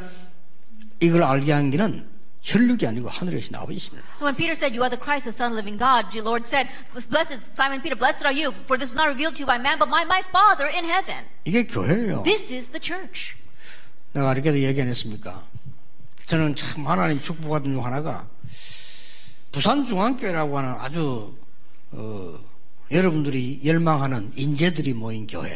이걸 1.00 1.22
알게 1.22 1.52
한 1.52 1.70
게는 1.70 2.08
혈육이 2.42 2.86
아니고 2.86 3.10
하늘에 3.10 3.36
계신 3.36 3.54
아버지시네 3.54 4.00
When 4.22 4.34
Peter 4.34 4.52
said, 4.52 4.72
You 4.72 4.82
are 4.82 4.88
the 4.88 5.00
Christ, 5.00 5.28
the 5.28 5.32
Son 5.32 5.52
of 5.52 5.56
the 5.56 5.60
living 5.60 5.76
God, 5.76 6.08
the 6.10 6.24
Lord 6.24 6.48
said, 6.48 6.68
Blessed, 6.92 7.54
Simon 7.54 7.80
Peter, 7.82 7.96
blessed 7.96 8.24
are 8.24 8.32
you, 8.32 8.50
for 8.64 8.78
this 8.80 8.90
is 8.92 8.96
not 8.96 9.08
revealed 9.08 9.36
to 9.36 9.44
you 9.44 9.46
by 9.46 9.60
man, 9.60 9.76
but 9.78 9.90
by 9.92 10.04
my 10.08 10.24
Father 10.32 10.66
in 10.72 10.88
heaven. 10.88 11.28
이게 11.44 11.66
교회예요 11.66 12.22
This 12.24 12.52
is 12.52 12.70
the 12.72 12.80
church. 12.80 13.36
내가 14.12 14.32
이렇게도 14.32 14.58
얘기 14.58 14.80
안 14.80 14.88
했습니까 14.88 15.42
저는 16.26 16.56
참 16.56 16.86
하나님 16.86 17.20
축복받은 17.20 17.74
중 17.74 17.84
하나가 17.84 18.26
부산 19.52 19.84
중앙교회라고 19.84 20.58
하는 20.58 20.74
아주 20.80 21.36
어, 21.92 22.38
여러분들이 22.90 23.60
열망하는 23.64 24.32
인재들이 24.36 24.94
모인 24.94 25.26
교회 25.26 25.50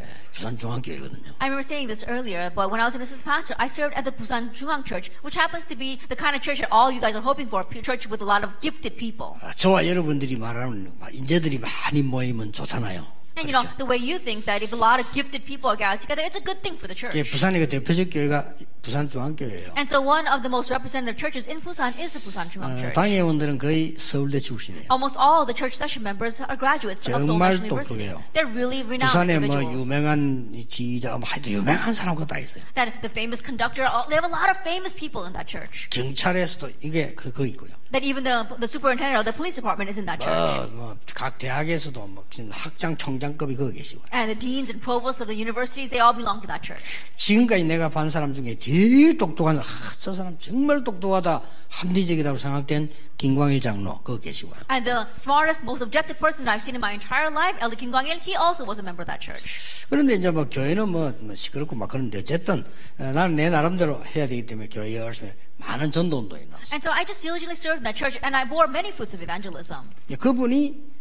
예, 0.00 0.04
부산 0.32 0.56
중앙교회거든요 0.56 1.32
I 1.38 1.48
remember 1.48 1.62
saying 1.62 1.86
this 1.86 2.04
earlier, 2.08 2.50
but 2.54 2.70
when 2.70 2.80
I 2.80 2.84
was 2.86 2.94
an 2.94 3.02
assistant 3.02 3.24
pastor, 3.26 3.54
I 3.58 3.66
served 3.68 3.94
at 3.96 4.04
the 4.04 4.12
Busan 4.12 4.50
Jungang 4.50 4.84
Church, 4.84 5.10
which 5.22 5.34
happens 5.38 5.66
to 5.66 5.76
be 5.76 5.98
the 6.08 6.16
kind 6.16 6.34
of 6.34 6.42
church 6.42 6.58
that 6.58 6.70
all 6.72 6.90
you 6.90 7.00
guys 7.00 7.14
are 7.14 7.22
hoping 7.22 7.46
for, 7.48 7.62
a 7.62 7.82
church 7.82 8.08
with 8.08 8.22
a 8.22 8.26
lot 8.26 8.42
of 8.42 8.50
gifted 8.60 8.96
people. 8.96 9.38
아, 9.42 9.52
저와 9.54 9.86
여러분들이 9.86 10.36
말하는 10.36 10.92
인재들이 11.12 11.58
많이 11.58 12.02
모이면 12.02 12.52
좋잖아요 12.52 13.21
And 13.41 13.45
you 13.45 13.53
know, 13.53 13.61
그렇죠? 13.63 13.77
the 13.77 13.85
way 13.85 13.97
you 14.01 14.17
think 14.17 14.45
that 14.45 14.63
if 14.65 14.73
a 14.73 14.79
lot 14.79 14.99
of 14.99 15.05
gifted 15.13 15.45
people 15.45 15.69
are 15.69 15.77
gathered 15.77 16.01
together, 16.01 16.23
it's 16.25 16.35
a 16.37 16.41
good 16.43 16.61
thing 16.65 16.73
for 16.77 16.87
the 16.89 16.95
church. 16.97 17.13
예, 17.15 17.21
부산의 17.23 17.61
그 17.61 17.69
대표적 17.69 18.09
교회가 18.09 18.53
부산중앙교회예요 18.81 19.73
And 19.77 19.85
so 19.87 19.99
one 20.01 20.25
of 20.27 20.41
the 20.41 20.49
most 20.49 20.71
representative 20.71 21.19
churches 21.19 21.45
in 21.45 21.59
Busan 21.61 21.91
is 21.99 22.13
the 22.13 22.21
Busan 22.23 22.47
Jungang 22.49 22.73
어, 22.73 22.79
Church. 22.79 22.95
당회원들은 22.95 23.57
거의 23.59 23.95
서울대 23.97 24.39
출신이에요 24.39 24.87
Almost 24.89 25.19
all 25.19 25.45
the 25.45 25.53
church 25.53 25.75
session 25.75 26.01
members 26.01 26.41
are 26.41 26.57
graduates 26.57 27.03
of 27.05 27.13
Seoul 27.21 27.27
정말 27.27 27.59
National 27.61 27.77
University. 27.77 28.07
똑똑해요. 28.09 28.23
They're 28.33 28.49
really 28.49 28.81
renowned 28.87 29.11
부산에 29.13 29.37
뭐 29.37 29.53
individuals. 29.59 29.85
유명한 29.85 30.65
지휘자 30.67 31.17
뭐 31.17 31.27
하여튼 31.29 31.51
유명한 31.51 31.93
사람과 31.93 32.25
다 32.25 32.39
있어요 32.39 32.63
That 32.73 33.01
the 33.03 33.11
famous 33.11 33.43
conductor, 33.43 33.83
all- 33.85 34.07
they 34.09 34.17
have 34.17 34.25
a 34.25 34.31
lot 34.33 34.49
of 34.49 34.57
famous 34.63 34.95
people 34.95 35.27
in 35.27 35.33
that 35.37 35.45
church. 35.45 35.89
경찰에서도 35.91 36.71
이게 36.81 37.13
그, 37.13 37.29
거 37.31 37.45
있고요 37.45 37.75
That 37.91 38.03
even 38.03 38.23
the, 38.23 38.43
the 38.59 38.67
superintendent 38.67 39.15
of 39.19 39.23
the 39.23 39.31
police 39.35 39.55
department 39.55 39.87
is 39.91 39.95
in 39.99 40.07
that 40.07 40.19
church. 40.19 40.31
어, 40.31 40.67
뭐각 40.75 41.37
대학에서도 41.39 41.95
뭐 42.07 42.23
지금 42.29 42.51
학장 42.51 42.95
총장급이 43.32 43.56
거기 43.56 43.76
계시고 43.78 44.02
And 44.12 44.32
the 44.32 44.38
deans 44.38 44.70
and 44.70 44.80
provosts 44.82 45.22
of 45.22 45.28
the 45.28 45.36
universities, 45.36 45.90
they 45.90 46.00
all 46.00 46.14
belong 46.14 46.40
to 46.40 46.46
that 46.48 46.62
church. 46.62 46.82
지금까지 47.16 47.64
내가 47.64 47.88
본 47.88 48.10
사람 48.10 48.34
중에 48.34 48.56
제일 48.56 49.16
똑똑한 49.18 49.58
아, 49.58 49.62
저 49.98 50.14
사람 50.14 50.38
정말 50.38 50.84
똑똑하다 50.84 51.42
합리적이다고 51.68 52.38
생각된 52.38 52.90
김광일 53.16 53.60
장로 53.60 53.98
거기 54.02 54.28
계시고요 54.28 54.54
And 54.70 54.84
the 54.84 55.06
smartest, 55.14 55.62
most 55.62 55.82
objective 55.82 56.18
person 56.18 56.44
that 56.44 56.52
I've 56.52 56.62
seen 56.62 56.74
in 56.76 56.80
my 56.82 56.92
entire 56.92 57.30
life, 57.30 57.56
Elder 57.60 57.76
Kim 57.76 57.90
Kwang-il, 57.90 58.18
he 58.20 58.36
also 58.36 58.64
was 58.64 58.78
a 58.78 58.84
member 58.84 59.02
of 59.02 59.08
that 59.08 59.20
church. 59.22 59.86
그런데 59.88 60.14
이제 60.14 60.30
뭐 60.30 60.44
교회는 60.44 60.88
뭐, 60.88 61.12
뭐 61.20 61.34
시끄럽고 61.34 61.76
막 61.76 61.88
그런데 61.88 62.18
어쨌든 62.18 62.64
어, 62.98 63.04
나는 63.12 63.36
내 63.36 63.48
나름대로 63.48 64.04
해야 64.04 64.26
되기 64.26 64.44
때문에 64.46 64.68
교회에 64.68 64.96
열심히 64.98 65.32
많은 65.58 65.90
전도 65.90 66.18
운동에 66.18 66.44
나왔어요 66.50 66.74
And 66.74 66.82
so 66.82 66.90
I 66.92 67.04
just 67.04 67.22
diligently 67.22 67.56
served 67.56 67.80
in 67.80 67.84
that 67.84 67.96
church, 67.96 68.18
and 68.22 68.36
I 68.36 68.44
bore 68.48 68.66
many 68.68 68.90
fruits 68.90 69.14
of 69.14 69.22
evangelism. 69.22 69.88
예, 70.10 70.16
그분이 70.16 70.92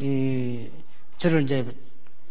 이, 0.00 0.68
저를 1.18 1.42
이제 1.42 1.66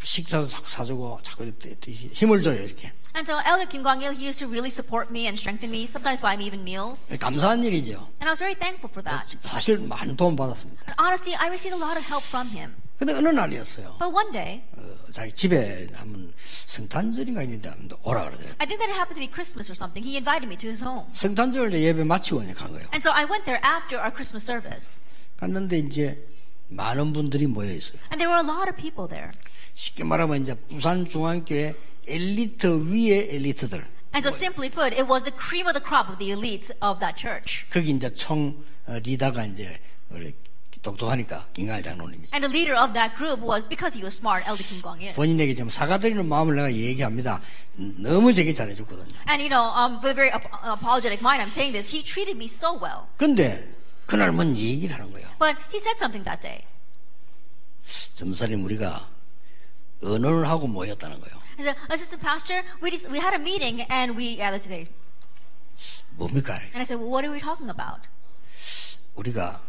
식사도 0.01 0.47
자꾸 0.47 0.69
사주고 0.69 1.19
자꾸 1.23 1.43
이렇게 1.43 1.75
힘을 1.91 2.41
줘요 2.41 2.61
이렇게 2.63 2.91
And 3.15 3.25
so 3.27 3.39
Elder 3.39 3.65
Kim 3.67 3.81
Kwang-il, 3.81 4.13
he 4.13 4.25
used 4.27 4.37
to 4.39 4.47
really 4.47 4.69
support 4.69 5.09
me 5.09 5.25
and 5.25 5.33
strengthen 5.35 5.71
me, 5.71 5.87
sometimes 5.89 6.21
buy 6.21 6.35
me 6.37 6.45
even 6.45 6.61
meals. 6.61 7.09
감사한 7.17 7.63
일이죠 7.63 7.97
And 8.21 8.29
I 8.29 8.29
was 8.29 8.37
very 8.37 8.53
thankful 8.53 8.91
for 8.93 9.01
that. 9.03 9.25
사실 9.43 9.79
많은 9.79 10.15
도움 10.15 10.35
받았습니다 10.35 10.85
And 10.85 10.95
honestly, 11.01 11.33
I 11.35 11.49
received 11.49 11.73
a 11.73 11.81
lot 11.81 11.97
of 11.97 12.05
help 12.05 12.21
from 12.23 12.47
him. 12.49 12.75
근데 12.99 13.13
어느 13.13 13.29
날이었어요 13.29 13.97
But 13.97 14.13
one 14.13 14.31
day, 14.31 14.61
어, 14.77 15.11
자기 15.11 15.33
집에 15.33 15.87
한번 15.95 16.31
성탄절인가 16.67 17.41
있는데 17.43 17.69
한번 17.69 17.97
오라 18.03 18.29
그러대요. 18.29 18.53
I 18.61 18.67
think 18.69 18.77
that 18.77 18.93
it 18.93 18.97
happened 19.01 19.17
to 19.17 19.25
be 19.25 19.29
Christmas 19.33 19.65
or 19.71 19.73
something. 19.75 20.05
He 20.05 20.13
invited 20.13 20.45
me 20.45 20.53
to 20.61 20.69
his 20.69 20.83
home. 20.85 21.09
성탄절 21.13 21.71
때 21.71 21.81
예배 21.81 22.03
마치고 22.05 22.43
이제 22.43 22.53
간 22.53 22.69
거예요. 22.69 22.85
And 22.93 23.01
so 23.01 23.09
I 23.09 23.25
went 23.25 23.49
there 23.49 23.57
after 23.65 23.97
our 23.97 24.13
Christmas 24.13 24.45
service. 24.45 25.01
갔는데 25.41 25.79
이제 25.81 26.21
많은 26.69 27.13
분들이 27.13 27.47
모여 27.47 27.71
있어요. 27.71 27.99
And 28.11 28.19
there 28.19 28.29
were 28.29 28.39
a 28.39 28.45
lot 28.45 28.69
of 28.69 28.75
people 28.75 29.07
there. 29.07 29.31
쉽게 29.73 30.03
말하면 30.03 30.41
이제 30.41 30.55
부산 30.69 31.07
중앙교회 31.07 31.75
엘리트 32.07 32.91
위의 32.91 33.35
엘리트들. 33.35 33.85
And 34.15 34.25
so 34.25 34.29
simply 34.33 34.69
put, 34.69 34.93
it 34.93 35.05
was 35.07 35.23
the 35.23 35.35
cream 35.35 35.67
of 35.67 35.73
the 35.73 35.83
crop 35.83 36.09
of 36.09 36.17
the 36.17 36.31
elites 36.33 36.71
of 36.81 36.99
that 36.99 37.15
church. 37.19 37.65
거기 37.69 37.91
이제 37.91 38.11
총 38.13 38.63
어, 38.87 38.97
리더가 39.03 39.45
이제 39.45 39.79
우리 40.09 40.33
똑똑하니까 40.81 41.47
김갈 41.53 41.83
장로님이죠. 41.83 42.33
And 42.33 42.47
the 42.47 42.51
leader 42.51 42.73
of 42.79 42.93
that 42.93 43.15
group 43.17 43.43
was, 43.43 43.67
because 43.67 43.93
he 43.93 44.01
was 44.03 44.15
smart, 44.15 44.47
Elder 44.47 44.63
Kim 44.63 44.81
Kwang-il. 44.81 45.13
본인에게 45.13 45.53
좀 45.55 45.69
사과드리는 45.69 46.25
마음을 46.27 46.55
내가 46.55 46.71
얘기합니다. 46.73 47.41
너무 47.75 48.31
제게 48.33 48.53
잘해줬거든요. 48.53 49.07
And 49.27 49.43
you 49.43 49.49
know, 49.49 49.67
um, 49.75 49.99
with 50.01 50.11
a 50.11 50.15
very 50.15 50.31
ap- 50.31 50.47
apologetic 50.63 51.19
mind, 51.21 51.41
I'm 51.43 51.51
saying 51.51 51.73
this. 51.73 51.91
He 51.93 52.01
treated 52.01 52.37
me 52.37 52.45
so 52.47 52.73
well. 52.79 53.05
근데 53.17 53.67
그날 54.07 54.31
뭔 54.31 54.55
얘기를 54.55 54.95
하는 54.95 55.11
거예요. 55.11 55.27
But 55.37 55.59
he 55.69 55.77
said 55.77 55.97
something 55.97 56.23
that 56.23 56.41
day. 56.41 56.65
전도사님 58.15 58.63
우리가 58.63 59.09
언어를 60.01 60.49
하고 60.49 60.65
모였다는 60.67 61.19
거예요. 61.19 61.37
He 61.59 61.63
said, 61.63 61.77
Assistant 61.91 62.21
Pastor, 62.23 62.63
we, 62.81 62.89
just, 62.91 63.09
we 63.11 63.19
had 63.19 63.35
a 63.35 63.41
meeting 63.41 63.85
and 63.91 64.17
we 64.17 64.37
gathered 64.37 64.63
today. 64.63 64.87
뭡니까? 66.15 66.55
And 66.73 66.79
I 66.79 66.83
said, 66.83 66.99
well, 66.99 67.11
what 67.11 67.25
are 67.25 67.33
we 67.33 67.39
talking 67.39 67.69
about? 67.69 68.07
우리가 69.15 69.61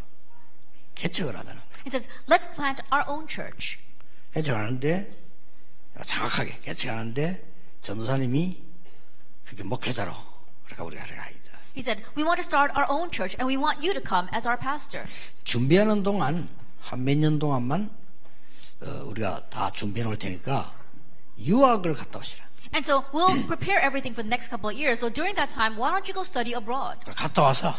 개척을 0.94 1.36
하자는 1.36 1.60
거예요. 1.60 1.82
He 1.84 1.90
says, 1.90 2.06
let's 2.28 2.46
plant 2.54 2.82
our 2.92 3.04
own 3.08 3.26
church. 3.26 3.78
개척하는데 4.34 5.10
정확하게 6.04 6.60
개척하는데 6.62 7.42
전도사님이 7.80 8.62
그게 9.44 9.62
목회자로 9.64 10.14
그러니까 10.64 10.84
우리가. 10.84 11.06
He 11.73 11.81
said, 11.81 12.03
we 12.15 12.23
want 12.23 12.37
to 12.37 12.43
start 12.43 12.71
our 12.75 12.85
own 12.87 13.09
church 13.09 13.35
and 13.39 13.47
we 13.47 13.57
want 13.57 13.81
you 13.81 13.93
to 13.93 14.01
come 14.01 14.29
as 14.31 14.45
our 14.47 14.57
pastor. 14.57 15.07
준비하는 15.43 16.03
동안 16.03 16.47
한 16.81 16.99
몇 17.03 17.17
년 17.17 17.39
동안만 17.39 17.89
어, 18.81 19.03
우리가 19.07 19.43
다 19.49 19.71
준비해 19.71 20.03
놓을 20.05 20.17
테니까 20.19 20.71
유학을 21.39 21.95
갔다 21.95 22.19
오시라. 22.19 22.45
And 22.75 22.85
so 22.85 23.05
we'll 23.13 23.45
prepare 23.47 23.79
everything 23.81 24.13
for 24.13 24.23
the 24.23 24.29
next 24.29 24.49
couple 24.49 24.69
of 24.69 24.77
years. 24.77 24.99
So 24.99 25.09
during 25.09 25.35
that 25.35 25.49
time, 25.53 25.77
why 25.77 25.91
don't 25.91 26.07
you 26.07 26.13
go 26.13 26.23
study 26.23 26.53
abroad? 26.53 26.99
그걸 27.01 27.13
갔다 27.15 27.43
와서 27.43 27.73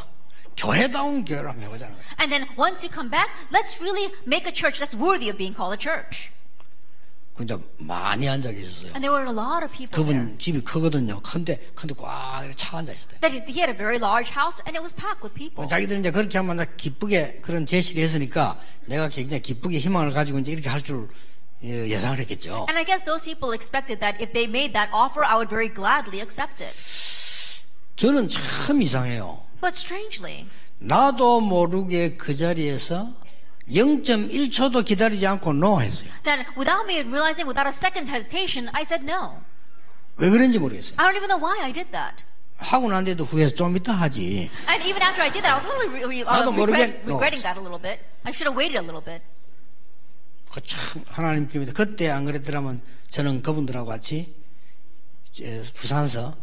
교회다운 0.56 1.24
교회를 1.24 1.50
한번 1.50 1.64
해보자는 1.66 1.94
거예요. 1.94 2.06
And 2.18 2.30
then 2.30 2.46
once 2.56 2.82
you 2.82 2.90
come 2.90 3.10
back, 3.10 3.30
let's 3.50 3.80
really 3.80 4.10
make 4.26 4.46
a 4.46 4.52
church 4.54 4.78
that's 4.78 4.94
worthy 4.94 5.28
of 5.28 5.36
being 5.36 5.54
called 5.54 5.74
a 5.74 5.78
church. 5.78 6.30
그 7.39 7.43
이제 7.45 7.57
많이 7.77 8.27
앉아 8.27 8.51
계셨어요. 8.51 8.91
And 8.91 8.99
there 8.99 9.15
were 9.15 9.23
a 9.23 9.31
lot 9.31 9.63
of 9.63 9.71
people 9.71 9.95
there. 9.95 10.11
그분 10.11 10.37
집이 10.37 10.59
크거든요. 10.59 11.21
큰데 11.21 11.57
근데 11.73 11.95
꽉 11.95 12.41
이렇게 12.41 12.53
차 12.53 12.77
앉아 12.77 12.91
있어요. 12.91 13.15
That 13.21 13.31
he 13.31 13.39
he 13.47 13.63
had 13.63 13.71
a 13.71 13.77
very 13.77 13.95
large 13.95 14.35
house 14.35 14.59
and 14.67 14.75
it 14.75 14.83
was 14.83 14.93
packed 14.93 15.23
with 15.23 15.33
people. 15.33 15.63
자기들은 15.65 16.01
이제 16.01 16.11
그렇게 16.11 16.37
하면 16.37 16.57
나 16.57 16.65
기쁘게 16.65 17.39
그런 17.41 17.65
제시를 17.65 18.03
했으니까 18.03 18.59
내가 18.87 19.07
굉장히 19.07 19.41
기쁘게 19.41 19.79
희망을 19.79 20.11
가지고 20.11 20.39
이제 20.39 20.51
이렇게 20.51 20.67
할줄 20.67 21.07
예상을 21.63 22.19
했겠죠. 22.19 22.67
And 22.67 22.75
I 22.75 22.83
guess 22.83 23.05
those 23.05 23.23
people 23.23 23.55
expected 23.55 24.01
that 24.01 24.21
if 24.21 24.33
they 24.33 24.43
made 24.43 24.73
that 24.73 24.91
offer, 24.91 25.23
I 25.23 25.39
would 25.39 25.47
very 25.47 25.71
gladly 25.71 26.19
accept 26.19 26.59
it. 26.61 26.75
저는 27.95 28.27
참 28.27 28.81
이상해요. 28.81 29.39
But 29.61 29.79
strangely, 29.79 30.45
나도 30.79 31.39
모르게 31.39 32.17
그 32.17 32.35
자리에서 32.35 33.13
0.1초도 33.69 34.83
기다리지 34.85 35.25
않고 35.27 35.51
no 35.51 35.81
했어요. 35.81 36.09
that 36.23 36.45
without 36.57 36.85
me 36.85 36.99
realizing, 37.01 37.47
without 37.47 37.67
a 37.67 37.73
second's 37.75 38.09
hesitation, 38.09 38.69
I 38.73 38.81
said 38.83 39.03
no. 39.05 39.41
왜 40.17 40.29
그런지 40.29 40.59
모르겠어요. 40.59 40.95
I 40.97 41.05
don't 41.05 41.15
even 41.17 41.27
know 41.29 41.39
why 41.39 41.63
I 41.63 41.71
did 41.71 41.91
that. 41.91 42.23
하고 42.57 42.89
난 42.89 43.05
뒤에도 43.05 43.23
후회해서 43.23 43.55
좀 43.55 43.77
이따 43.77 43.93
하지. 43.93 44.49
And 44.67 44.83
even 44.83 45.01
after 45.01 45.21
I 45.23 45.31
did 45.31 45.43
that, 45.43 45.53
I 45.53 45.55
was 45.55 45.63
a 45.63 45.77
little 45.77 45.93
re- 45.95 46.03
re- 46.03 46.27
uh, 46.27 46.51
regret, 46.51 47.01
regretting 47.05 47.41
that 47.43 47.57
a 47.57 47.61
little 47.63 47.79
bit. 47.79 47.99
I 48.25 48.31
should 48.33 48.47
have 48.49 48.57
waited 48.57 48.75
a 48.75 48.83
little 48.83 49.03
bit. 49.03 49.23
그참 50.51 51.03
하나님께 51.07 51.59
믿어. 51.59 51.71
그때 51.73 52.09
안 52.09 52.25
그랬더라면 52.25 52.81
저는 53.11 53.43
그분들하고 53.43 53.87
같이 53.87 54.35
부산서 55.75 56.35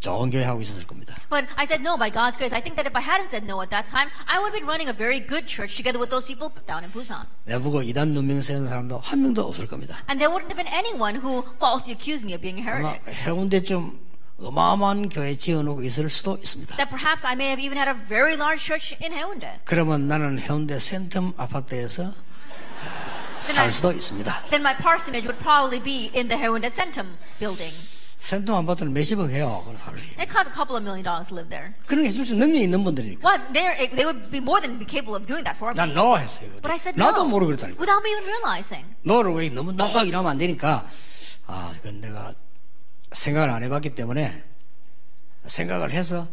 좋은 0.00 0.28
교회 0.28 0.44
하고 0.44 0.60
있었을 0.60 0.86
겁니다. 0.86 1.16
But 1.30 1.48
I 1.56 1.64
said 1.64 1.80
no 1.80 1.96
by 1.96 2.12
God's 2.12 2.36
grace. 2.36 2.52
I 2.52 2.60
think 2.60 2.76
that 2.76 2.84
if 2.84 2.92
I 2.92 3.00
hadn't 3.00 3.32
said 3.32 3.48
no 3.48 3.62
at 3.64 3.70
that 3.72 3.88
time, 3.88 4.12
I 4.28 4.36
would 4.36 4.52
have 4.52 4.60
been 4.60 4.68
running 4.68 4.92
a 4.92 4.92
very 4.92 5.16
good 5.18 5.48
church 5.48 5.80
together 5.80 5.96
with 5.96 6.12
those 6.12 6.28
people 6.28 6.52
down 6.68 6.84
in 6.84 6.92
Busan. 6.92 7.24
내보고 7.48 7.80
이단 7.80 8.12
누명 8.12 8.42
세우는 8.42 8.68
사람도 8.68 9.00
한 9.00 9.22
명도 9.22 9.40
없을 9.48 9.66
겁니다. 9.66 10.04
And 10.12 10.20
there 10.20 10.28
wouldn't 10.28 10.52
have 10.52 10.60
been 10.60 10.68
anyone 10.68 11.16
who 11.16 11.40
falsely 11.56 11.96
accused 11.96 12.20
me 12.28 12.36
of 12.36 12.44
being 12.44 12.60
a 12.60 12.68
아마 12.68 13.00
heretic. 13.00 13.16
해운대 13.24 13.62
좀 13.64 13.96
어마어마한 14.36 15.08
교회 15.08 15.34
지어놓고 15.34 15.82
있을 15.84 16.10
수도 16.10 16.36
있습니다. 16.36 16.76
That 16.76 16.92
perhaps 16.92 17.24
I 17.24 17.32
may 17.32 17.48
have 17.48 17.62
even 17.64 17.80
had 17.80 17.88
a 17.88 17.96
very 17.96 18.36
large 18.36 18.60
church 18.60 18.92
in 19.00 19.08
Haeundae. 19.08 19.64
그러면 19.64 20.06
나는 20.06 20.38
해운대 20.38 20.76
센텀 20.76 21.32
아파트에서 21.38 22.12
살 23.40 23.70
수도 23.70 23.92
있습니다. 23.92 24.50
Then 24.50 24.60
my 24.60 24.76
parsonage 24.76 25.24
would 25.24 25.40
probably 25.40 25.80
be 25.80 26.12
in 26.12 26.28
the 26.28 26.36
Haeundae 26.36 26.68
Centum 26.68 27.16
building. 27.40 27.72
센텀 28.19 28.53
아파트는 28.53 28.93
몇십억 28.93 29.29
해요. 29.31 29.63
It 30.19 30.29
costs 30.29 30.49
a 30.49 30.53
couple 30.53 30.75
of 30.75 30.83
million 30.83 31.03
dollars 31.03 31.29
to 31.29 31.35
live 31.35 31.49
there. 31.49 31.73
그런 31.87 32.03
게 32.03 32.09
해줄 32.09 32.25
수 32.25 32.35
능력이 32.35 32.63
있는 32.63 32.83
분들이니까. 32.83 33.23
Well, 33.23 33.39
they're, 33.53 33.75
they 33.95 34.05
would 34.05 34.29
be 34.29 34.39
more 34.39 34.59
than 34.59 34.77
be 34.77 34.85
capable 34.85 35.15
of 35.15 35.25
doing 35.25 35.43
that 35.47 35.55
for 35.55 35.71
me. 35.71 35.79
난 35.79 35.95
no 35.95 36.17
했어요. 36.19 36.51
But 36.61 36.69
I 36.69 36.75
said 36.75 36.99
no. 36.99 37.09
나도 37.09 37.25
모르고 37.25 37.55
그랬다니까. 37.55 37.79
Without 37.79 38.03
me 38.03 38.11
even 38.11 38.27
realizing. 38.27 38.85
너를 39.03 39.33
왜 39.33 39.49
너무 39.49 39.71
노하게 39.71 40.09
이러면 40.09 40.31
안 40.31 40.37
되니까 40.37 40.85
아 41.47 41.73
이건 41.79 42.01
내가 42.01 42.35
생각을 43.13 43.49
안 43.49 43.63
해봤기 43.63 43.95
때문에 43.95 44.43
생각을 45.45 45.91
해서 45.91 46.27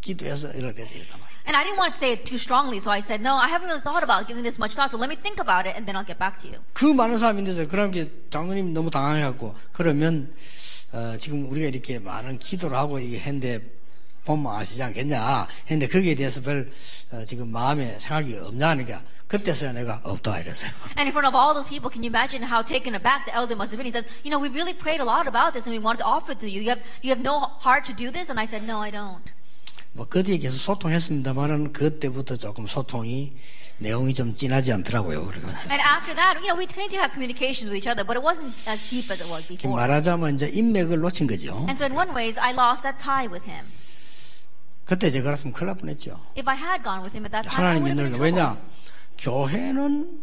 기도해서 0.00 0.52
이렇게 0.52 0.82
이랬단 0.86 1.20
말이에요. 1.20 1.30
And 1.44 1.56
I 1.58 1.64
didn't 1.64 1.80
want 1.82 1.94
to 1.94 1.98
say 1.98 2.12
it 2.14 2.24
too 2.24 2.38
strongly, 2.38 2.78
so 2.78 2.92
I 2.92 3.00
said, 3.00 3.20
no, 3.20 3.34
I 3.34 3.48
haven't 3.48 3.66
really 3.66 3.82
thought 3.82 4.04
about 4.04 4.28
giving 4.28 4.44
this 4.44 4.60
much 4.60 4.76
thought, 4.78 4.88
so 4.88 4.96
let 4.96 5.10
me 5.10 5.16
think 5.16 5.40
about 5.42 5.66
it 5.66 5.74
and 5.74 5.84
then 5.84 5.96
I'll 5.98 6.06
get 6.06 6.20
back 6.20 6.38
to 6.46 6.48
you. 6.48 6.62
그 6.72 6.84
많은 6.86 7.18
사람인데서 7.18 7.66
그럼 7.66 7.90
이제 7.90 8.08
장로님 8.30 8.72
너무 8.72 8.90
당황해갖고 8.90 9.56
그러면 9.72 10.32
어, 10.92 11.16
지금 11.18 11.50
우리가 11.50 11.68
이렇게 11.68 11.98
많은 11.98 12.38
기도를 12.38 12.76
하고 12.76 12.98
이게 12.98 13.18
했는데 13.18 13.60
보면 14.24 14.54
아시지 14.54 14.82
않겠냐 14.82 15.46
했는데 15.70 15.92
거기에 15.92 16.14
대해서 16.14 16.40
별 16.40 16.70
어, 17.12 17.24
지금 17.24 17.48
마음에 17.48 17.98
생각이 17.98 18.36
없냐니까 18.36 19.02
그때서야 19.26 19.72
내가 19.72 20.00
없다 20.02 20.40
이랬어요. 20.40 20.70
And 20.98 21.06
in 21.06 21.12
front 21.14 21.28
of 21.28 21.36
all 21.38 21.54
those 21.54 21.68
people, 21.70 21.88
can 21.88 22.02
you 22.02 22.10
imagine 22.10 22.42
how 22.42 22.62
taken 22.64 22.94
aback 22.98 23.24
the 23.26 23.34
elder 23.34 23.54
must 23.54 23.70
have 23.70 23.78
been? 23.78 23.86
He 23.86 23.94
says, 23.94 24.06
you 24.24 24.30
know, 24.30 24.42
we 24.42 24.50
really 24.50 24.74
prayed 24.74 24.98
a 25.00 25.06
lot 25.06 25.30
about 25.30 25.54
this 25.54 25.70
and 25.70 25.72
we 25.72 25.78
wanted 25.78 26.02
to 26.02 26.08
offer 26.10 26.32
it 26.32 26.40
to 26.42 26.50
you. 26.50 26.60
You 26.60 26.74
have, 26.74 26.82
you 27.02 27.14
have 27.14 27.22
no 27.22 27.38
heart 27.62 27.86
to 27.86 27.94
do 27.94 28.10
this? 28.10 28.28
And 28.28 28.40
I 28.40 28.46
said, 28.46 28.66
no, 28.66 28.82
I 28.82 28.90
don't. 28.90 29.22
뭐 29.92 30.06
그뒤에 30.06 30.38
계속 30.38 30.58
소통했습니다만은 30.58 31.72
그때부터 31.72 32.36
조금 32.36 32.66
소통이 32.66 33.32
내용이 33.80 34.14
좀 34.14 34.34
진하지 34.34 34.72
않더라고요. 34.72 35.26
그러면 35.26 35.50
And 35.68 35.80
after 35.82 36.14
that, 36.14 36.38
you 36.40 36.48
know, 36.48 36.56
we 36.56 36.66
continued 36.66 36.92
to 36.92 37.00
have 37.00 37.12
communications 37.12 37.68
with 37.68 37.76
each 37.76 37.88
other, 37.88 38.04
but 38.04 38.16
it 38.16 38.22
wasn't 38.22 38.52
as 38.68 38.78
deep 38.88 39.10
as 39.10 39.20
it 39.24 39.28
was 39.32 39.48
before. 39.48 39.74
말하자면 39.74 40.36
이제 40.36 40.48
인맥을 40.48 41.00
놓친 41.00 41.26
거죠. 41.26 41.56
And 41.68 41.76
so 41.80 41.84
in 41.84 41.96
one 41.96 42.14
ways, 42.14 42.38
I 42.38 42.52
lost 42.52 42.82
that 42.84 43.02
tie 43.02 43.26
with 43.26 43.48
him. 43.48 43.64
그때 44.84 45.10
제가 45.10 45.24
그랬으면 45.24 45.52
큰일 45.52 45.68
날 45.68 45.76
뻔했죠. 45.78 46.20
If 46.36 46.48
I 46.48 46.56
had 46.56 46.84
gone 46.84 47.00
with 47.02 47.16
him 47.16 47.24
at 47.24 47.32
that 47.32 47.48
time, 47.48 47.80
하나님 47.80 47.84
믿는. 47.84 48.20
왜냐 48.20 48.58
교회는 49.18 50.20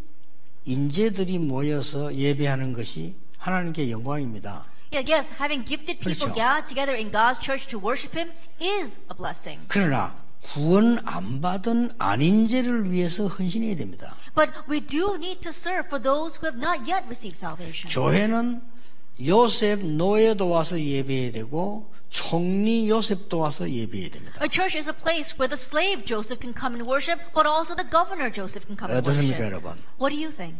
인재들이 0.65 1.39
모여서 1.39 2.13
예배하는 2.13 2.73
것이 2.73 3.15
하나님께 3.37 3.89
영광입니다. 3.89 4.65
Yeah, 4.91 5.03
yes, 5.03 5.33
having 5.33 5.65
gifted 5.65 5.99
people 5.99 6.31
그렇죠. 6.31 6.33
gather 6.33 6.61
together 6.63 6.95
in 6.95 7.11
God's 7.11 7.39
church 7.39 7.67
to 7.67 7.79
worship 7.79 8.13
Him 8.15 8.31
is 8.61 8.99
a 9.09 9.15
blessing. 9.17 9.59
그러나 9.67 10.15
구원 10.53 10.99
안 11.05 11.41
받은 11.41 11.91
안인재를 11.97 12.91
위해서 12.91 13.27
헌신해야 13.27 13.75
됩니다. 13.75 14.15
But 14.35 14.51
we 14.69 14.79
do 14.79 15.15
need 15.15 15.41
to 15.41 15.49
serve 15.49 15.87
for 15.87 16.01
those 16.01 16.39
who 16.39 16.47
have 16.47 16.57
not 16.57 16.89
yet 16.89 17.05
received 17.07 17.37
salvation. 17.37 17.91
교회는 17.91 18.61
요셉 19.25 19.83
노예도 19.83 20.49
와서 20.49 20.79
예배해야 20.79 21.31
되고 21.31 21.89
총리 22.09 22.89
요셉도 22.89 23.37
와서 23.39 23.69
예배해야 23.69 24.09
됩니다. 24.09 24.39
A 24.41 24.47
church 24.49 24.77
is 24.77 24.89
a 24.89 24.95
place 24.95 25.35
where 25.37 25.49
the 25.49 25.59
slave 25.59 26.05
Joseph 26.05 26.39
can 26.39 26.53
come 26.55 26.75
and 26.75 26.87
worship, 26.87 27.19
but 27.33 27.45
also 27.45 27.75
the 27.75 27.87
governor 27.89 28.31
Joseph 28.31 28.65
can 28.65 28.77
come 28.77 28.91
and 28.91 29.03
어떻습니까, 29.03 29.37
worship. 29.37 29.43
여러분? 29.43 29.75
What 29.99 30.15
do 30.15 30.17
you 30.17 30.31
think? 30.31 30.57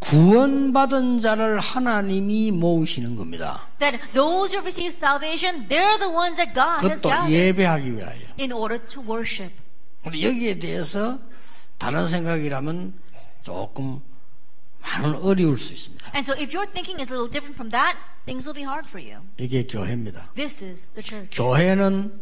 구원받은 0.00 1.20
자를 1.20 1.60
하나님이 1.60 2.50
모으시는 2.52 3.16
겁니다. 3.16 3.68
That 3.78 3.98
those 4.12 4.54
who 4.54 4.62
receive 4.62 4.92
salvation, 4.94 5.68
they're 5.68 5.98
the 5.98 6.10
ones 6.10 6.36
that 6.36 6.54
God 6.54 6.82
has 6.86 7.00
gathered 7.02 7.30
예배하기 7.30 7.94
위하여. 7.96 8.18
in 8.38 8.52
order 8.52 8.78
to 8.88 9.02
worship. 9.02 9.52
근데 10.02 10.22
여기에 10.22 10.58
대해서 10.58 11.18
다른 11.78 12.08
생각이라면 12.08 12.94
조금 13.42 14.00
많은 14.80 15.14
어려울 15.16 15.58
수 15.58 15.72
있습니다. 15.72 16.10
And 16.14 16.24
so 16.24 16.34
if 16.34 16.54
your 16.54 16.66
thinking 16.70 17.00
is 17.00 17.10
a 17.10 17.14
little 17.14 17.30
different 17.30 17.54
from 17.54 17.70
that, 17.70 17.96
things 18.28 18.46
will 18.46 18.54
be 18.54 18.62
hard 18.62 18.86
for 18.86 19.00
you. 19.00 19.22
이게 19.38 19.66
교회입니다. 19.66 20.32
This 20.34 20.62
is 20.62 20.86
the 20.94 21.02
church. 21.02 21.36
교회는 21.36 22.20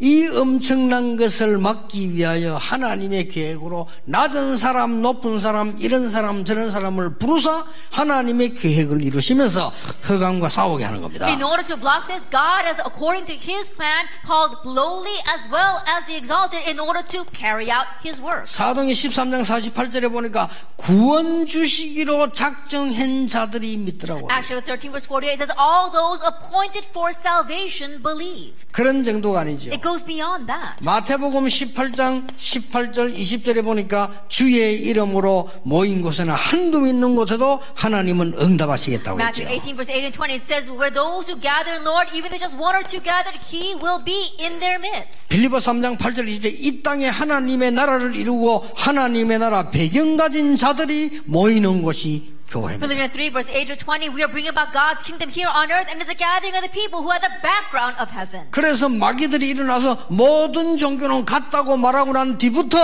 이 0.00 0.28
엄청난 0.28 1.16
것을 1.16 1.58
막기 1.58 2.14
위하여 2.14 2.56
하나님의 2.56 3.28
계획으로 3.28 3.88
낮은 4.04 4.56
사람, 4.56 5.02
높은 5.02 5.40
사람, 5.40 5.76
이런 5.80 6.08
사람, 6.08 6.44
저런 6.44 6.70
사람을 6.70 7.18
부르사 7.18 7.64
하나님의 7.90 8.54
계획을 8.54 9.02
이루시면서 9.02 9.72
흑암과 10.02 10.48
싸우게 10.50 10.84
하는 10.84 11.02
겁니다. 11.02 11.26
In 11.26 11.42
order 11.42 11.66
to 11.66 11.76
block 11.76 12.06
this, 12.06 12.28
God 12.30 12.62
has, 12.62 12.78
according 12.80 13.26
to 13.26 13.34
His 13.34 13.68
plan, 13.68 14.06
called 14.24 14.54
lowly 14.64 15.18
as 15.34 15.50
well 15.50 15.82
as 15.90 16.06
the 16.06 16.14
exalted 16.14 16.62
in 16.68 16.78
order 16.78 17.02
to 17.02 17.24
carry 17.34 17.66
out 17.68 17.88
His 18.04 18.22
work. 18.22 18.46
사도행 18.46 18.90
13장 18.92 19.42
48절에 19.42 20.12
보니까 20.12 20.48
구원 20.76 21.44
주시기로 21.44 22.30
작정한 22.32 23.26
자들이 23.26 23.76
믿더라고요. 23.78 24.28
Actually, 24.30 24.62
13 24.62 24.92
verse 24.94 25.06
48 25.10 25.34
says, 25.42 25.50
All 25.58 25.90
those 25.90 26.22
appointed 26.22 26.86
for 26.94 27.10
salvation 27.10 28.00
believed. 28.00 28.70
그런 28.72 29.02
정도가 29.02 29.40
아니죠. 29.40 29.72
It 29.72 29.82
goes 29.88 30.04
beyond 30.04 30.46
that. 30.46 30.76
마태복음 30.84 31.46
18장 31.46 32.26
18절 32.36 33.16
20절에 33.16 33.64
보니까 33.64 34.10
주의 34.28 34.76
이름으로 34.80 35.48
모인 35.62 36.02
곳에는 36.02 36.34
한두 36.34 36.80
믿는 36.80 37.16
곳에도 37.16 37.60
하나님은 37.74 38.34
응답하시겠다고 38.38 39.20
했죠. 39.20 39.42
Matthew 39.42 39.48
18 39.48 39.76
verse 39.76 39.90
8 39.90 40.04
and 40.04 40.12
20 40.12 40.34
it 40.34 40.44
says, 40.44 40.70
Where 40.70 40.92
those 40.92 41.30
who 41.30 41.40
gather 41.40 41.72
in 41.72 41.84
Lord, 41.84 42.12
even 42.12 42.32
if 42.32 42.40
just 42.40 42.58
one 42.60 42.76
or 42.76 42.84
two 42.84 43.00
gathered, 43.00 43.38
He 43.48 43.74
will 43.80 44.02
be 44.04 44.36
in 44.38 44.60
their 44.60 44.78
midst. 44.78 45.28
빌리보 45.28 45.56
3장 45.56 45.96
8절 45.96 46.28
20절 46.28 46.52
이 46.52 46.82
땅에 46.82 47.08
하나님의 47.08 47.72
나라를 47.72 48.14
이루고 48.14 48.68
하나님의 48.76 49.38
나라 49.38 49.70
배경 49.70 50.16
가진 50.16 50.56
자들이 50.56 51.22
모이는 51.26 51.82
곳이 51.82 52.37
교회입니다. 52.47 52.85
Philippians 52.85 53.13
3 53.13 53.29
verse 53.31 53.49
8 53.49 53.67
to 53.67 53.75
20, 53.75 54.09
we 54.09 54.21
are 54.23 54.31
bringing 54.31 54.51
about 54.51 54.71
God's 54.73 55.01
kingdom 55.03 55.29
here 55.29 55.49
on 55.49 55.71
earth 55.71 55.89
and 55.89 56.01
it's 56.01 56.11
a 56.11 56.17
gathering 56.17 56.55
of 56.55 56.61
the 56.61 56.71
people 56.71 57.01
who 57.01 57.11
have 57.11 57.23
the 57.23 57.33
background 57.41 57.97
of 57.99 58.11
heaven. 58.11 58.47
그래서 58.51 58.89
마귀들이 58.89 59.49
일어나서 59.49 60.07
모든 60.09 60.77
종교는 60.77 61.25
같다고 61.25 61.77
말하고 61.77 62.13
난 62.13 62.37
뒤부터 62.37 62.77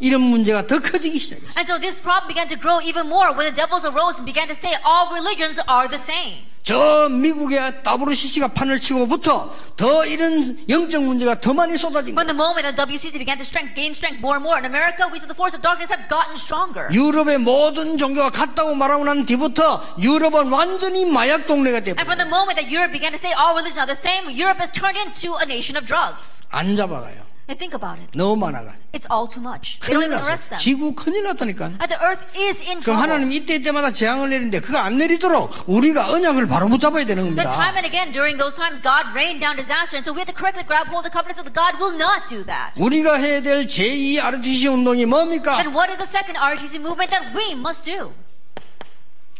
이런 0.00 0.22
문제가 0.22 0.66
더 0.66 0.80
커지기 0.80 1.18
시작했어요. 1.18 1.60
And 1.60 1.68
so 1.68 1.78
this 1.78 2.00
problem 2.00 2.28
began 2.28 2.48
to 2.48 2.56
grow 2.56 2.80
even 2.80 3.06
more 3.06 3.32
when 3.36 3.44
the 3.44 3.54
devils 3.54 3.84
arose 3.84 4.16
and 4.16 4.24
began 4.24 4.48
to 4.48 4.56
say 4.56 4.72
all 4.84 5.12
religions 5.12 5.60
are 5.68 5.88
the 5.88 6.00
same. 6.00 6.48
저 6.65 7.07
미국의 7.09 7.83
WCC가 7.85 8.47
판을 8.47 8.81
치고부터 8.81 9.55
더 9.77 10.03
이런 10.05 10.57
영적 10.67 11.03
문제가 11.03 11.39
더 11.39 11.53
많이 11.53 11.77
쏟아진 11.77 12.09
From 12.17 12.25
거예요. 12.25 12.33
the 12.33 12.33
moment 12.35 12.65
that 12.65 12.73
WCC 12.75 13.19
began 13.21 13.37
to 13.37 13.45
strength, 13.45 13.75
gain 13.75 13.91
strength 13.93 14.17
more 14.17 14.33
and 14.33 14.41
more 14.41 14.57
in 14.57 14.65
America, 14.65 15.05
we 15.13 15.21
see 15.21 15.29
the 15.29 15.37
force 15.37 15.53
of 15.53 15.61
darkness 15.61 15.93
have 15.93 16.09
gotten 16.09 16.33
stronger. 16.33 16.89
유럽의 16.89 17.37
모든 17.37 17.99
종교가 17.99 18.31
같다고 18.31 18.73
말하고 18.73 19.03
난 19.05 19.27
뒤부터 19.27 19.61
유럽은 20.01 20.49
완전히 20.49 21.05
마약 21.05 21.45
동네가 21.45 21.85
And 21.85 21.93
돼버려요. 21.93 22.01
from 22.01 22.17
the 22.17 22.25
moment 22.25 22.57
that 22.57 22.65
Europe 22.73 22.89
began 22.91 23.13
to 23.13 23.19
say 23.21 23.29
all 23.37 23.53
religions 23.53 23.77
are 23.77 23.85
the 23.85 23.93
same, 23.93 24.25
Europe 24.33 24.57
has 24.57 24.73
turned 24.73 24.97
into 24.97 25.37
a 25.37 25.45
nation 25.45 25.77
of 25.77 25.85
drugs. 25.85 26.41
안 26.49 26.73
잡아가요. 26.73 27.24
And 27.47 27.59
think 27.61 27.75
about 27.77 28.01
it. 28.01 28.09
너무 28.17 28.35
많아가. 28.41 28.73
It's 28.91 29.05
all 29.05 29.29
too 29.29 29.37
much. 29.37 29.77
They 29.85 29.93
don't 29.93 30.09
arrest 30.09 30.49
them. 30.49 30.57
지구 30.57 30.95
큰일 30.95 31.23
났다니까. 31.29 31.77
And 31.77 31.89
the 31.93 32.01
earth 32.01 32.25
is 32.33 32.57
in 32.65 32.81
그럼 32.81 32.97
trouble. 32.97 33.01
하나님 33.05 33.31
이때 33.31 33.55
이때마다 33.61 33.91
재앙을 33.91 34.29
내리는데 34.29 34.61
그거 34.61 34.79
안 34.79 34.97
내리도록 34.97 35.69
우리가 35.69 36.09
언약을 36.09 36.47
바로 36.47 36.67
붙잡아야 36.69 37.05
되는 37.05 37.35
But 37.35 37.45
time 37.45 37.69
겁니다. 37.69 37.77
and 37.77 37.85
again, 37.85 38.11
during 38.11 38.41
those 38.41 38.57
times, 38.57 38.81
God 38.81 39.13
rained 39.13 39.45
down 39.45 39.53
disaster, 39.55 39.93
and 39.93 40.01
so 40.01 40.09
we 40.09 40.25
have 40.25 40.25
to 40.25 40.33
correctly 40.33 40.65
grab 40.65 40.89
hold 40.89 41.05
of 41.05 41.11
the 41.11 41.13
covenants 41.13 41.37
of 41.37 41.45
God 41.53 41.77
will 41.77 41.93
not 41.93 42.25
do 42.25 42.41
that. 42.49 42.73
우리가 42.81 43.21
해야 43.21 43.41
될 43.45 43.67
제2 43.69 44.25
RTC 44.25 44.65
운동이 44.73 45.05
뭡니까? 45.05 45.61
Then 45.61 45.69
what 45.69 45.93
is 45.93 46.01
the 46.01 46.09
second 46.09 46.41
RTC 46.41 46.81
movement 46.81 47.13
that 47.13 47.29
we 47.37 47.53
must 47.53 47.85
do? 47.85 48.09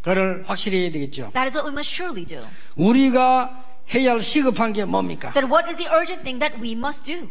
그걸 0.06 0.43
확실히 0.45 0.86
해야 0.86 0.91
되겠죠. 0.91 1.34
That 1.34 1.49
is 1.49 1.58
what 1.58 1.66
we 1.66 1.74
must 1.74 1.89
surely 1.89 2.22
do. 2.22 2.45
우리가 2.78 3.49
해야 3.95 4.12
할 4.12 4.22
시급한 4.22 4.74
게 4.74 4.86
뭡니까? 4.86 5.34
Then 5.34 5.49
what 5.49 5.66
is 5.66 5.78
the 5.82 5.89
urgent 5.89 6.22
thing 6.22 6.38
that 6.38 6.62
we 6.62 6.78
must 6.78 7.01
do? 7.01 7.30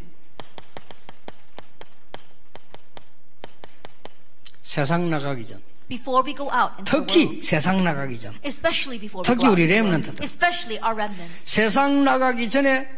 세상 4.65 5.11
나가기 5.11 5.47
전. 5.47 5.61
Before 5.89 6.25
we 6.25 6.35
go 6.35 6.51
out 6.51 6.73
into 6.79 6.91
the 6.91 6.99
world. 6.99 7.13
특히 7.13 7.43
세상 7.43 7.85
나가기 7.85 8.19
전. 8.19 8.35
Especially 8.43 8.99
before 8.99 9.23
we 9.23 9.29
특히 9.29 9.45
go 9.45 9.53
out 9.53 9.61
우리 9.61 9.69
world. 9.71 10.01
렘넌트들. 10.01 10.25
Especially 10.25 10.83
our 10.83 10.97
remnants. 10.97 11.45
세상 11.45 12.03
나가기 12.03 12.49
전에 12.49 12.89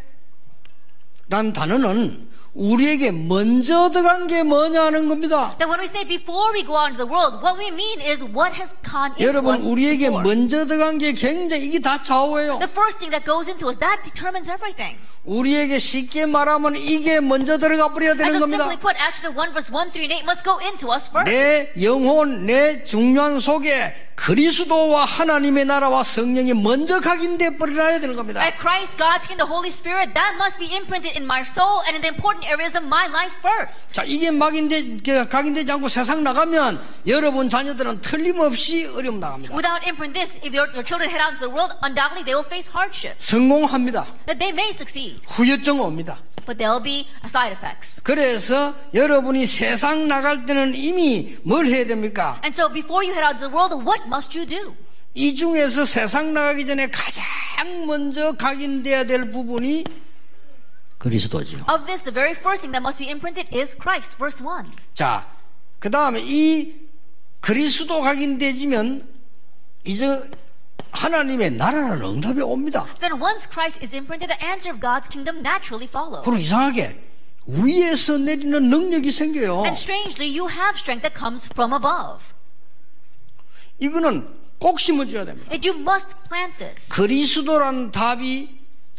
란 1.28 1.52
단어는 1.52 2.28
우리에게 2.56 3.10
먼저 3.12 3.90
들어간 3.90 4.26
게 4.26 4.42
뭐냐 4.42 4.86
하는 4.86 5.08
겁니다. 5.08 5.54
That 5.58 5.68
when 5.68 5.78
we 5.78 5.84
say 5.84 6.08
before 6.08 6.54
we 6.54 6.64
go 6.64 6.72
out 6.72 6.88
into 6.88 7.04
the 7.04 7.10
world, 7.10 7.44
what 7.44 7.60
we 7.60 7.68
mean 7.68 8.00
is 8.00 8.24
what 8.24 8.56
has 8.56 8.72
gone 8.82 9.12
into 9.12 9.28
여러분 9.28 9.54
us 9.54 9.62
우리에게 9.62 10.08
before. 10.08 10.24
먼저 10.24 10.64
들어간 10.66 10.96
게 10.96 11.12
굉장히 11.12 11.66
이게 11.66 11.80
다 11.80 12.00
좌우예요. 12.02 12.58
The 12.58 12.72
first 12.72 12.98
thing 12.98 13.12
that 13.12 13.28
goes 13.28 13.44
into 13.50 13.68
us, 13.68 13.78
that 13.78 14.00
determines 14.02 14.48
everything. 14.48 14.96
우리에게 15.24 15.78
쉽게 15.78 16.24
말하면 16.24 16.76
이게 16.76 17.20
먼저 17.20 17.58
들어가 17.58 17.92
버려야 17.92 18.14
되는 18.14 18.32
so 18.36 18.40
겁니다. 18.40 18.64
simply 18.64 18.80
put, 18.80 18.96
Acts 18.96 19.20
1 19.20 19.52
verse 19.52 19.68
1, 19.68 19.92
3, 19.92 20.00
and 20.08 20.14
8 20.16 20.24
must 20.24 20.42
go 20.42 20.56
into 20.64 20.88
us 20.88 21.10
first. 21.12 21.28
내 21.28 21.68
영혼, 21.84 22.46
내 22.46 22.82
중요한 22.84 23.38
속에 23.38 23.92
그리스도와 24.16 25.04
하나님의 25.04 25.66
나라와 25.66 26.02
성령이 26.02 26.54
먼저 26.54 27.00
각인돼 27.00 27.58
버려야 27.58 28.00
되는 28.00 28.16
겁니다. 28.16 28.42
At 28.42 28.58
Christ, 28.58 28.96
God's 28.98 29.28
King, 29.28 29.38
the 29.38 29.46
Holy 29.46 29.68
Spirit, 29.68 30.14
that 30.14 30.34
must 30.34 30.58
be 30.58 30.66
imprinted 30.74 31.14
in 31.14 31.24
my 31.24 31.42
soul 31.42 31.84
and 31.86 31.94
in 31.94 32.02
the 32.02 32.10
important 32.10 32.48
areas 32.48 32.74
of 32.76 32.84
my 32.84 33.06
life 33.06 33.36
first. 33.38 33.92
자, 33.92 34.02
이게 34.04 34.30
막인데, 34.32 34.98
그 35.04 35.28
각인되지 35.28 35.70
않고 35.70 35.88
세상 35.88 36.24
나가면 36.24 36.80
여러분 37.06 37.48
자녀들은 37.48 38.00
틀림없이 38.00 38.86
어려움 38.96 39.20
나갑니다. 39.20 39.54
Without 39.54 39.84
imprint 39.86 40.18
this, 40.18 40.40
if 40.42 40.50
your, 40.50 40.66
your 40.74 40.82
children 40.82 41.06
head 41.06 41.22
out 41.22 41.36
into 41.36 41.46
the 41.46 41.52
world, 41.52 41.76
undoubtedly 41.84 42.24
they 42.24 42.34
will 42.34 42.48
face 42.48 42.66
hardship. 42.66 43.14
성공합니다. 43.20 44.08
That 44.26 44.40
they 44.40 44.50
may 44.50 44.72
succeed, 44.72 45.20
후유증 45.28 45.78
옵니다. 45.78 46.18
But 46.46 46.58
there 46.58 46.70
will 46.70 46.82
be 46.82 47.06
side 47.26 47.52
effects. 47.52 48.02
그래서 48.02 48.74
여러분이 48.94 49.44
세상 49.46 50.08
나갈 50.08 50.46
때는 50.46 50.74
이미 50.74 51.36
뭘 51.42 51.66
해야 51.66 51.84
됩니까? 51.84 52.40
And 52.44 52.54
so 52.54 52.72
before 52.72 53.04
you 53.04 53.12
head 53.12 53.24
out 53.24 53.36
into 53.36 53.48
the 53.48 53.54
world, 53.54 53.74
what 53.84 54.06
must 54.06 54.38
you 54.38 54.46
do? 54.46 54.74
이 55.14 55.34
중에서 55.34 55.84
세상 55.84 56.32
나가기 56.32 56.66
전에 56.66 56.88
가장 56.88 57.24
먼저 57.86 58.32
각인돼야 58.32 59.04
될 59.04 59.30
부분이 59.30 59.84
그리스도죠. 60.98 61.58
Of 61.68 61.86
this, 61.86 62.04
the 62.04 62.12
very 62.12 62.32
first 62.32 62.62
thing 62.62 62.72
that 62.72 62.82
must 62.82 62.98
be 62.98 63.08
imprinted 63.10 63.48
is 63.52 63.76
Christ, 63.76 64.16
verse 64.16 64.44
1. 64.44 64.70
자, 64.94 65.26
그 65.78 65.90
다음에 65.90 66.20
이 66.22 66.74
그리스도 67.40 68.00
각인되지면 68.00 69.06
이제 69.84 70.22
하나님의 70.96 71.52
나라는 71.52 72.02
응답이 72.02 72.40
옵니다. 72.40 72.86
Then 73.00 73.20
once 73.20 73.48
Christ 73.48 73.78
is 73.82 73.94
imprinted, 73.94 74.32
the 74.32 74.40
answer 74.42 74.72
of 74.72 74.80
God's 74.80 75.08
kingdom 75.08 75.44
naturally 75.44 75.86
follows. 75.86 76.24
그리고 76.24 76.40
이상하게 76.40 77.04
위에서 77.46 78.18
내리는 78.18 78.68
능력이 78.68 79.10
생겨요. 79.12 79.64
And 79.64 79.76
strangely, 79.76 80.26
you 80.26 80.48
have 80.48 80.74
strength 80.76 81.02
that 81.02 81.14
comes 81.16 81.46
from 81.46 81.72
above. 81.72 82.34
이거는 83.78 84.26
꼭 84.58 84.80
심어줘야 84.80 85.24
됩니다. 85.24 85.50
That 85.50 85.68
you 85.68 85.78
must 85.78 86.16
plant 86.28 86.56
this. 86.58 86.92
그리스도란 86.92 87.92
답이 87.92 88.58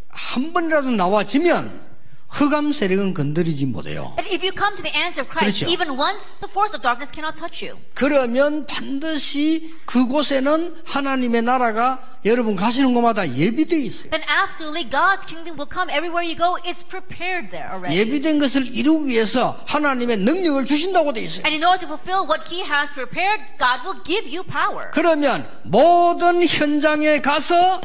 한 0.09 0.53
번이라도 0.53 0.91
나와지면 0.91 1.86
흑암 2.29 2.73
세력은 2.73 3.13
건드리지 3.13 3.65
못해요. 3.65 4.13
That 4.17 4.31
if 4.33 4.43
you 4.45 4.51
come 4.55 4.75
to 4.75 4.83
the 4.83 4.93
answer 4.95 5.23
of 5.23 5.31
Christ, 5.31 5.65
그렇죠. 5.65 5.71
even 5.71 5.97
once, 5.97 6.35
the 6.41 6.51
force 6.51 6.75
of 6.75 6.81
darkness 6.83 7.11
cannot 7.11 7.37
touch 7.39 7.65
you. 7.65 7.79
그러면 7.93 8.65
반드시 8.67 9.73
그곳에는 9.85 10.75
하나님의 10.85 11.41
나라가 11.41 11.99
여러분 12.25 12.55
가시는 12.55 12.93
곳마다 12.93 13.27
예비되어 13.27 13.79
있어요. 13.79 14.09
Then 14.11 14.23
absolutely, 14.27 14.89
God's 14.89 15.25
kingdom 15.25 15.57
will 15.57 15.71
come 15.71 15.89
everywhere 15.89 16.21
you 16.21 16.35
go. 16.35 16.59
It's 16.67 16.83
prepared 16.83 17.49
there 17.49 17.71
already. 17.71 17.95
예비된 17.95 18.39
것을 18.39 18.67
이루기 18.67 19.13
위해서 19.13 19.57
하나님의 19.65 20.17
능력을 20.17 20.65
주신다고 20.65 21.13
되어 21.13 21.23
있어요. 21.23 21.43
And 21.47 21.55
in 21.55 21.63
order 21.63 21.79
to 21.79 21.87
fulfill 21.87 22.27
what 22.27 22.43
He 22.51 22.61
has 22.67 22.91
prepared, 22.93 23.41
God 23.57 23.81
will 23.87 24.03
give 24.03 24.27
you 24.27 24.43
power. 24.43 24.91
그러면 24.91 25.47
모든 25.63 26.45
현장에 26.45 27.21
가서 27.21 27.79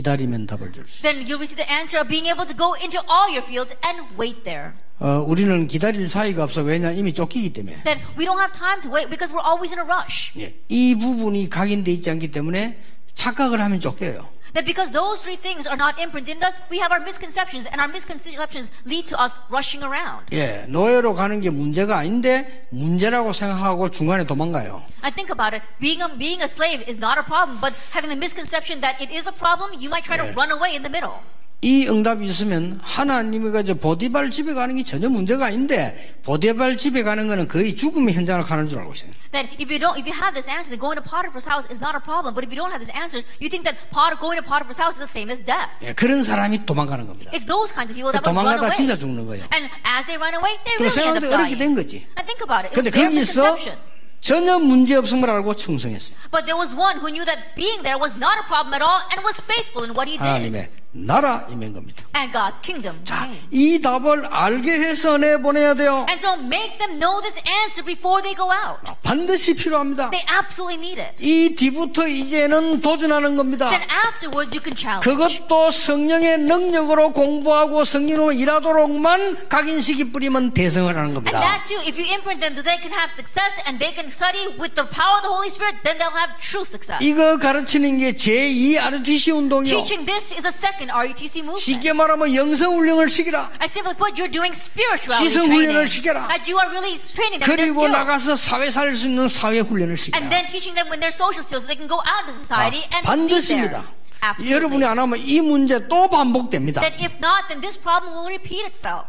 기다리면 0.00 0.46
답을 0.46 0.72
줄 0.72 0.84
수. 0.86 1.00
있어요. 1.00 1.02
Then 1.02 1.24
you'll 1.24 1.40
receive 1.40 1.56
the 1.56 1.70
answer 1.72 1.96
of 1.96 2.08
being 2.08 2.28
able 2.28 2.44
to 2.44 2.52
go 2.52 2.76
into 2.76 3.00
all 3.08 3.32
your 3.32 3.40
fields 3.40 3.72
and 3.80 4.04
wait 4.20 4.44
there. 4.44 4.76
어, 4.98 5.24
우리는 5.26 5.66
기다릴 5.66 6.08
사이가 6.08 6.44
없어. 6.44 6.60
왜냐 6.62 6.92
이미 6.92 7.12
쫓기기 7.12 7.52
때문에. 7.52 7.82
Then 7.84 7.98
we 8.18 8.24
don't 8.28 8.38
have 8.38 8.52
time 8.52 8.80
to 8.82 8.92
wait 8.92 9.08
because 9.08 9.32
we're 9.32 9.44
always 9.44 9.72
in 9.72 9.80
a 9.80 9.86
rush. 9.88 10.36
예, 10.38 10.54
이 10.68 10.94
부분이 10.94 11.48
각인돼 11.48 11.92
있지 11.92 12.10
않기 12.10 12.30
때문에 12.30 12.76
착각을 13.14 13.60
하면 13.60 13.80
쫓겨요. 13.80 14.28
That 14.55 14.65
because 14.65 14.91
those 14.91 15.21
three 15.21 15.37
things 15.37 15.65
are 15.65 15.77
not 15.77 15.97
imprinted 15.97 16.35
in 16.37 16.43
us, 16.43 16.59
we 16.69 16.79
have 16.79 16.91
our 16.91 16.99
misconceptions, 16.99 17.65
and 17.71 17.79
our 17.79 17.87
misconceptions 17.87 18.69
lead 18.85 19.07
to 19.07 19.15
us 19.15 19.39
rushing 19.49 19.81
around. 19.83 20.27
예, 20.33 20.65
노예로 20.67 21.13
가는 21.13 21.39
게 21.39 21.49
문제가 21.49 21.97
아닌데 21.99 22.65
문제라고 22.69 23.31
생각하고 23.31 23.89
중간에 23.89 24.25
도망가요. 24.25 24.83
I 25.03 25.11
think 25.11 25.31
about 25.31 25.55
it. 25.55 25.63
Being 25.79 26.01
a, 26.01 26.09
being 26.17 26.41
a 26.43 26.47
slave 26.47 26.83
is 26.87 26.99
not 26.99 27.17
a 27.17 27.23
problem, 27.23 27.59
but 27.61 27.71
having 27.93 28.09
the 28.09 28.19
misconception 28.19 28.81
that 28.81 28.99
it 29.01 29.09
is 29.09 29.25
a 29.25 29.31
problem, 29.31 29.71
you 29.79 29.89
might 29.89 30.03
try 30.03 30.17
to 30.17 30.25
Yeah. 30.25 30.35
run 30.35 30.51
away 30.51 30.75
in 30.75 30.83
the 30.83 30.89
middle. 30.91 31.23
이 31.62 31.88
응답이 31.88 32.26
있으면 32.26 32.78
하나님이 32.82 33.50
가 33.50 33.62
저 33.64 33.72
보디발 33.74 34.30
집에 34.30 34.52
가는 34.52 34.76
게 34.76 34.84
전혀 34.84 35.08
문제가 35.08 35.46
아닌데 35.46 36.14
보디발 36.22 36.76
집에 36.76 37.02
가는 37.02 37.26
거는 37.28 37.48
거의 37.48 37.74
죽음의 37.74 38.14
현장을 38.14 38.44
가는 38.44 38.68
줄 38.68 38.78
알고 38.78 38.92
있어요. 38.92 39.10
That 39.32 39.48
if 39.58 39.72
you 39.72 39.80
don't, 39.80 39.96
if 39.98 40.04
you 40.06 40.12
have 40.14 40.34
this 40.36 40.46
answer, 40.52 40.68
then 40.68 40.78
going 40.78 41.00
to 41.00 41.02
Potiphar's 41.02 41.48
house 41.48 41.64
is 41.72 41.80
not 41.80 41.96
a 41.96 42.02
problem. 42.04 42.36
But 42.36 42.44
if 42.44 42.52
you 42.52 42.60
don't 42.60 42.70
have 42.70 42.84
this 42.84 42.92
answer, 42.92 43.24
you 43.40 43.48
think 43.48 43.64
that 43.64 43.74
Pot, 43.90 44.12
going 44.20 44.36
to 44.36 44.44
Potiphar's 44.44 44.76
house 44.78 45.00
is 45.00 45.08
the 45.08 45.10
same 45.10 45.32
as 45.32 45.40
death. 45.42 45.72
예, 45.82 45.96
그런 45.96 46.22
사람이 46.22 46.66
도망가는 46.68 47.08
겁니다. 47.08 47.32
It's 47.32 47.48
those 47.48 47.72
kinds 47.72 47.88
of 47.90 47.96
people 47.96 48.12
that 48.12 48.20
run 48.22 48.36
도망가다 48.36 48.68
away. 48.70 48.76
진짜 48.76 48.94
죽는 48.94 49.24
거예요. 49.26 49.42
And 49.50 49.66
as 49.88 50.04
they 50.06 50.20
run 50.20 50.36
away, 50.36 50.54
they 50.62 50.76
또 50.76 50.84
really 50.84 50.92
end 51.08 51.16
up 51.18 51.24
생각도 51.24 51.34
어렵게 51.40 51.56
된 51.56 51.72
dying. 51.72 51.74
거지. 51.74 51.92
And 52.20 52.24
think 52.28 52.44
about 52.44 52.68
it. 52.68 52.76
근데 52.76 52.92
거기서 52.92 53.42
misconception. 53.42 53.74
전혀 54.20 54.58
문제 54.60 54.94
없음을 54.96 55.24
알고 55.30 55.56
충성했어요. 55.56 56.14
But 56.30 56.44
there 56.44 56.58
was 56.60 56.76
one 56.76 57.00
who 57.00 57.08
knew 57.08 57.24
that 57.24 57.56
being 57.56 57.80
there 57.82 57.96
was 57.98 58.12
not 58.20 58.36
a 58.38 58.44
problem 58.44 58.76
at 58.76 58.84
all 58.84 59.02
and 59.10 59.24
was 59.24 59.40
faithful 59.40 59.88
in 59.88 59.96
what 59.96 60.04
he 60.04 60.20
did. 60.20 60.28
하나님의 60.28 60.68
나라 61.04 61.46
임한 61.50 61.72
겁니다. 61.74 62.04
And 62.16 62.32
God's 62.32 62.60
kingdom 62.62 62.98
자. 63.04 63.28
이 63.50 63.80
답을 63.82 64.26
알게 64.26 64.70
해서 64.72 65.18
내보내야 65.18 65.74
돼요. 65.74 66.06
And 66.08 66.18
so 66.24 66.32
make 66.40 66.78
them 66.78 66.98
know 66.98 67.20
this 67.20 67.36
answer 67.46 67.84
before 67.84 68.22
they 68.22 68.34
go 68.34 68.48
out. 68.50 68.80
반드시 69.02 69.54
필요합니다. 69.54 70.10
They 70.10 70.24
absolutely 70.32 70.80
need 70.80 71.00
it. 71.00 71.16
이 71.20 71.54
뒤부터 71.54 72.08
이제는 72.08 72.80
도전하는 72.80 73.36
겁니다. 73.36 73.68
Then 73.68 73.86
afterwards 73.90 74.56
you 74.56 74.62
can 74.64 74.74
challenge. 74.74 75.04
그것도 75.04 75.70
성령의 75.70 76.38
능력으로 76.38 77.12
공부하고 77.12 77.84
성령으로 77.84 78.32
일하도록만 78.32 79.48
각인식이 79.48 80.12
뿌리면 80.12 80.52
대성을 80.54 80.88
하는 80.88 81.10
And 81.10 81.14
겁니다. 81.14 81.40
that 81.40 81.68
too, 81.68 81.78
if 81.86 81.98
you 82.00 82.08
imprint 82.12 82.40
them, 82.40 82.54
they 82.64 82.80
can 82.80 82.92
have 82.92 83.12
success 83.12 83.52
and 83.68 83.78
they 83.78 83.92
can 83.92 84.08
study 84.08 84.48
with 84.58 84.74
the 84.74 84.88
power 84.88 85.20
of 85.20 85.22
the 85.22 85.32
Holy 85.32 85.48
Spirit, 85.52 85.76
then 85.84 85.98
they'll 85.98 86.14
have 86.16 86.32
true 86.40 86.64
success. 86.64 87.02
이거 87.04 87.36
가르치는 87.38 87.98
게 87.98 88.12
제2 88.16 88.80
RTC 88.80 89.32
운동이요. 89.32 89.76
Teaching 89.76 90.06
this 90.06 90.32
is 90.32 90.46
a 90.46 90.52
second 90.54 90.85
RUTC 90.90 91.40
movement. 91.40 91.60
쉽게 91.64 91.92
말하면 91.92 92.34
영성 92.34 92.74
훈련을 92.76 93.08
시키라. 93.08 93.50
I 93.58 93.66
simply 93.66 93.94
put, 93.96 94.14
you're 94.16 94.30
doing 94.30 94.52
spirituality 94.54 95.32
training. 95.32 95.52
훈련을 95.52 95.88
시켜라. 95.88 96.28
That 96.28 96.44
you 96.50 96.58
are 96.58 96.70
really 96.70 96.96
training 96.98 97.40
them 97.40 97.50
in 97.50 97.56
그리고. 97.74 97.88
나가서 97.88 98.36
사회 98.36 98.70
살 98.70 98.94
수 98.94 99.08
있는 99.08 99.28
사회 99.28 99.60
훈련을 99.60 99.96
시키라. 99.96 100.18
And 100.18 100.30
then 100.30 100.46
teaching 100.50 100.74
them 100.74 100.88
when 100.88 101.00
they're 101.00 101.14
social 101.14 101.42
skills 101.42 101.64
so 101.64 101.68
they 101.68 101.76
can 101.76 101.88
go 101.88 101.98
out 102.04 102.24
into 102.26 102.34
society 102.36 102.84
아, 102.92 103.02
and 103.12 103.32
succeed 103.32 103.68
there. 103.70 103.84
Absolutely. 104.22 104.54
여러분이 104.56 104.84
안 104.84 104.98
하면 104.98 105.18
이 105.20 105.40
문제 105.40 105.86
또 105.88 106.08
반복됩니다. 106.08 106.80
That 106.80 106.96
if 107.02 107.16
not, 107.20 107.48
then 107.48 107.60
this 107.60 107.78
problem 107.78 108.14
will 108.16 108.26
repeat 108.26 108.64
itself. 108.64 109.06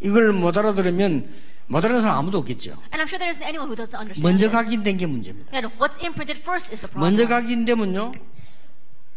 이걸 0.00 0.32
못 0.32 0.56
알아들으면 0.56 1.28
못 1.66 1.78
알아듣는 1.78 2.02
사람 2.02 2.18
아무도 2.18 2.38
없겠죠. 2.38 2.72
And 2.92 3.00
I'm 3.02 3.08
sure 3.08 3.18
there 3.18 3.32
isn't 3.32 3.42
anyone 3.42 3.66
who 3.66 3.74
doesn't 3.74 3.96
understand 3.98 4.22
먼저. 4.22 4.50
각인된 4.50 4.96
게 4.98 5.06
문제입니다. 5.06 5.50
That 5.50 5.66
what's 5.80 5.98
imprinted 6.04 6.38
first 6.40 6.70
is 6.72 6.80
the 6.80 6.88
problem. 6.88 7.02
먼저 7.08 7.26
각인되면요 7.26 8.12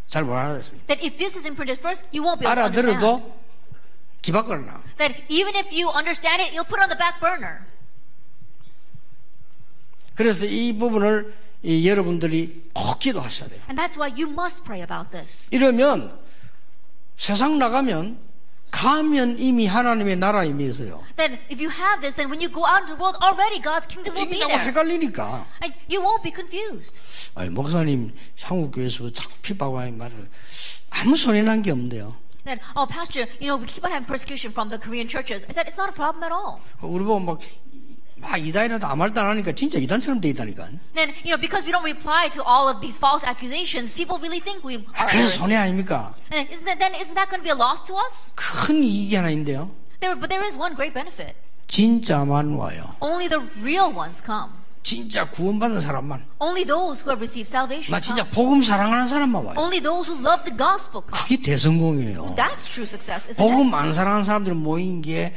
잘 0.08 0.24
못 0.24 0.36
알아듣습니다. 0.36 0.88
That 0.88 1.04
if 1.06 1.18
this 1.18 1.38
is 1.38 1.46
imprinted 1.46 1.80
first, 1.80 2.08
you 2.12 2.24
won't 2.24 2.40
be 2.40 2.48
able 2.48 2.56
to 2.56 2.64
understand. 2.64 2.98
알아들어도 2.98 3.40
기박거려 4.22 4.62
나. 4.66 4.82
That 4.98 5.16
even 5.30 5.56
if 5.56 5.72
you 5.72 5.90
understand 5.92 6.42
it, 6.42 6.56
you'll 6.56 6.68
put 6.68 6.80
it 6.80 6.84
on 6.84 6.90
the 6.90 6.98
back 6.98 7.20
burner. 7.20 7.68
그래서 10.16 10.46
이 10.46 10.74
부분을 10.78 11.34
이 11.64 11.88
여러분들이 11.88 12.70
꼭 12.74 13.00
기도하셔야 13.00 13.50
돼요. 13.50 13.62
And 13.70 13.80
that's 13.80 13.98
why 13.98 14.10
you 14.10 14.32
must 14.32 14.64
pray 14.64 14.82
about 14.82 15.12
this. 15.12 15.54
이러면 15.54 16.18
세상 17.18 17.60
나가면 17.60 18.18
가면 18.72 19.40
이미 19.40 19.66
하나님의 19.66 20.18
나라 20.18 20.44
임해서요. 20.44 21.02
Then 21.16 21.40
if 21.50 21.60
you 21.62 21.70
have 21.70 22.02
this, 22.02 22.16
then 22.16 22.30
when 22.30 22.42
you 22.42 22.50
go 22.52 22.66
out 22.68 22.84
into 22.84 22.96
the 22.96 23.00
world, 23.02 23.18
already 23.24 23.60
God's 23.62 23.88
kingdom 23.88 24.14
will 24.16 24.28
이게 24.28 24.32
be 24.36 24.40
자꾸 24.40 24.52
there. 24.52 24.68
헷갈리니까. 24.72 25.46
And 25.64 25.74
you 25.90 26.02
won't 26.04 26.22
be 26.22 26.32
confused. 26.32 27.00
아니, 27.36 27.50
목사님 27.50 28.14
한국 28.44 28.72
교회에서 28.72 29.12
자꾸 29.14 29.34
핍박하는 29.42 29.98
말을 29.98 30.30
아무 30.92 31.16
소리 31.16 31.42
난 31.44 31.62
게 31.64 31.72
없는데요. 31.72 32.16
Then, 32.46 32.60
oh, 32.78 32.86
Pastor, 32.88 33.28
you 33.42 33.48
know, 33.48 33.58
we 33.60 33.66
keep 33.68 33.84
on 33.84 33.92
having 33.92 34.08
persecution 34.08 34.52
from 34.54 34.70
the 34.70 34.80
Korean 34.80 35.08
churches. 35.10 35.44
I 35.50 35.52
said, 35.52 35.68
it's 35.68 35.76
not 35.76 35.90
a 35.90 35.94
problem 35.96 36.24
at 36.24 36.32
all. 36.32 36.62
우리 36.82 37.04
보고 37.04 37.20
막, 37.20 37.40
막 38.20 38.38
이단이라도 38.38 38.88
아무 38.88 38.98
말도 38.98 39.22
안 39.22 39.28
하니까 39.32 39.52
진짜 39.54 39.78
이단처럼 39.78 40.20
돼 40.22 40.30
있다니까. 40.30 40.68
Then, 40.96 41.10
you 41.24 41.32
know, 41.36 41.38
because 41.40 41.66
we 41.66 41.72
don't 41.72 41.84
reply 41.86 42.30
to 42.34 42.44
all 42.44 42.68
of 42.68 42.82
these 42.82 42.98
false 42.98 43.24
accusations, 43.24 43.94
people 43.94 44.18
really 44.20 44.42
think 44.42 44.66
we 44.66 44.84
아, 44.96 45.04
are. 45.06 45.10
그래서 45.12 45.38
손해 45.38 45.56
아닙니까? 45.56 46.14
And 46.32 46.50
isn't 46.52 46.66
that, 46.66 46.80
then 46.80 46.94
isn't 46.96 47.14
that 47.16 47.30
going 47.30 47.42
to 47.42 47.46
be 47.46 47.52
a 47.52 47.56
loss 47.58 47.84
to 47.86 47.94
us? 47.96 48.34
큰 48.36 48.84
이익이 48.84 49.16
하나 49.16 49.30
있는데요. 49.30 49.70
There, 50.00 50.16
but 50.20 50.30
there 50.30 50.46
is 50.46 50.58
one 50.58 50.76
great 50.76 50.94
benefit. 50.94 51.36
진짜만 51.68 52.56
와요. 52.56 52.96
Only 53.02 53.28
the 53.30 53.42
real 53.62 53.94
ones 53.94 54.22
come. 54.24 54.52
진짜 54.84 55.30
구원받는 55.30 55.82
사람만. 55.82 56.24
Only 56.40 56.64
those 56.64 57.04
who 57.04 57.12
have 57.12 57.20
received 57.20 57.50
salvation 57.50 57.92
나 57.92 58.00
진짜. 58.00 58.24
복음 58.24 58.64
사랑하는 58.64 59.08
사람만 59.08 59.44
와요. 59.44 59.56
Only 59.60 59.82
those 59.82 60.10
who 60.10 60.18
love 60.26 60.46
the 60.46 60.56
gospel. 60.58 61.04
그게 61.06 61.36
대성공이에요. 61.42 62.36
That's 62.38 62.66
true 62.66 62.88
success, 62.88 63.28
isn't 63.28 63.36
it? 63.36 63.44
복음 63.44 63.74
안 63.74 63.92
사랑하는 63.92 64.24
사람들 64.24 64.54
모인 64.56 65.02
게, 65.02 65.36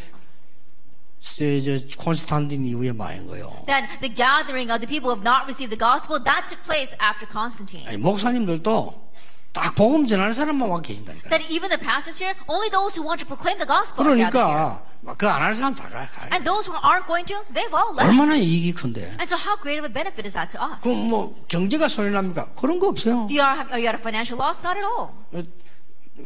저, 1.21 1.45
저, 1.61 1.97
콘스탄틴 1.99 2.65
이후에 2.65 2.93
많은 2.93 3.27
거예요. 3.29 3.65
That 3.67 4.01
the 4.01 4.09
gathering 4.09 4.73
of 4.73 4.81
the 4.81 4.89
people 4.89 5.13
who 5.13 5.15
have 5.15 5.23
not 5.23 5.45
received 5.45 5.71
the 5.71 5.79
gospel, 5.79 6.19
that 6.25 6.49
took 6.49 6.65
place 6.65 6.97
after 6.99 7.29
Constantine. 7.29 7.87
아니, 7.87 7.99
목사님들도 7.99 9.11
딱 9.53 9.75
복음 9.75 10.07
전하는 10.07 10.33
사람만 10.33 10.69
와 10.69 10.81
계신다니까. 10.81 11.29
That 11.29 11.45
even 11.53 11.69
the 11.69 11.79
pastors 11.79 12.17
here, 12.23 12.35
only 12.49 12.71
those 12.71 12.97
who 12.97 13.05
want 13.05 13.21
to 13.21 13.29
proclaim 13.29 13.59
the 13.61 13.69
gospel. 13.69 14.01
그러니까, 14.01 14.81
그안 15.17 15.43
하는 15.43 15.55
사람 15.55 15.75
다 15.75 15.89
가. 15.89 16.07
가. 16.07 16.29
And 16.33 16.45
those 16.45 16.65
who 16.65 16.77
aren't 16.81 17.07
going 17.07 17.29
to, 17.29 17.45
they've 17.53 17.73
all 17.75 17.93
left. 17.93 18.09
얼마나 18.09 18.37
이익이 18.37 18.73
큰데. 18.73 19.05
And 19.21 19.29
so 19.29 19.37
how 19.37 19.61
great 19.61 19.77
of 19.77 19.85
a 19.85 19.93
benefit 19.93 20.25
is 20.25 20.33
that 20.33 20.49
to 20.53 20.59
us? 20.63 20.81
그럼 20.81 21.09
뭐, 21.09 21.35
경제가 21.49 21.89
손해납니까? 21.89 22.57
그런 22.57 22.79
거 22.79 22.89
없어요. 22.89 23.29
Do 23.29 23.37
you 23.37 23.45
are, 23.45 23.69
are 23.69 23.81
you 23.81 23.89
at 23.89 23.97
a 23.97 24.01
financial 24.01 24.41
loss? 24.41 24.61
Not 24.65 24.81
at 24.81 24.87
all. 24.89 25.13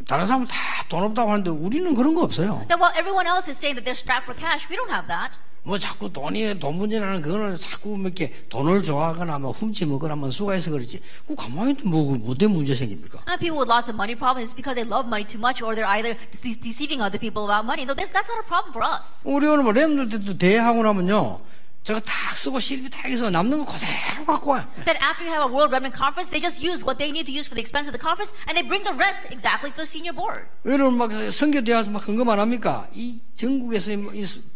다른 0.07 0.26
사람은 0.26 0.47
다 0.49 0.84
돈 0.88 1.03
없다고 1.05 1.30
하는데 1.32 1.51
우리는 1.51 1.95
그런 1.95 2.14
거 2.14 2.22
없어요. 2.22 2.64
That 2.68 2.76
while 2.78 2.92
everyone 2.99 3.26
else 3.26 3.49
is 3.49 3.57
saying 3.59 3.74
that 3.80 3.84
they're 3.88 3.97
strapped 3.99 4.24
for 4.28 4.36
cash, 4.36 4.68
we 4.70 4.76
don't 4.76 4.90
have 4.92 5.09
that. 5.09 5.38
뭐 5.66 5.78
자꾸 5.78 6.12
돈이 6.12 6.59
돈 6.61 6.76
문제라는 6.76 7.22
그거는 7.22 7.57
자꾸 7.57 7.97
뭐 7.97 8.01
이렇게 8.12 8.30
돈을 8.51 8.82
좋아하거나 8.82 9.38
뭐 9.38 9.51
훔치 9.53 9.86
먹거나 9.86 10.14
뭐 10.14 10.30
수가해서 10.30 10.70
그렇지. 10.70 11.01
그 11.26 11.34
가만히 11.34 11.74
뭐 11.84 12.20
어때 12.28 12.47
문제 12.47 12.74
생깁니까? 12.74 13.24
And 13.26 13.40
people 13.40 13.57
with 13.57 13.72
lots 13.72 13.88
of 13.88 13.97
money 13.97 14.14
problems 14.14 14.53
is 14.53 14.55
because 14.55 14.76
they 14.76 14.84
love 14.84 15.09
money 15.09 15.24
too 15.24 15.40
much 15.40 15.64
or 15.64 15.72
they're 15.74 15.88
either 15.88 16.14
dece- 16.30 16.61
deceiving 16.61 17.01
other 17.01 17.16
people 17.18 17.49
about 17.49 17.64
money. 17.64 17.88
No, 17.88 17.95
there's, 17.97 18.12
that's 18.12 18.28
not 18.28 18.45
a 18.45 18.47
problem 18.47 18.76
for 18.76 18.84
us. 18.84 19.24
우리 19.24 19.49
오늘 19.49 19.64
뭐 19.64 19.72
랩들 19.72 20.11
때도 20.12 20.36
대하고 20.36 20.82
나면요. 20.84 21.40
저거 21.85 22.01
다 22.01 22.35
쓰고 22.35 22.59
실비 22.61 22.89
다 22.89 23.01
해서 23.07 23.28
남는 23.28 23.59
거 23.62 23.72
그대로 23.72 24.24
갖고 24.24 24.53
와요. 24.53 24.64
That 24.87 24.97
after 25.05 25.28
you 25.28 25.30
have 25.30 25.45
a 25.45 25.53
World 25.53 25.68
Remnant 25.68 25.93
Conference, 25.95 26.32
they 26.32 26.41
just 26.41 26.64
use 26.64 26.80
what 26.80 26.97
they 26.97 27.12
need 27.12 27.28
to 27.28 27.32
use 27.32 27.45
for 27.45 27.53
the 27.55 27.61
expense 27.61 27.85
of 27.87 27.93
the 27.93 28.01
conference 28.01 28.32
and 28.49 28.57
they 28.57 28.64
bring 28.64 28.82
the 28.89 28.97
rest 28.97 29.20
exactly 29.28 29.68
to 29.68 29.76
the 29.76 29.87
senior 29.87 30.16
board. 30.16 30.49
여러분 30.64 30.97
막 30.97 31.12
선교대와서 31.12 31.91
막 31.91 32.01
헌금 32.09 32.26
안 32.30 32.41
합니까? 32.41 32.89
이 32.95 33.20
전국에서 33.37 33.93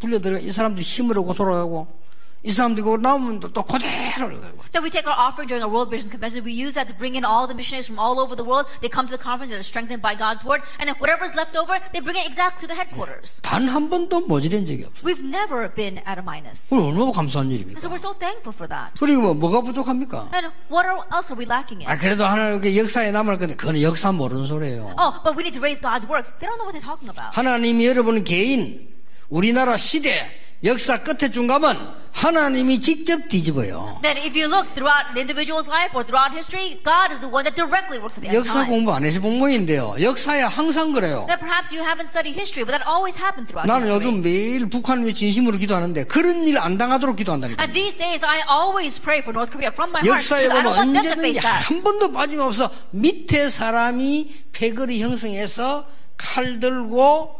불려들어 0.00 0.38
이 0.40 0.50
사람들 0.50 0.82
얻고 1.20 1.34
돌아가고 1.34 1.97
이 2.44 2.52
사람들 2.52 2.84
그거 2.84 2.96
나오면 2.96 3.40
또, 3.40 3.52
또 3.52 3.62
그대로 3.64 4.30
가고. 4.30 4.62
Then 4.70 4.84
we 4.84 4.90
take 4.90 5.10
our 5.10 5.16
offering 5.18 5.48
during 5.50 5.64
our 5.64 5.68
World 5.72 5.90
Missions 5.90 6.06
Convention. 6.12 6.44
We 6.46 6.54
use 6.54 6.74
that 6.78 6.86
to 6.86 6.94
bring 6.94 7.18
in 7.18 7.24
all 7.26 7.48
the 7.50 7.54
missionaries 7.56 7.90
from 7.90 7.98
all 7.98 8.20
over 8.22 8.36
the 8.38 8.46
world. 8.46 8.70
They 8.78 8.86
come 8.86 9.10
to 9.10 9.16
the 9.16 9.18
conference 9.18 9.50
and 9.50 9.58
are 9.58 9.66
strengthened 9.66 9.98
by 10.00 10.14
God's 10.14 10.46
word. 10.46 10.62
And 10.78 10.86
then 10.86 10.94
whatever's 11.02 11.34
left 11.34 11.58
over, 11.58 11.82
they 11.90 11.98
bring 11.98 12.14
it 12.14 12.30
exact 12.30 12.62
to 12.62 12.70
the 12.70 12.78
headquarters. 12.78 13.42
단 13.42 13.66
한 13.66 13.90
번도 13.90 14.30
모자란 14.30 14.62
적이 14.64 14.86
없어요. 14.86 15.02
We've 15.02 15.24
never 15.24 15.66
been 15.66 15.98
at 16.06 16.14
a 16.20 16.22
minus. 16.22 16.70
그럼 16.70 16.94
얼마나 16.94 17.10
감사한 17.10 17.50
일입니까? 17.50 17.80
so 17.82 17.90
we're 17.90 17.98
so 17.98 18.14
thankful 18.14 18.54
for 18.54 18.70
that. 18.70 18.94
그리고 19.00 19.34
뭐 19.34 19.50
뭐가 19.50 19.62
부족합니까? 19.66 20.30
And 20.30 20.54
what 20.70 20.86
else 21.10 21.34
are 21.34 21.38
we 21.38 21.42
lacking 21.42 21.82
in? 21.82 21.90
아 21.90 21.98
그래도 21.98 22.22
하나님 22.24 22.60
그 22.62 22.70
역사에 22.70 23.10
남을 23.10 23.38
건데 23.38 23.56
그건 23.56 23.82
역사 23.82 24.12
모르는 24.12 24.46
소리예요. 24.46 24.94
Oh, 24.94 25.10
but 25.26 25.34
we 25.34 25.42
need 25.42 25.58
to 25.58 25.60
raise 25.60 25.82
God's 25.82 26.06
works. 26.06 26.30
They 26.38 26.46
don't 26.46 26.54
know 26.62 26.70
what 26.70 26.78
they're 26.78 26.86
talking 26.86 27.10
about. 27.10 27.34
하나님이 27.34 27.82
여러분 27.86 28.22
개인 28.22 28.94
우리나라 29.28 29.76
시대 29.76 30.22
역사 30.64 30.98
끝에 31.02 31.30
중 31.30 31.46
가면 31.46 31.96
하나님이 32.10 32.80
직접 32.80 33.28
뒤집어요. 33.28 34.00
That 34.02 34.18
if 34.18 34.34
you 34.34 34.50
look 34.50 34.66
throughout 34.74 35.06
an 35.14 35.18
individual's 35.22 35.68
life 35.70 35.94
or 35.94 36.02
throughout 36.02 36.34
history, 36.34 36.82
God 36.82 37.14
is 37.14 37.20
the 37.22 37.30
one 37.30 37.46
that 37.46 37.54
directly 37.54 38.02
works 38.02 38.18
at 38.18 38.26
the 38.26 38.28
end 38.28 38.34
역사 38.42 38.66
times. 38.66 38.70
공부 38.74 38.90
안 38.92 39.04
해서 39.04 39.20
본모인데요. 39.20 39.94
역사에 40.02 40.42
항상 40.42 40.90
그래요. 40.90 41.26
That 41.30 41.38
perhaps 41.38 41.70
you 41.70 41.78
haven't 41.86 42.10
studied 42.10 42.34
history, 42.34 42.66
but 42.66 42.74
that 42.74 42.82
always 42.90 43.14
happened 43.14 43.46
throughout 43.46 43.70
나는 43.70 43.86
history. 43.86 44.02
요즘 44.02 44.22
매일 44.26 44.66
북한 44.66 45.04
위해 45.04 45.12
진심으로 45.12 45.58
기도하는데 45.58 46.10
그런 46.10 46.42
일 46.48 46.58
안 46.58 46.74
당하도록 46.76 47.14
기도한다니까. 47.14 47.62
And 47.62 47.70
these 47.70 47.94
days, 47.94 48.24
I 48.26 48.42
always 48.50 48.98
pray 48.98 49.22
for 49.22 49.30
North 49.30 49.54
Korea 49.54 49.70
from 49.70 49.94
my 49.94 50.02
heart 50.02 50.18
역사에 50.18 50.48
보면 50.50 50.66
언제든지. 50.74 51.38
한 51.38 51.84
번도 51.86 52.10
빠짐없어 52.10 52.68
밑에 52.90 53.48
사람이 53.48 54.50
패거리 54.50 55.00
형성해서 55.06 55.86
칼 56.16 56.58
들고 56.58 57.38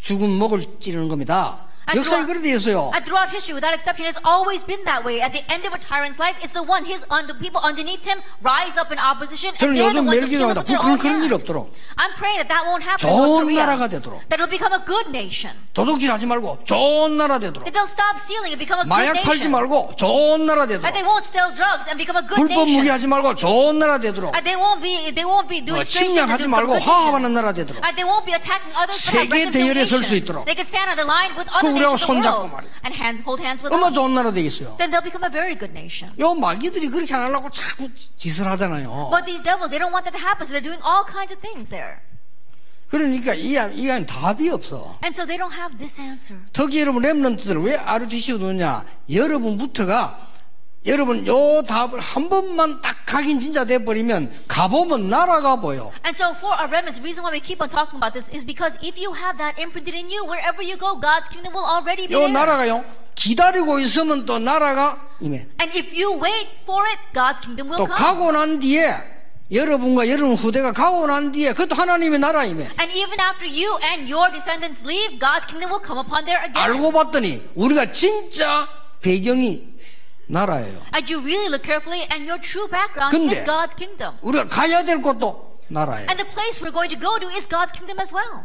죽은 0.00 0.30
목을 0.30 0.64
찌르는 0.80 1.08
겁니다. 1.12 1.67
And 1.88 1.96
역사에 1.98 2.26
돼 2.28 2.50
있어요. 2.52 2.92
And 2.92 3.04
throughout 3.04 3.30
history, 3.32 3.54
without 3.56 3.72
exception, 3.72 4.04
it's 4.04 4.20
always 4.24 4.60
been 4.64 4.84
that 4.84 5.04
way. 5.04 5.20
At 5.24 5.32
the 5.32 5.40
end 5.48 5.64
of 5.64 5.72
a 5.72 5.80
tyrant's 5.80 6.20
life, 6.20 6.36
it's 6.44 6.52
the 6.52 6.62
one, 6.62 6.84
his 6.84 7.04
under, 7.08 7.32
people 7.32 7.60
underneath 7.64 8.04
him 8.04 8.20
rise 8.44 8.76
up 8.76 8.92
in 8.92 8.98
opposition, 9.00 9.56
저는 9.56 9.76
요즘 9.76 10.04
매일 10.04 10.28
their 10.28 10.52
북한은 10.52 10.98
그런 10.98 11.24
일 11.24 11.32
hand. 11.32 11.34
없도록. 11.34 11.72
I'm 11.96 12.12
praying 12.20 12.44
that 12.44 12.48
that 12.52 12.68
won't 12.68 12.84
happen 12.84 13.00
좋은. 13.08 13.54
나라가 13.54 13.88
되도록. 13.88 14.20
That 14.28 14.36
it'll 14.36 14.52
become 14.52 14.76
a 14.76 14.84
good 14.84 15.08
nation. 15.08 15.56
도둑질 15.72 16.12
하지 16.12 16.26
말고 16.26 16.60
좋은 16.64 17.16
나라 17.16 17.38
되도록. 17.38 17.64
That 17.64 17.72
they'll 17.72 17.88
stop 17.88 18.20
stealing 18.20 18.52
and 18.52 18.60
become 18.60 18.80
a 18.80 18.84
good 18.84 18.92
마약 18.92 19.16
팔지 19.24 19.48
nation. 19.48 19.52
말고 19.52 19.96
좋은 19.96 20.44
나라 20.44 20.66
That 20.68 20.84
되도록. 20.84 20.92
they 20.92 21.04
won't 21.08 21.24
steal 21.24 21.48
drugs 21.56 21.88
and 21.88 21.96
become 21.96 22.20
a 22.20 22.24
good 22.26 22.36
불법 22.36 22.68
무기 22.68 22.84
nation. 22.84 22.92
하지 22.92 23.06
말고 23.08 23.34
좋은 23.34 23.78
나라 23.78 23.96
되도록. 23.98 24.36
And 24.36 24.44
they 24.44 24.60
won't 24.60 24.82
be, 24.84 25.08
they 25.16 25.24
won't 25.24 25.48
be 25.48 25.64
doing 25.64 25.80
뭐 25.80 25.86
strange 25.86 26.12
things 26.12 26.20
침략하지 26.20 26.48
말고 26.52 26.76
nation. 26.76 26.84
화합하는 26.84 27.32
나라 27.32 27.52
되도록. 27.56 27.80
And 27.80 27.96
they 27.96 28.04
won't 28.04 28.26
be 28.28 28.34
attacking 28.36 28.74
others 28.76 28.98
세계 29.00 29.48
대열에 29.48 29.88
설수 29.88 30.12
reconciliation. 30.12 30.18
있도록. 30.22 30.44
They 30.44 30.58
can 30.58 30.66
stand 30.68 30.92
on 30.92 30.98
the 31.00 31.06
line 31.08 31.32
with 31.38 31.48
other 31.54 31.72
그 31.72 31.77
우리하고 31.78 31.96
손잡고 31.96 32.48
말이에요. 32.48 32.72
and 32.84 32.94
hand, 32.94 33.22
hold 33.24 33.42
hands 33.42 33.62
with 33.64 33.72
얼마 33.74 33.86
us. 33.88 33.94
좋은 33.94 34.14
나라 34.14 34.30
되겠어요. 34.32 34.76
Then 34.76 34.90
they'll 34.90 35.02
become 35.02 35.24
a 35.24 35.30
very 35.32 35.56
good 35.58 35.72
nation. 35.72 36.12
요 36.18 36.34
마귀들이 36.34 36.88
그렇게 36.88 37.14
안 37.14 37.22
하려고 37.22 37.48
자꾸 37.50 37.88
짓을 37.94 38.46
하잖아요. 38.50 39.08
But 39.10 39.24
these 39.26 39.42
devils, 39.42 39.70
they 39.70 39.78
don't 39.78 39.92
want 39.94 40.04
that 40.04 40.16
to 40.16 40.22
happen, 40.22 40.46
so 40.46 40.52
they're 40.52 40.62
doing 40.62 40.82
all 40.84 41.04
kinds 41.06 41.32
of 41.32 41.40
things 41.40 41.70
there. 41.70 42.00
그러니까 42.88 43.34
이, 43.34 43.52
이 43.52 43.90
안에 43.90 44.06
답이 44.06 44.48
없어. 44.48 44.96
And 45.04 45.12
so 45.12 45.26
they 45.26 45.36
don't 45.36 45.52
have 45.52 45.76
this 45.76 46.00
answer. 46.00 46.40
특히 46.52 46.80
여러분 46.80 47.02
랩런트들 47.02 47.62
왜 47.62 47.76
RTC 47.76 48.32
오느냐? 48.32 48.84
여러분부터가 49.12 50.28
여러분 50.86 51.26
요 51.26 51.62
답을 51.66 52.00
한 52.00 52.30
번만 52.30 52.80
딱 52.80 52.97
각인 53.08 53.40
진짜 53.40 53.64
돼 53.64 53.82
버리면 53.82 54.30
가보면 54.48 55.08
나라가 55.08 55.56
보여. 55.56 55.90
And 56.04 56.12
so 56.12 56.36
for 56.36 56.52
our 56.52 56.68
remnants, 56.68 57.00
the 57.00 57.04
reason 57.08 57.24
why 57.24 57.32
we 57.32 57.40
keep 57.40 57.62
on 57.64 57.70
talking 57.72 57.96
about 57.96 58.12
this 58.12 58.28
is 58.28 58.44
because 58.44 58.76
if 58.84 59.00
you 59.00 59.16
have 59.16 59.38
that 59.40 59.56
imprinted 59.56 59.96
in 59.96 60.12
you, 60.12 60.28
wherever 60.28 60.60
you 60.60 60.76
go, 60.76 61.00
God's 61.00 61.32
kingdom 61.32 61.56
will 61.56 61.64
already 61.64 62.04
be 62.06 62.12
요 62.12 62.28
there. 62.28 62.32
나라가요. 62.36 62.84
기다리고 63.16 63.80
있으면 63.80 64.26
또 64.26 64.38
나라가 64.38 65.00
임해. 65.22 65.46
And 65.58 65.72
if 65.72 65.88
you 65.96 66.20
wait 66.20 66.52
for 66.68 66.84
it, 66.84 67.00
God's 67.16 67.40
kingdom 67.40 67.72
will 67.72 67.80
또 67.80 67.88
come. 67.88 67.96
가고 67.96 68.30
난 68.30 68.60
뒤에 68.60 68.92
여러분과 69.50 70.06
여러분 70.08 70.34
후대가 70.36 70.72
가고 70.72 71.06
난 71.06 71.32
뒤에 71.32 71.54
그것도 71.54 71.74
하나님의 71.80 72.18
나라임에. 72.20 72.68
And 72.78 72.92
even 72.92 73.18
after 73.18 73.48
you 73.48 73.72
and 73.88 74.04
your 74.04 74.28
descendants 74.30 74.84
leave, 74.84 75.18
God's 75.18 75.48
kingdom 75.48 75.72
will 75.72 75.80
come 75.80 75.96
upon 75.98 76.26
there 76.28 76.44
again. 76.44 76.60
알고 76.60 76.92
봤더니 76.92 77.40
우리가 77.56 77.90
진짜 77.90 78.68
배경이 79.00 79.77
나라예요. 80.28 80.80
And 80.94 81.08
you 81.10 81.20
really 81.20 81.48
look 81.48 81.64
carefully, 81.64 82.06
and 82.12 82.24
your 82.28 82.40
true 82.40 82.68
background 82.68 83.16
is 83.32 83.44
God's 83.44 83.74
kingdom. 83.74 84.14
우리가 84.22 84.46
가야 84.48 84.84
될 84.84 85.00
곳도 85.02 85.60
나라예요. 85.68 86.06
And 86.08 86.16
the 86.22 86.28
place 86.30 86.60
we're 86.62 86.72
going 86.72 86.92
to 86.94 87.00
go 87.00 87.18
to 87.18 87.28
is 87.34 87.48
God's 87.48 87.72
kingdom 87.72 87.98
as 88.00 88.14
well. 88.14 88.44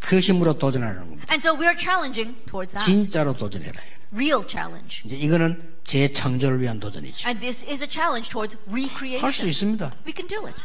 그 0.00 0.20
힘으로 0.20 0.58
도전하는 0.58 1.00
겁니다. 1.00 1.26
And 1.32 1.40
so 1.40 1.56
we 1.56 1.66
are 1.66 1.76
challenging 1.76 2.36
towards 2.46 2.72
that. 2.74 2.84
진짜로 2.84 3.34
도전해라. 3.34 3.80
Real 4.12 4.44
challenge. 4.46 5.02
이제 5.04 5.16
이거는 5.16 5.74
재창조를 5.84 6.60
위한 6.60 6.78
도전이죠. 6.78 7.26
And 7.28 7.40
this 7.40 7.64
is 7.64 7.82
a 7.82 7.88
challenge 7.90 8.30
towards 8.30 8.56
할수 8.68 8.70
recreation. 8.70 9.48
있습니다. 9.48 9.92
We 10.06 10.12
can 10.14 10.28
do 10.28 10.46
it. 10.46 10.64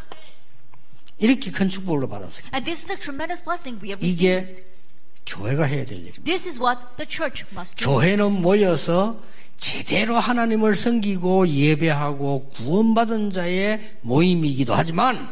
이렇게 1.18 1.52
큰 1.52 1.68
축복을 1.68 2.08
받았어요. 2.08 2.48
And 2.54 2.64
this 2.66 2.84
is 2.84 2.92
a 2.92 2.98
tremendous 2.98 3.44
blessing 3.44 3.80
we 3.82 3.90
have 3.90 4.04
received. 4.04 4.22
이게 4.24 4.66
교회가 5.26 5.64
해야 5.66 5.84
될 5.86 5.98
일입니다. 6.00 6.24
This 6.24 6.48
is 6.48 6.60
what 6.60 6.80
the 6.98 7.08
church 7.10 7.44
must 7.52 7.78
do. 7.78 7.88
교회는 7.90 8.42
모여서 8.42 9.20
제대로 9.60 10.18
하나님을 10.18 10.74
섬기고 10.76 11.50
예배하고 11.50 12.50
구원받은 12.56 13.30
자의 13.30 13.80
모임이기도 14.02 14.74
하지만 14.74 15.28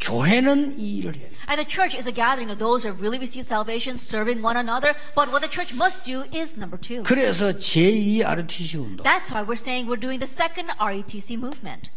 교회는 0.00 0.80
이 0.80 0.98
일을 0.98 1.14
해야 1.14 1.28
돼요. 1.28 1.38
And 1.48 1.62
the 1.62 1.68
church 1.68 1.96
is 1.96 2.08
a 2.08 2.12
gathering 2.12 2.50
of 2.50 2.58
those 2.58 2.86
who 2.86 2.92
really 2.98 3.18
received 3.18 3.46
salvation, 3.46 3.94
serving 3.94 4.42
one 4.42 4.58
another. 4.58 4.94
But 5.14 5.30
what 5.30 5.40
the 5.40 5.50
church 5.50 5.74
must 5.74 6.04
do 6.04 6.24
is 6.34 6.54
number 6.56 6.78
two. 6.80 7.02
그래서 7.04 7.52
제2 7.52 8.24
RTC 8.24 8.78
운동. 8.78 9.04
That's 9.04 9.30
why 9.30 9.46
we're 9.46 9.54
saying 9.54 9.86
we're 9.86 10.00
doing 10.00 10.18
the 10.18 10.26
second 10.26 10.70
RETC 10.78 11.38
movement. 11.38 11.90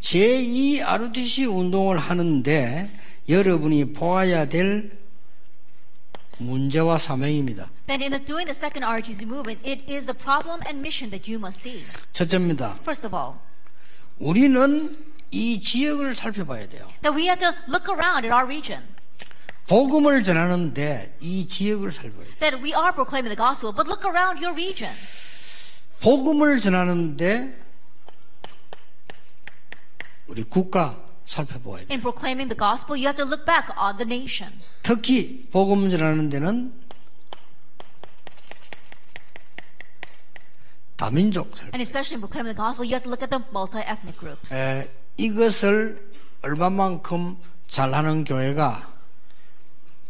제2 0.00 0.82
RTC 0.82 1.44
운동을 1.46 1.98
하는데 1.98 2.90
여러분이 3.28 3.92
보아야 3.92 4.48
될 4.48 4.99
문제와 6.40 6.98
사명입니다. 6.98 7.70
Then 7.86 8.02
in 8.02 8.24
doing 8.24 8.46
the 8.46 8.56
second 8.56 8.84
RETC 8.84 9.24
movement, 9.26 9.60
it 9.68 9.84
is 9.92 10.06
the 10.06 10.16
problem 10.16 10.60
and 10.66 10.80
mission 10.80 11.10
that 11.10 11.30
you 11.30 11.38
must 11.38 11.60
see. 11.60 11.84
첫째입니다. 12.12 12.78
First 12.82 13.06
of 13.06 13.14
all, 13.14 13.38
우리는 14.18 14.96
이 15.30 15.60
지역을 15.60 16.14
살펴봐야 16.14 16.68
돼요. 16.68 16.88
that 17.02 17.14
we 17.14 17.28
have 17.28 17.38
to 17.40 17.52
look 17.68 17.88
around 17.88 18.26
at 18.26 18.32
our 18.32 18.44
region. 18.44 18.82
복음을 19.68 20.22
전하는데 20.22 21.16
이 21.20 21.46
지역을 21.46 21.92
살펴봐야 21.92 22.26
돼요. 22.26 22.36
That 22.40 22.56
we 22.62 22.72
are 22.72 22.92
proclaiming 22.92 23.30
the 23.30 23.36
gospel, 23.36 23.72
but 23.74 23.86
look 23.86 24.02
around 24.04 24.42
your 24.44 24.52
region. 24.52 24.92
복음을 26.00 26.58
전하는데 26.58 27.56
우리 30.26 30.42
국가 30.44 31.09
살펴봐야 31.30 31.86
돼요. 31.86 31.88
In 31.90 32.00
proclaiming 32.00 32.48
the 32.48 32.58
gospel, 32.58 32.98
you 32.98 33.06
have 33.06 33.16
to 33.16 33.24
look 33.24 33.46
back 33.46 33.70
on 33.78 33.96
the 33.96 34.04
nation. 34.06 34.52
특히 34.82 35.46
복음 35.52 35.88
전하는 35.88 36.28
데는 36.28 36.72
다민족 40.96 41.56
살. 41.56 41.70
And 41.72 41.80
especially 41.80 42.18
in 42.18 42.20
proclaiming 42.20 42.54
the 42.54 42.58
gospel, 42.58 42.84
you 42.84 42.94
have 42.98 43.04
to 43.04 43.10
look 43.10 43.22
at 43.22 43.30
the 43.30 43.42
multi-ethnic 43.54 44.18
groups. 44.18 44.52
에, 44.52 44.90
이것을 45.16 46.10
얼마만큼 46.42 47.36
잘하는 47.68 48.24
교회가 48.24 48.90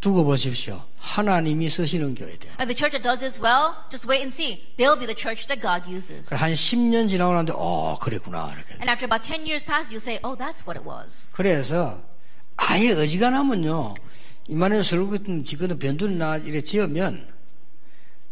두고 0.00 0.24
보십시오. 0.24 0.82
하나님이 0.98 1.68
쓰시는 1.68 2.14
교회돼요. 2.14 2.52
And 2.58 2.68
the 2.72 2.76
church 2.76 2.92
that 2.92 3.02
does 3.02 3.20
this 3.20 3.40
well, 3.40 3.74
just 3.90 4.08
wait 4.08 4.20
and 4.22 4.32
see. 4.32 4.64
They'll 4.76 4.98
be 4.98 5.06
the 5.06 5.14
church 5.16 5.46
that 5.48 5.60
God 5.60 5.84
uses. 5.88 6.32
한 6.34 6.52
10년 6.52 7.08
지나고 7.08 7.32
나는데 7.32 7.52
어 7.56 7.98
그랬구나 8.00 8.52
이렇게. 8.54 8.74
And 8.80 8.88
after 8.88 9.04
about 9.04 9.22
10 9.26 9.44
years 9.46 9.64
pass, 9.64 9.92
you'll 9.92 10.00
say, 10.00 10.18
oh, 10.24 10.36
that's 10.36 10.64
what 10.66 10.78
it 10.80 10.84
was. 10.88 11.28
그래서 11.32 12.02
아예 12.56 12.92
어지간하면요. 12.92 13.94
이만해 14.48 14.82
설교 14.82 15.10
같은 15.10 15.42
지거든 15.44 15.78
변두리나 15.78 16.38
이래 16.38 16.60
지으면 16.60 17.26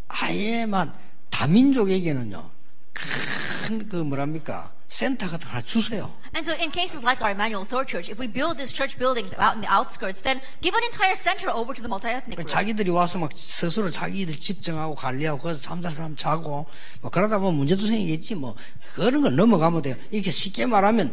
아예만 0.09 0.93
다민족에게는요. 1.31 2.51
큰 2.95 3.89
그 3.89 3.97
뭐랍니까 3.97 4.73
센터 4.89 5.29
같은 5.29 5.47
거 5.47 5.53
하나 5.53 5.63
주세요. 5.63 6.11
And 6.35 6.49
so 6.49 6.57
in 6.57 6.73
cases 6.73 7.05
like 7.05 7.21
our 7.21 7.33
Emmanuel 7.33 7.65
Sword 7.65 7.89
Church, 7.89 8.09
if 8.11 8.19
we 8.19 8.27
build 8.27 8.57
this 8.57 8.73
church 8.73 8.97
building 8.99 9.29
out 9.37 9.55
in 9.55 9.61
the 9.61 9.69
outskirts, 9.69 10.23
then 10.23 10.41
give 10.63 10.75
an 10.75 10.83
entire 10.85 11.15
center 11.15 11.53
over 11.53 11.77
to 11.77 11.83
the 11.85 11.89
multi-ethnic 11.89 12.37
group. 12.37 12.49
자기들이 12.49 12.89
와서 12.91 13.19
막 13.19 13.31
스스로 13.37 13.91
자기들 13.91 14.41
집정하고 14.41 14.95
관리하고 14.95 15.39
거기서 15.41 15.61
삼달 15.61 15.93
사람 15.93 16.17
자고 16.17 16.67
뭐 17.03 17.11
그러다 17.11 17.39
보면 17.39 17.55
문제도 17.55 17.85
생기겠지 17.85 18.35
뭐 18.35 18.57
그런 18.95 19.23
건 19.23 19.37
넘어가면 19.37 19.83
돼요. 19.83 19.95
이렇게 20.11 20.31
쉽게 20.31 20.65
말하면 20.65 21.13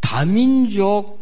다민족이 0.00 1.18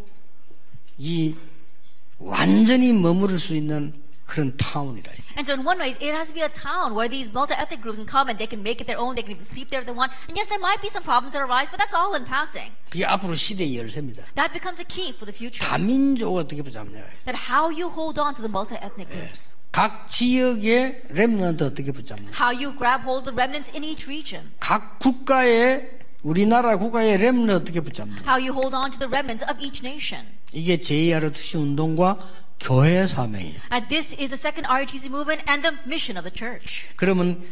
완전히 2.18 2.92
머무를 2.92 3.38
수 3.38 3.56
있는 3.56 4.03
그런 4.34 4.56
타운이라. 4.56 5.12
And 5.36 5.46
so 5.46 5.54
in 5.54 5.64
one 5.64 5.78
way, 5.78 5.94
it 6.00 6.10
has 6.10 6.26
to 6.26 6.34
be 6.34 6.42
a 6.42 6.48
town 6.48 6.94
where 6.94 7.08
these 7.08 7.30
multi-ethnic 7.32 7.80
groups 7.80 7.98
can 7.98 8.06
come 8.06 8.28
and 8.28 8.36
they 8.36 8.50
can 8.50 8.62
make 8.66 8.82
it 8.82 8.86
their 8.90 8.98
own, 8.98 9.14
they 9.14 9.22
can 9.22 9.38
even 9.38 9.46
sleep 9.46 9.70
there 9.70 9.78
if 9.78 9.86
they 9.86 9.94
want. 9.94 10.10
And 10.26 10.36
yes, 10.36 10.48
there 10.50 10.58
might 10.58 10.82
be 10.82 10.90
some 10.90 11.06
problems 11.06 11.34
that 11.34 11.42
arise, 11.42 11.70
but 11.70 11.78
that's 11.78 11.94
all 11.94 12.18
in 12.18 12.26
passing. 12.26 12.74
그게 12.90 13.06
앞으로 13.06 13.36
시대의 13.36 13.78
열쇠입니다. 13.78 14.26
That 14.34 14.50
becomes 14.52 14.82
a 14.82 14.86
key 14.86 15.14
for 15.14 15.22
the 15.22 15.34
future. 15.34 15.62
다민족을 15.62 16.42
어떻게 16.42 16.62
붙잡느냐. 16.62 17.06
That 17.30 17.46
how 17.46 17.70
you 17.70 17.86
hold 17.86 18.18
on 18.18 18.34
to 18.34 18.42
the 18.42 18.50
multi-ethnic 18.50 19.06
groups. 19.06 19.54
각 19.70 20.08
지역의 20.08 21.14
렘넌트 21.14 21.62
어떻게 21.62 21.92
붙잡느냐. 21.92 22.34
How 22.34 22.50
you 22.50 22.74
grab 22.74 23.06
hold 23.06 23.30
the 23.30 23.34
remnants 23.34 23.70
in 23.70 23.86
each 23.86 24.10
region. 24.10 24.50
각 24.58 24.98
국가의 24.98 26.02
우리나라 26.22 26.76
국가의 26.76 27.18
렘넌트 27.18 27.70
어떻게 27.70 27.80
붙잡느냐. 27.80 28.26
How 28.26 28.42
you 28.42 28.50
hold 28.50 28.74
on 28.74 28.90
to 28.90 28.98
the 28.98 29.10
remnants 29.10 29.46
of 29.46 29.62
each 29.62 29.86
nation. 29.86 30.26
이게 30.52 30.78
제2ROTC 30.78 31.58
운동과 31.58 32.18
교회 32.60 33.06
사명이에요. 33.06 33.60
And 33.72 33.88
this 33.88 34.14
is 34.14 34.30
the 34.30 34.38
second 34.38 34.66
RETC 34.66 35.08
movement 35.08 35.44
and 35.48 35.62
the 35.62 35.76
mission 35.86 36.16
of 36.16 36.24
the 36.28 36.32
church. 36.32 36.88
그러면 36.96 37.44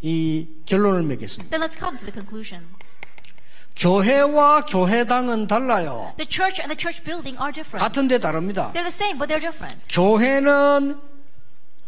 이 0.00 0.48
결론을 0.66 1.02
맺겠습니다. 1.04 1.50
Then 1.50 1.62
let's 1.66 1.78
come 1.78 1.96
to 1.98 2.04
the 2.04 2.12
conclusion. 2.12 2.66
교회와 3.76 4.66
교회당은 4.66 5.46
달라요. 5.46 6.12
The 6.16 6.28
church 6.28 6.60
and 6.60 6.68
the 6.68 6.76
church 6.76 7.02
building 7.04 7.38
are 7.40 7.52
different. 7.52 7.82
같은데 7.82 8.18
다릅니다. 8.18 8.72
They're 8.72 8.84
the 8.84 8.88
same, 8.88 9.18
but 9.18 9.32
they're 9.32 9.40
different. 9.40 9.78
교회는 9.88 11.00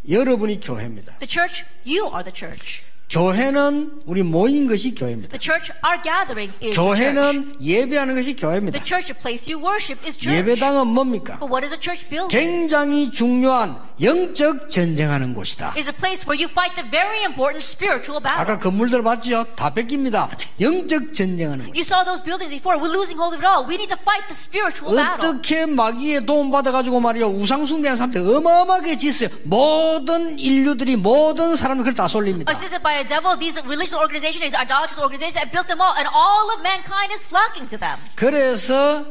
여러분이 0.09 0.59
교회입니다. 0.59 1.17
The 1.19 1.27
church, 1.27 1.65
you 1.85 2.07
are 2.07 2.23
the 2.23 2.33
church. 2.33 2.81
교회는 3.09 4.01
우리 4.05 4.23
모인 4.23 4.67
것이 4.67 4.95
교회입니다. 4.95 5.37
The 5.37 5.39
church, 5.39 5.71
our 5.85 6.01
gathering 6.01 6.51
is. 6.61 6.75
교회는 6.75 7.57
예배하는 7.61 8.15
것이 8.15 8.35
교회입니다. 8.35 8.79
The 8.79 8.85
church, 8.85 9.13
place 9.21 9.51
you 9.51 9.63
worship, 9.63 10.05
is 10.05 10.17
church. 10.19 10.35
예배당은 10.37 10.87
뭡니까? 10.87 11.37
But 11.39 11.51
what 11.51 11.63
is 11.65 11.73
a 11.73 11.79
church 11.79 12.09
building? 12.09 12.29
굉장히 12.33 13.11
중요한 13.11 13.77
영적 14.01 14.69
전쟁하는 14.69 15.33
곳이다. 15.33 15.73
is 15.77 15.87
a 15.87 15.95
place 15.95 16.27
where 16.27 16.35
you 16.35 16.49
fight 16.51 16.75
the 16.75 16.83
very 16.89 17.23
important 17.23 17.63
spiritual 17.63 18.21
battle. 18.21 18.43
아까 18.43 18.59
건물들 18.59 19.01
봤죠? 19.03 19.45
다 19.55 19.73
뺏깁니다. 19.73 20.29
영적 20.59 21.13
전쟁하는 21.13 21.67
곳. 21.67 21.75
You 21.75 21.83
saw 21.87 22.03
those 22.03 22.23
buildings 22.23 22.51
before. 22.51 22.75
We're 22.75 22.91
losing 22.91 23.15
hold 23.15 23.31
of 23.31 23.39
it 23.39 23.47
all. 23.47 23.63
We 23.63 23.79
need 23.79 23.87
to 23.95 23.99
fight 23.99 24.27
the 24.27 24.35
spiritual 24.35 24.91
battle. 24.91 25.39
어떻게 25.39 25.65
마귀의 25.65 26.25
도움 26.25 26.51
받아 26.51 26.71
가지고 26.71 26.99
말이요 26.99 27.27
우상 27.27 27.65
숭배하는 27.65 27.95
사람들 27.95 28.19
어마어마하게 28.35 28.97
짓어요. 28.97 29.29
모든 29.43 30.37
인류들이 30.37 30.97
모든 30.97 31.55
사람들 31.55 31.85
그걸 31.85 31.95
다 31.95 32.07
쏠립니다. 32.07 32.51
Assisted 32.51 32.83
by 32.83 32.99
a 32.99 33.07
devil, 33.07 33.37
these 33.39 33.55
religious 33.63 33.95
organizations, 33.95 34.43
these 34.43 34.55
idolatrous 34.55 34.99
organizations 34.99 35.39
have 35.39 35.51
built 35.55 35.71
them 35.71 35.79
all, 35.79 35.95
and 35.95 36.07
all 36.11 36.51
of 36.51 36.59
mankind 36.59 37.15
is 37.15 37.23
flocking 37.23 37.69
to 37.71 37.79
them. 37.79 37.95
그래서 38.15 39.05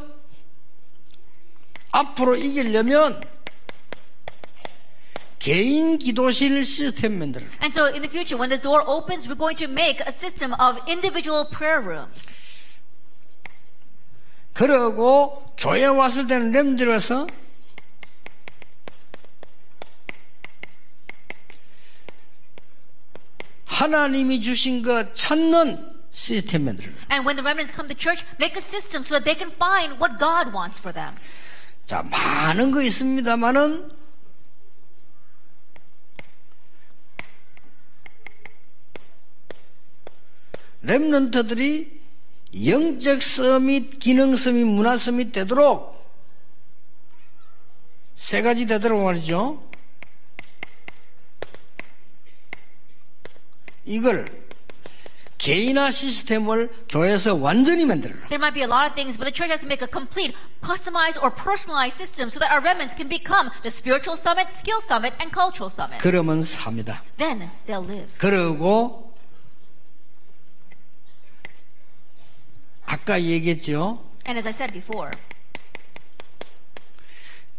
앞으로 1.93 2.37
이기려면 2.37 3.21
개인 5.45 5.99
기도실 5.99 6.65
시스템 6.65 7.19
만들어. 7.19 7.45
And 7.61 7.71
so 7.71 7.85
in 7.85 8.01
the 8.01 8.09
future, 8.09 8.41
when 8.41 8.49
this 8.49 8.63
door 8.63 8.83
opens, 8.89 9.29
we're 9.29 9.37
going 9.37 9.59
to 9.61 9.69
make 9.69 10.01
a 10.01 10.11
system 10.11 10.55
of 10.55 10.81
individual 10.89 11.45
prayer 11.51 11.85
rooms. 11.85 12.35
그러고 14.55 15.53
교회 15.59 15.85
왔을 15.85 16.27
때는 16.27 16.51
렘들어서 16.51 17.27
하나님이 23.67 24.41
주신 24.41 24.83
것 24.83 25.15
찾는 25.15 25.77
시스템 26.11 26.65
만들어. 26.65 26.89
And 27.13 27.29
when 27.29 27.37
the 27.37 27.45
remnants 27.45 27.71
come 27.71 27.87
to 27.93 27.95
church, 27.95 28.25
make 28.41 28.57
a 28.57 28.65
system 28.65 29.05
so 29.05 29.21
that 29.21 29.29
they 29.29 29.37
can 29.37 29.53
find 29.53 30.01
what 30.01 30.17
God 30.19 30.57
wants 30.57 30.81
for 30.81 30.95
them. 30.95 31.13
자, 31.85 32.03
많은 32.03 32.71
거 32.71 32.81
있습니다만은 32.81 34.04
렘넌트들이 40.85 42.03
영적 42.67 43.23
서밋, 43.23 43.99
기능 43.99 44.37
서밋, 44.37 44.67
문화 44.67 44.97
서밋 44.97 45.33
되도록 45.33 45.95
세 48.15 48.43
가지 48.43 48.67
되도록 48.67 49.03
말이죠. 49.05 49.63
이걸 53.87 54.27
개인화 55.39 55.91
시스템을 55.91 56.73
교회에서 56.89 57.35
완전히 57.35 57.85
만들어라. 57.85 58.29
There 58.29 58.41
might 58.41 58.55
be 58.55 58.63
a 58.63 58.69
lot 58.69 58.87
of 58.87 58.95
things, 58.95 59.19
but 59.19 59.29
the 59.29 59.35
church 59.35 59.51
has 59.53 59.61
to 59.61 59.69
make 59.69 59.85
a 59.85 59.91
complete, 59.91 60.33
customized, 60.63 61.21
or 61.21 61.29
personalized 61.29 61.97
system 62.01 62.31
so 62.31 62.39
that 62.41 62.49
our 62.49 62.63
remnants 62.65 62.97
can 62.97 63.09
become 63.09 63.51
the 63.61 63.69
spiritual 63.69 64.17
summit, 64.17 64.49
skill 64.49 64.81
summit, 64.81 65.13
and 65.21 65.35
cultural 65.35 65.69
summit. 65.69 66.01
그러면 66.01 66.41
삽니다. 66.43 67.03
Then 67.19 67.51
they'll 67.67 67.85
live. 67.85 68.09
그러고 68.17 69.04
아까 72.87 73.21
얘기했죠. 73.21 74.03
And 74.27 74.39
as 74.39 74.47
I 74.47 74.53
said 74.53 74.73
before, 74.73 75.11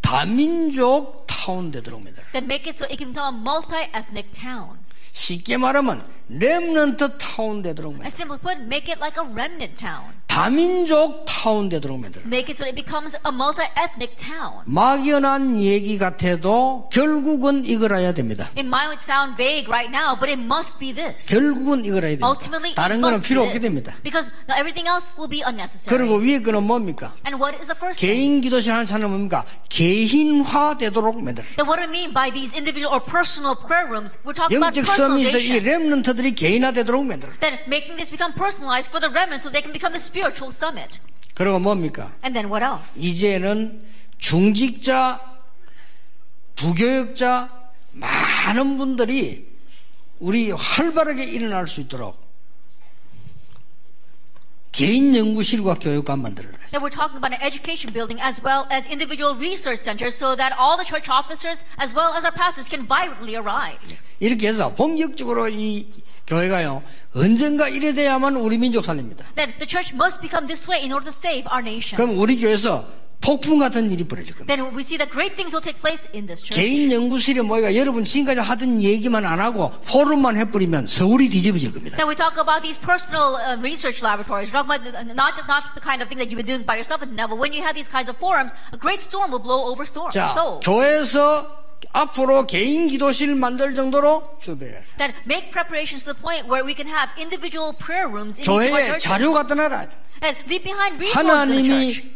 다민족 0.02 1.26
타운 1.28 1.72
되도록 1.72 2.04
만들어. 2.04 2.26
then 2.32 2.46
make 2.46 2.66
it 2.70 2.76
so 2.76 2.86
it 2.86 2.98
can 2.98 3.12
become 3.14 3.36
a 3.36 3.40
multi-ethnic 3.42 4.32
town. 4.32 4.80
쉽게 5.14 5.58
말하면 5.58 6.06
렘넌트 6.30 7.18
타운 7.18 7.62
되도록 7.62 7.94
And 7.94 8.04
만들어. 8.04 8.08
simply 8.14 8.40
put, 8.40 8.62
make 8.66 8.92
it 8.92 9.00
like 9.00 9.18
a 9.20 9.26
remnant 9.34 9.78
town. 9.78 10.14
다민족 10.36 11.24
타운 11.26 11.70
되도록 11.70 11.98
만들어. 11.98 12.22
Make 12.26 12.52
it 12.52 12.60
so 12.60 12.66
it 12.68 12.76
becomes 12.76 13.16
a 13.26 13.32
multi-ethnic 13.32 14.18
town. 14.18 14.66
막연한 14.66 15.56
얘기 15.64 15.98
같아도 15.98 16.90
결국은 16.92 17.66
이거라야 17.66 18.14
됩니다. 18.14 18.52
It 18.58 18.68
might 18.68 19.00
sound 19.00 19.38
vague 19.38 19.72
right 19.72 19.88
now, 19.88 20.20
but 20.20 20.28
it 20.28 20.36
must 20.44 20.78
be 20.78 20.92
this. 20.92 21.32
결국은 21.32 21.86
이거라야 21.86 22.20
됩니다. 22.20 22.28
Ultimately, 22.28 22.76
다른 22.76 23.00
거는 23.00 23.22
필요 23.22 23.44
없게. 23.44 23.60
됩니다. 23.60 23.96
Because 24.04 24.28
now 24.52 24.60
everything 24.60 24.92
else 24.92 25.08
will 25.16 25.32
be 25.32 25.40
unnecessary. 25.40 25.88
그리고 25.88 26.20
위에 26.20 26.44
거는 26.44 26.68
뭡니까? 26.68 27.16
And 27.24 27.40
what 27.40 27.56
is 27.56 27.72
the 27.72 27.80
first 27.80 28.04
thing? 28.04 28.04
개인 28.04 28.42
기도실 28.42 28.74
하는 28.76 28.84
차는 28.84 29.08
뭡니까? 29.08 29.46
개인화 29.72 30.76
되도록 30.76 31.16
만들어. 31.16 31.48
Then 31.56 31.64
what 31.64 31.80
do 31.80 31.88
I 31.88 31.92
mean 31.92 32.12
by 32.12 32.28
these 32.28 32.52
individual 32.52 32.92
or 32.92 33.00
personal 33.00 33.56
prayer 33.56 33.88
rooms? 33.88 34.20
We're 34.28 34.36
talking 34.36 34.60
about 34.60 34.76
영적 34.76 34.84
서밋을 34.84 35.40
이 35.40 35.64
personalization. 35.64 35.64
렘넌트들이 35.64 36.36
개인화 36.36 36.76
되도록 36.76 37.08
만들어. 37.08 37.32
Then 37.40 37.56
making 37.72 37.96
this 37.96 38.12
become 38.12 38.36
personalized 38.36 38.92
for 38.92 39.00
the 39.00 39.08
remnants 39.08 39.48
so 39.48 39.52
they 39.54 39.64
can 39.64 39.72
become 39.72 39.96
the 39.96 40.04
spiritual 40.26 40.52
summit. 40.52 41.00
그리고 41.34 41.60
뭡니까? 41.60 42.14
And 42.24 42.34
then 42.34 42.50
what 42.50 42.64
else? 42.64 43.00
이제는 43.00 43.82
중직자, 44.18 45.20
부교육자 46.56 47.50
많은 47.92 48.78
분들이 48.78 49.54
우리 50.20 50.52
활발하게 50.52 51.26
일어날 51.26 51.68
수 51.68 51.82
있도록 51.82 52.24
개인 54.72 55.16
연구실과 55.16 55.76
교육관 55.76 56.22
만들어라. 56.22 56.58
Then 56.72 56.82
we're 56.82 56.90
talking 56.90 57.16
about 57.16 57.32
an 57.32 57.40
education 57.42 57.94
building 57.94 58.20
as 58.20 58.42
well 58.44 58.68
as 58.72 58.88
individual 58.88 59.36
research 59.38 59.80
centers 59.80 60.16
so 60.16 60.36
that 60.36 60.52
all 60.58 60.76
the 60.76 60.84
church 60.84 61.08
officers 61.08 61.64
as 61.80 61.94
well 61.94 62.12
as 62.16 62.26
our 62.26 62.34
pastors 62.34 62.68
can 62.68 62.88
vibrantly 62.88 63.36
arise. 63.36 64.04
이렇게 64.20 64.48
해서 64.48 64.74
본격적으로 64.76 65.48
이 65.50 65.88
교회가요 66.28 66.82
언젠가 67.14 67.70
이래 67.70 67.94
돼야만 67.94 68.36
우리 68.36 68.58
민족 68.58 68.84
살립니다. 68.84 69.26
Then 69.36 69.54
the 69.60 69.68
church 69.68 69.94
must 69.94 70.22
become 70.22 70.48
this 70.48 70.70
way 70.70 70.82
in 70.84 70.92
order 70.92 71.06
to 71.06 71.14
save 71.14 71.48
our 71.52 71.62
nation. 71.62 71.96
그럼 71.96 72.18
우리 72.20 72.38
교회에서 72.40 72.86
폭풍 73.22 73.58
같은 73.58 73.90
일이 73.90 74.04
벌어질 74.04 74.36
겁니다. 74.36 74.54
Then 74.54 74.76
we 74.76 74.82
see 74.82 74.98
that 74.98 75.10
great 75.10 75.36
things 75.36 75.54
will 75.56 75.64
take 75.64 75.82
place 75.82 76.06
in 76.14 76.28
this 76.28 76.44
church. 76.44 76.54
개인 76.54 76.92
연구실에 76.92 77.42
모여가 77.42 77.76
여러분 77.76 78.04
지금까지 78.04 78.40
하던 78.42 78.82
얘기만 78.82 79.26
안 79.26 79.40
하고 79.40 79.72
포럼만 79.88 80.38
해버리면 80.38 80.86
서울이 80.88 81.30
뒤집어질 81.30 81.74
겁니다. 81.74 81.98
Then 81.98 82.10
we 82.10 82.16
talk 82.16 82.38
about 82.38 82.62
these 82.62 82.78
personal 82.78 83.38
uh, 83.38 83.58
research 83.62 84.06
laboratories. 84.06 84.52
The, 84.52 84.62
not 85.14 85.34
not 85.50 85.64
the 85.74 85.82
kind 85.82 86.02
of 86.02 86.10
thing 86.10 86.22
that 86.22 86.30
you've 86.30 86.42
been 86.42 86.46
doing 86.46 86.66
by 86.66 86.78
yourself 86.78 87.02
at 87.02 87.10
the 87.10 87.18
but 87.18 87.38
when 87.38 87.54
you 87.54 87.64
have 87.66 87.74
these 87.74 87.90
kinds 87.90 88.10
of 88.10 88.18
forums, 88.18 88.54
a 88.74 88.78
great 88.78 89.02
storm 89.02 89.32
will 89.32 89.42
blow 89.42 89.74
over 89.74 89.86
storm. 89.86 90.12
자, 90.14 90.34
So 90.34 90.60
교회에서 90.62 91.64
앞으로 91.94 92.46
개인 92.48 92.88
기도실 92.88 93.36
만들 93.36 93.76
정도로 93.76 94.38
준비를. 94.40 94.84
then 94.98 95.14
make 95.26 95.52
preparations 95.52 96.04
to 96.06 96.14
the 96.14 96.22
point 96.22 96.48
where 96.48 96.66
we 96.66 96.74
can 96.74 96.88
have 96.88 97.10
individual 97.18 97.74
prayer 97.78 98.08
rooms 98.08 98.38
in 98.40 98.44
each 98.44 98.50
of 98.50 98.60
our 98.60 98.70
교회에 98.70 98.86
churches. 98.86 99.04
자료 99.04 99.34
갖다 99.34 99.56
놔라. 99.56 99.88
And 100.24 100.38
leave 100.48 100.64
behind 100.64 100.96
resources 101.00 101.52
in 101.52 101.64
the 101.64 101.64
church. 101.64 102.02
하나님이 102.02 102.14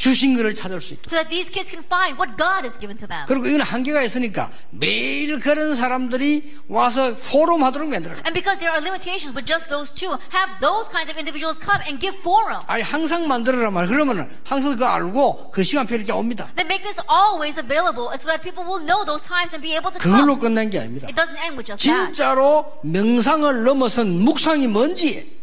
주신 0.00 0.34
것을 0.34 0.54
찾을 0.54 0.80
수 0.80 0.94
있도록. 0.94 1.12
So 1.12 1.16
that 1.20 1.28
these 1.28 1.52
kids 1.52 1.68
can 1.68 1.84
find 1.84 2.16
what 2.16 2.40
God 2.40 2.64
has 2.64 2.80
given 2.80 2.96
to 2.96 3.06
them. 3.06 3.28
그리고 3.28 3.44
이건 3.44 3.60
한계가 3.60 4.00
있으니까 4.00 4.50
매일 4.70 5.38
그런 5.40 5.74
사람들이 5.74 6.56
와서 6.68 7.14
포럼 7.28 7.62
하도록 7.64 7.86
만들어. 7.86 8.16
And 8.24 8.32
because 8.32 8.56
there 8.56 8.72
are 8.72 8.80
limitations 8.80 9.36
with 9.36 9.44
just 9.44 9.68
those 9.68 9.92
two, 9.92 10.16
have 10.32 10.56
those 10.64 10.88
kinds 10.88 11.12
of 11.12 11.20
individuals 11.20 11.60
come 11.60 11.84
and 11.84 12.00
give 12.00 12.16
forum. 12.24 12.64
아니 12.66 12.80
항상 12.80 13.28
만들어라 13.28 13.70
말. 13.70 13.86
그러면은 13.88 14.24
항상 14.42 14.72
그거 14.72 14.86
알고 14.86 15.50
그 15.52 15.62
시간표 15.62 15.94
이렇게 15.94 16.12
옵니다. 16.12 16.48
Then 16.56 16.64
make 16.64 16.80
this 16.80 16.96
always 17.04 17.60
available 17.60 18.08
so 18.16 18.32
that 18.32 18.40
people 18.40 18.64
will 18.64 18.80
know 18.80 19.04
those 19.04 19.20
times 19.20 19.52
and 19.52 19.60
be 19.60 19.76
able 19.76 19.92
to 19.92 20.00
그걸로. 20.00 20.40
끝난 20.40 20.70
게 20.70 20.80
아닙니다. 20.80 21.12
It 21.12 21.14
doesn't 21.14 21.36
end 21.44 21.60
with 21.60 21.68
just 21.68 21.84
that. 21.84 22.16
진짜로 22.16 22.80
명상을 22.88 23.44
넘어선 23.68 24.08
묵상이 24.24 24.64
뭔지 24.66 25.39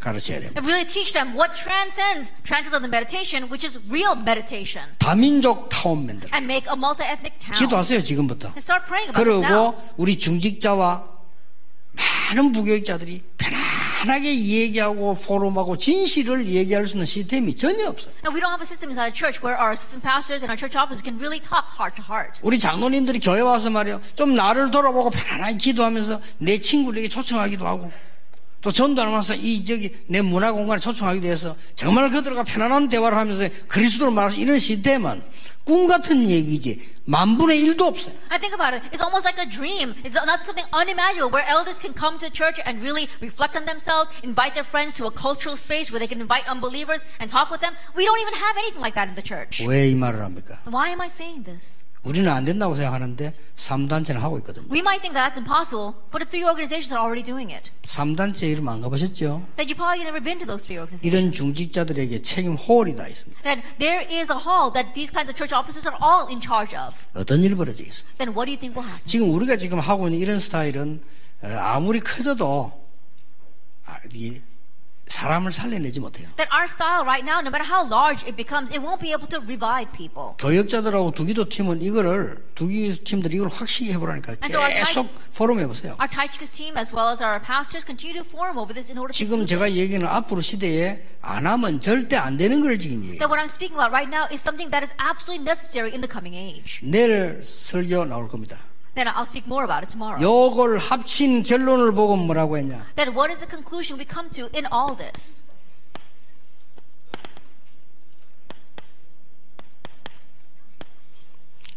가르쳐야 0.00 0.40
됩니다. 0.40 0.60
Really 0.62 0.86
teach 0.86 1.12
them 1.12 1.34
what 1.34 1.54
transcends 1.54 2.30
transcendental 2.44 2.88
meditation, 2.88 3.50
which 3.50 3.66
is 3.66 3.78
real 3.90 4.14
meditation. 4.16 4.84
다민족 4.98 5.68
타운 5.68 6.06
만들어. 6.06 6.30
And 6.32 6.46
make 6.46 6.66
a 6.70 6.76
multi-ethnic 6.76 7.38
town. 7.38 7.58
기도하세요 7.58 8.02
지금부터. 8.02 8.48
And 8.54 8.62
start 8.62 8.86
praying 8.86 9.10
about 9.10 9.24
this 9.24 9.42
now. 9.42 9.74
그리고 9.74 9.94
우리 9.96 10.16
중직자와 10.18 11.18
많은 11.98 12.52
부교육자들이 12.52 13.22
편안하게 13.38 14.32
얘기하고 14.38 15.14
포럼하고 15.14 15.76
진실을 15.76 16.46
얘기할 16.46 16.86
수 16.86 16.94
있는 16.94 17.06
시스템이 17.06 17.56
전혀 17.56 17.88
없어요. 17.88 18.14
And 18.22 18.30
we 18.30 18.40
don't 18.40 18.54
have 18.54 18.62
a 18.62 18.66
system 18.66 18.90
inside 18.90 19.10
the 19.10 19.18
church 19.18 19.42
where 19.42 19.58
our 19.58 19.72
assistant 19.72 20.06
pastors 20.06 20.46
and 20.46 20.50
our 20.52 20.58
church 20.58 20.78
officers 20.78 21.02
can 21.02 21.18
really 21.18 21.40
talk 21.42 21.66
heart 21.66 21.96
to 21.96 22.04
heart. 22.06 22.38
우리 22.42 22.60
장로님들이 22.60 23.18
교회 23.18 23.40
와서 23.40 23.70
말이요. 23.70 24.00
좀 24.14 24.36
나를 24.36 24.70
돌아보고 24.70 25.10
편안하게 25.10 25.56
기도하면서 25.58 26.20
내 26.38 26.60
친구들에게 26.60 27.08
초청하기도 27.08 27.66
하고 27.66 27.90
또 28.60 28.72
전도하면서 28.72 29.36
이 29.36 29.64
저기 29.64 29.94
내 30.08 30.20
문화 30.20 30.52
공간에 30.52 30.80
초청하기도 30.80 31.28
해서 31.28 31.56
정말 31.74 32.10
그들과 32.10 32.42
편안한 32.42 32.88
대화를 32.88 33.16
하면서 33.16 33.48
그리스도를 33.68 34.12
말할 34.12 34.32
수 34.32 34.40
이런 34.40 34.58
시스템은 34.58 35.22
꿈 35.64 35.86
같은 35.86 36.28
얘기지 36.28 36.80
만분의 37.07 37.59
일도 37.61 37.85
없어요. 37.85 38.15
I 38.29 38.39
think 38.39 38.53
about 38.53 38.73
it. 38.73 38.81
It's 38.91 39.01
almost 39.03 39.25
like 39.25 39.37
a 39.39 39.45
dream. 39.49 39.93
It's 40.03 40.15
not 40.15 40.45
something 40.45 40.65
unimaginable 40.71 41.29
where 41.31 41.43
elders 41.47 41.79
can 41.79 41.93
come 41.93 42.17
to 42.19 42.29
church 42.29 42.59
and 42.65 42.81
really 42.81 43.09
reflect 43.21 43.55
on 43.55 43.65
themselves, 43.65 44.09
invite 44.23 44.53
their 44.55 44.63
friends 44.63 44.95
to 44.97 45.05
a 45.07 45.11
cultural 45.11 45.57
space 45.57 45.91
where 45.91 45.99
they 45.99 46.07
can 46.07 46.21
invite 46.21 46.47
unbelievers 46.47 47.03
and 47.19 47.29
talk 47.29 47.51
with 47.51 47.61
them. 47.61 47.75
We 47.95 48.05
don't 48.05 48.19
even 48.21 48.35
have 48.39 48.55
anything 48.57 48.81
like 48.81 48.95
that 48.95 49.09
in 49.09 49.15
the 49.15 49.23
church. 49.25 49.63
왜 49.67 49.91
이 49.91 49.95
말을 49.95 50.23
합니까? 50.23 50.59
Why 50.65 50.89
am 50.89 51.01
I 51.01 51.07
saying 51.07 51.43
this? 51.43 51.85
우리는 52.03 52.29
안 52.29 52.43
된다고 52.43 52.75
생각하는데 52.75 53.33
3단체는 53.55 54.19
하고 54.19 54.37
있거든요. 54.39 54.67
We 54.69 54.79
might 54.79 54.99
think 54.99 55.15
that's 55.15 55.37
impossible, 55.39 55.95
but 56.11 56.19
the 56.19 56.27
three 56.27 56.43
organizations 56.43 56.91
are 56.91 56.99
already 56.99 57.23
doing 57.23 57.47
it. 57.49 57.71
3단체 57.87 58.43
이름 58.51 58.67
안 58.67 58.81
가보셨죠? 58.81 59.39
That 59.55 59.71
you 59.71 59.75
probably 59.75 60.03
never 60.03 60.19
been 60.19 60.35
to 60.39 60.45
those 60.45 60.65
three 60.67 60.75
organizations. 60.75 61.07
이런 61.07 61.31
중직자들에게 61.31 62.21
책임 62.21 62.55
홀이 62.55 62.97
다 62.97 63.07
있습니다. 63.07 63.41
That 63.43 63.63
there 63.79 64.03
is 64.03 64.27
a 64.29 64.35
hall 64.43 64.73
that 64.75 64.91
these 64.93 65.15
kinds 65.15 65.31
of 65.31 65.37
church 65.39 65.55
officers 65.55 65.87
are 65.87 65.95
all 66.03 66.27
in 66.27 66.43
charge 66.43 66.75
of. 66.75 66.96
어떤 67.14 67.42
일이 67.42 67.54
벌어지겠습니까? 67.54 68.16
Then 68.18 68.34
what 68.36 68.46
do 68.46 68.52
you 68.52 68.58
think 68.58 68.76
will 68.76 68.86
happen? 68.88 69.06
지금 69.06 69.30
우리가 69.34 69.56
지금 69.56 69.80
하고 69.80 70.06
있는 70.08 70.18
이런 70.18 70.40
스타일은 70.40 71.00
어, 71.42 71.46
아무리 71.48 72.00
커져도 72.00 72.72
아, 73.86 73.98
이 74.12 74.40
사람을 75.08 75.50
살려내지 75.52 76.00
못해요. 76.00 76.28
That 76.36 76.50
our 76.54 76.64
style 76.68 77.02
right 77.04 77.24
now, 77.24 77.40
no 77.40 77.50
matter 77.50 77.64
how 77.64 77.82
large 77.86 78.22
it 78.26 78.36
becomes, 78.36 78.70
it 78.72 78.80
won't 78.84 79.00
be 79.00 79.10
able 79.12 79.28
to 79.28 79.40
revive 79.40 79.90
people. 79.92 80.36
교역자들하고 80.38 81.12
두기도 81.12 81.48
팀은 81.48 81.82
이거를 81.82 82.44
두기 82.54 82.92
팀들이 83.04 83.36
이걸 83.36 83.48
확실히 83.48 83.92
해보라니까 83.92 84.36
And 84.44 84.52
so 84.52 84.60
계속 84.68 85.08
포럼 85.34 85.60
해보세요. 85.60 85.96
Our 85.98 86.08
Tychicus 86.08 86.52
team, 86.52 86.76
as 86.76 86.94
well 86.94 87.10
as 87.10 87.22
our 87.22 87.40
pastors, 87.40 87.84
continue 87.86 88.14
to 88.20 88.24
forum 88.26 88.58
over 88.58 88.72
this 88.74 88.90
in 88.90 88.98
order 88.98 89.12
지금 89.12 89.46
제가. 89.46 89.70
얘기는 89.70 90.04
앞으로 90.06 90.40
시대에 90.40 91.02
안 91.22 91.46
하면 91.46 91.80
절대 91.80 92.16
안 92.16 92.36
되는 92.36 92.60
걸 92.60 92.78
지금 92.78 92.98
얘기해요. 93.04 93.18
That 93.18 93.30
what 93.32 93.40
I'm 93.40 93.50
speaking 93.50 93.74
about 93.78 93.92
right 93.92 94.08
now 94.08 94.26
is 94.30 94.40
something 94.42 94.70
that 94.70 94.84
is 94.84 94.92
absolutely 94.98 95.44
necessary 95.44 95.90
in 95.92 96.00
the 96.00 96.10
coming 96.10 96.36
age. 96.36 96.80
내일 96.82 97.40
설교 97.42 98.04
나올 98.04 98.28
겁니다. 98.28 98.58
Then 98.98 99.06
I'll 99.06 99.26
speak 99.26 99.46
more 99.46 99.62
about 99.62 99.84
it 99.84 99.90
tomorrow. 99.90 100.20
요걸 100.20 100.78
합친 100.80 101.44
결론을 101.44 101.92
보고 101.92 102.16
뭐라고 102.16 102.58
했냐? 102.58 102.84
Then 102.96 103.14
what 103.14 103.30
is 103.30 103.38
the 103.38 103.48
conclusion 103.48 103.96
we 103.96 104.04
come 104.04 104.28
to 104.30 104.50
in 104.52 104.66
all 104.74 104.96
this? 104.96 105.44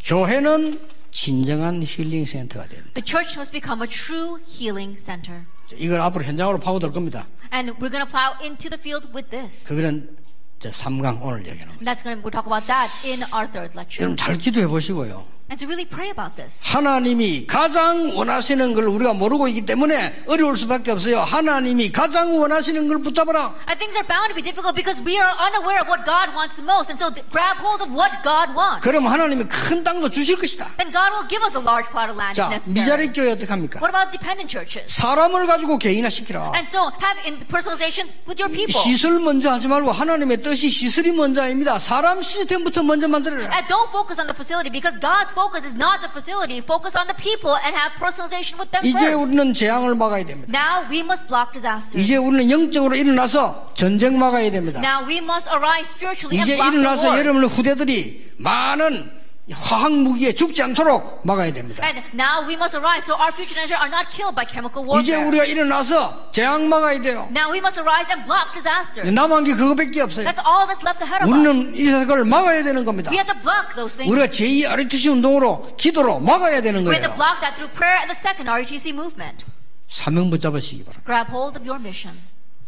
교회는 0.04 0.80
진정한 1.12 1.80
힐링 1.84 2.24
센터가 2.24 2.66
됩니다. 2.66 2.90
The 2.94 3.06
church 3.06 3.38
must 3.38 3.52
become 3.52 3.82
a 3.82 3.88
true 3.88 4.42
healing 4.44 4.98
center. 4.98 5.44
이걸 5.76 6.00
앞으로 6.00 6.24
현장으로 6.24 6.58
파고들 6.58 6.90
겁니다. 6.90 7.28
And 7.52 7.70
we're 7.78 7.92
going 7.92 8.04
to 8.04 8.10
plow 8.10 8.34
into 8.42 8.68
the 8.68 8.80
field 8.80 9.14
with 9.14 9.30
this. 9.30 9.68
그거는 9.68 10.16
저 10.58 10.70
3강 10.70 11.22
오늘 11.22 11.46
얘기하는 11.46 11.78
거예요. 11.78 11.86
That's 11.86 12.02
going 12.02 12.18
to, 12.18 12.26
we'll 12.26 12.34
talk 12.34 12.50
about 12.50 12.66
that 12.66 12.90
in 13.06 13.22
our 13.30 13.46
third 13.46 13.78
lecture. 13.78 14.02
여러분 14.02 14.16
잘 14.16 14.36
기도해 14.36 14.66
보시고요. 14.66 15.31
And 15.52 15.60
to 15.60 15.68
really 15.68 15.84
pray 15.84 16.08
about 16.08 16.34
this. 16.34 16.64
하나님이 16.64 17.46
가장 17.46 18.16
원하시는 18.16 18.72
걸 18.72 18.88
우리가 18.88 19.12
모르고 19.12 19.48
있기 19.48 19.66
때문에 19.66 20.24
어려울 20.26 20.56
수밖에 20.56 20.92
없어요. 20.92 21.20
하나님이 21.20 21.92
가장 21.92 22.40
원하시는 22.40 22.88
걸 22.88 23.02
붙잡아라. 23.02 23.52
And 23.68 23.76
things 23.76 23.92
are 23.92 24.08
bound 24.08 24.32
to 24.32 24.34
be 24.34 24.40
difficult 24.40 24.72
because 24.72 25.04
we 25.04 25.20
are 25.20 25.28
unaware 25.44 25.84
of 25.84 25.92
what 25.92 26.08
God 26.08 26.32
wants 26.32 26.56
the 26.56 26.64
most. 26.64 26.88
And 26.88 26.96
so 26.96 27.12
grab 27.28 27.60
hold 27.60 27.84
of 27.84 27.92
what 27.92 28.24
God 28.24 28.56
wants. 28.56 28.80
그럼 28.80 29.04
하나님이 29.04 29.44
큰 29.44 29.84
땅도 29.84 30.08
주실 30.08 30.40
것이다. 30.40 30.72
Then 30.80 30.88
God 30.88 31.12
will 31.12 31.28
give 31.28 31.44
us 31.44 31.52
a 31.52 31.60
large 31.60 31.92
plot 31.92 32.08
of 32.08 32.16
land 32.16 32.32
자. 32.32 32.48
미자리 32.72 33.12
교회 33.12 33.36
어떻게 33.36 33.52
합니까? 33.52 33.76
What 33.84 33.92
about 33.92 34.08
dependent 34.08 34.48
churches? 34.48 34.88
사람을 34.88 35.44
가지고 35.44 35.76
개인화시키라. 35.76 36.56
And 36.56 36.64
so 36.64 36.88
have 37.04 37.20
in 37.28 37.36
personalization 37.44 38.08
with 38.24 38.40
your 38.40 38.48
people. 38.48 38.72
시설 38.72 39.20
먼저 39.20 39.52
하지 39.52 39.68
말고 39.68 39.92
하나님의 39.92 40.40
뜻이 40.40 40.72
시설이 40.72 41.12
먼저 41.12 41.44
아닙니다. 41.44 41.76
사람 41.76 42.24
시스템부터 42.24 42.80
먼저 42.88 43.04
만들어라. 43.04 43.52
And 43.52 43.68
don't 43.68 43.92
focus 43.92 44.16
on 44.16 44.24
the 44.24 44.32
facility 44.32 44.72
because 44.72 44.96
God's 44.96 45.28
focus 45.28 45.41
is 45.64 45.74
not 45.74 46.00
the 46.02 46.08
facility. 46.08 46.60
Focus 46.60 46.94
on 46.94 47.06
the 47.06 47.14
people 47.14 47.56
and 47.64 47.74
have 47.74 47.92
personalization 47.98 48.58
with 48.58 48.70
them 48.70 48.84
이제 48.84 49.10
first. 49.10 49.16
우리는 49.18 49.52
재앙을 49.54 49.94
막아야 49.94 50.24
됩니다. 50.24 50.50
Now 50.52 50.86
we 50.90 51.00
must 51.00 51.26
block 51.26 51.52
disasters. 51.52 51.98
이제 51.98 52.16
우리는 52.16 52.50
영적으로 52.50 52.94
일어나서 52.94 53.72
전쟁 53.74 54.18
막아야 54.18 54.50
됩니다. 54.50 54.80
Now 54.80 55.06
we 55.06 55.18
must 55.18 55.48
arise 55.50 55.88
spiritually 55.90 56.36
and 56.38 56.44
이제 56.46 56.56
block 56.56 56.70
the 56.72 56.80
일어나서 56.80 57.02
wars. 57.08 57.18
여러분의 57.20 57.48
후대들이 57.50 58.32
많은 58.38 59.21
화학 59.50 59.92
무기에 59.92 60.32
죽지 60.32 60.62
않도록 60.62 61.22
막아야 61.26 61.52
됩니다. 61.52 61.82
And 61.84 61.98
now 62.14 62.46
we 62.46 62.54
must 62.54 62.76
arise 62.78 63.02
so 63.02 63.18
our 63.18 63.32
future 63.34 63.50
generation 63.58 63.74
are 63.82 63.90
not 63.90 64.06
killed 64.14 64.36
by 64.38 64.46
chemical 64.46 64.86
이제 65.02 65.12
warfare. 65.18 65.26
우리가 65.28 65.44
일어나서 65.44 66.30
재앙 66.30 66.68
막아야 66.68 67.00
돼요. 67.00 67.26
Now 67.34 67.50
we 67.50 67.58
must 67.58 67.80
arise 67.80 68.06
and 68.06 68.22
block 68.24 68.54
disasters. 68.54 69.10
남은 69.10 69.42
게 69.42 69.54
그거밖에 69.54 70.00
없어요. 70.00 70.30
That's 70.30 70.38
all 70.46 70.70
that's 70.70 70.86
left 70.86 71.02
ahead 71.02 71.26
of 71.26 71.26
us. 71.26 71.34
우리는 71.34 71.74
이걸 71.74 72.24
막아야 72.24 72.62
되는 72.62 72.84
겁니다. 72.84 73.10
We 73.10 73.18
have 73.18 73.26
to 73.34 73.42
block 73.42 73.74
those 73.74 73.98
things. 73.98 74.06
우리가 74.14 74.30
제2 74.30 74.70
아리투시 74.70 75.08
운동으로 75.10 75.74
기도로 75.76 76.20
막아야 76.20 76.62
되는 76.62 76.86
We 76.86 76.94
have 76.94 77.02
to 77.02 77.10
거예요. 77.10 77.18
block 77.18 77.40
that 77.42 77.58
through 77.58 77.74
prayer 77.74 77.98
and 77.98 78.14
the 78.14 78.18
second 78.18 78.46
RUTC 78.46 78.94
movement. 78.94 79.44
사명 79.90 80.30
붙잡으시기 80.30 80.84
바랍니다. 80.86 81.02
Grab 81.04 81.34
hold 81.34 81.58
of 81.58 81.66
your 81.66 81.82
mission. 81.82 82.14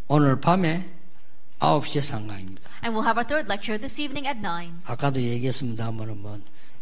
오늘 0.08 0.40
밤에 0.40 0.84
9시에 1.60 2.02
상강입니다. 2.02 2.66
And 2.82 2.92
we'll 2.98 3.06
have 3.06 3.14
our 3.16 3.24
third 3.24 3.46
lecture 3.46 3.78
this 3.78 4.02
evening 4.02 4.26
at 4.26 4.42
9. 4.42 4.82
아까도 4.90 5.22
얘기했습니다만은 5.22 6.20
뭐 6.20 6.36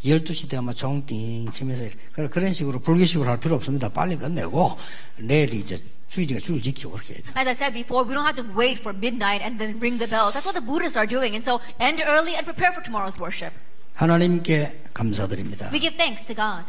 12시 0.05 0.49
되면 0.51 0.75
종띵 0.75 1.49
치면서 1.51 1.85
그런- 2.13 2.53
식으로 2.53 2.81
불교식으로 2.81 3.31
할 3.31 3.39
필요 3.39 3.55
없습니다. 3.57 3.89
빨리 3.89 4.17
끝내고 4.17 4.77
내일 5.19 5.55
이제 5.55 5.81
주일이가 6.09 6.41
줄 6.41 6.61
지키고 6.61 6.91
그렇게 6.93 7.15
해야 7.15 7.23
돼요. 7.23 7.33
As 7.39 7.49
I 7.49 7.55
said 7.55 7.73
before, 7.73 8.05
we 8.07 8.15
don't 8.15 8.27
have 8.27 8.37
to 8.37 8.45
wait 8.59 8.81
for 8.81 8.93
midnight 8.97 9.41
and 9.43 9.59
then 9.59 9.79
ring 9.81 9.97
the 9.99 10.11
bells. 10.11 10.35
That's 10.35 10.45
what 10.45 10.59
the 10.59 10.65
Buddhists 10.65 10.99
are 10.99 11.07
doing. 11.09 11.33
And 11.35 11.41
so 11.43 11.61
end 11.81 12.03
early 12.03 12.35
and 12.35 12.45
prepare 12.45 12.73
for 12.75 12.83
tomorrow's 12.83 13.17
worship. 13.19 13.55
하나님께 13.95 14.91
감사드립니다. 14.93 15.71
We 15.73 15.79
give 15.81 15.97
thanks 15.97 16.27
to 16.27 16.35
God. 16.35 16.67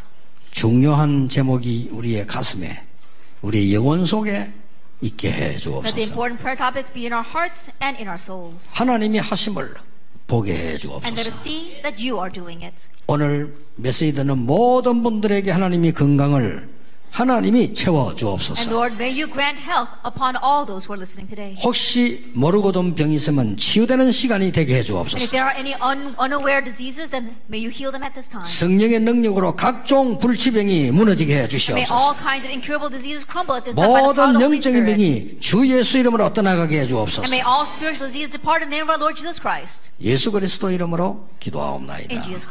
중요한 0.52 1.26
제목이 1.28 1.88
우리의 1.90 2.26
가슴에 2.26 2.80
우리의 3.42 3.74
영혼 3.74 4.06
속에 4.06 4.52
있게 5.02 5.32
해 5.32 5.34
Let 5.34 5.58
the 5.58 5.58
주옵소서. 5.60 5.98
important 6.00 6.38
prayer 6.40 6.56
topics 6.56 6.92
be 6.92 7.02
in 7.04 7.12
our 7.12 7.26
hearts 7.26 7.70
and 7.82 7.98
in 7.98 8.06
our 8.08 8.16
souls. 8.20 8.70
하나님이 8.72 9.18
하심을 9.18 9.74
보게 10.26 10.52
해 10.54 10.58
And 10.58 10.70
let 10.74 10.78
주옵소서. 10.80 11.20
us 11.20 11.40
see 11.42 11.82
that 11.82 12.02
you 12.02 12.18
are 12.18 12.32
doing 12.32 12.64
it. 12.64 12.88
오늘 13.06 13.54
메시지 13.76 14.14
듣는 14.14 14.38
모든 14.38 15.02
분들에게 15.02 15.50
하나님이 15.50 15.92
건강을 15.92 16.68
하나님이 17.14 17.72
채워 17.74 18.12
주옵소서. 18.12 18.68
Lord. 18.68 18.98
혹시 21.62 22.32
모르고 22.34 22.72
든 22.72 22.96
병이 22.96 23.14
있으면 23.14 23.56
치유되는 23.56 24.10
시간이 24.10 24.50
되게 24.50 24.78
해 24.78 24.82
주옵소서. 24.82 25.24
diseases. 26.64 27.12
성령의 28.44 28.98
능력으로 28.98 29.54
각종 29.54 30.18
불치병이 30.18 30.90
무너지게 30.90 31.42
해 31.42 31.46
주시옵소서. 31.46 32.16
모든 33.76 34.40
영적인. 34.40 34.84
병이 34.84 35.36
주 35.38 35.64
예수 35.68 35.98
이름으로 35.98 36.32
떠나가게 36.32 36.80
해 36.80 36.86
주옵소서. 36.86 37.28
예수 40.00 40.32
그리스도 40.32 40.70
이름으로 40.72 41.28
기도하옵나이다. 41.38 42.22
Jesus 42.22 42.48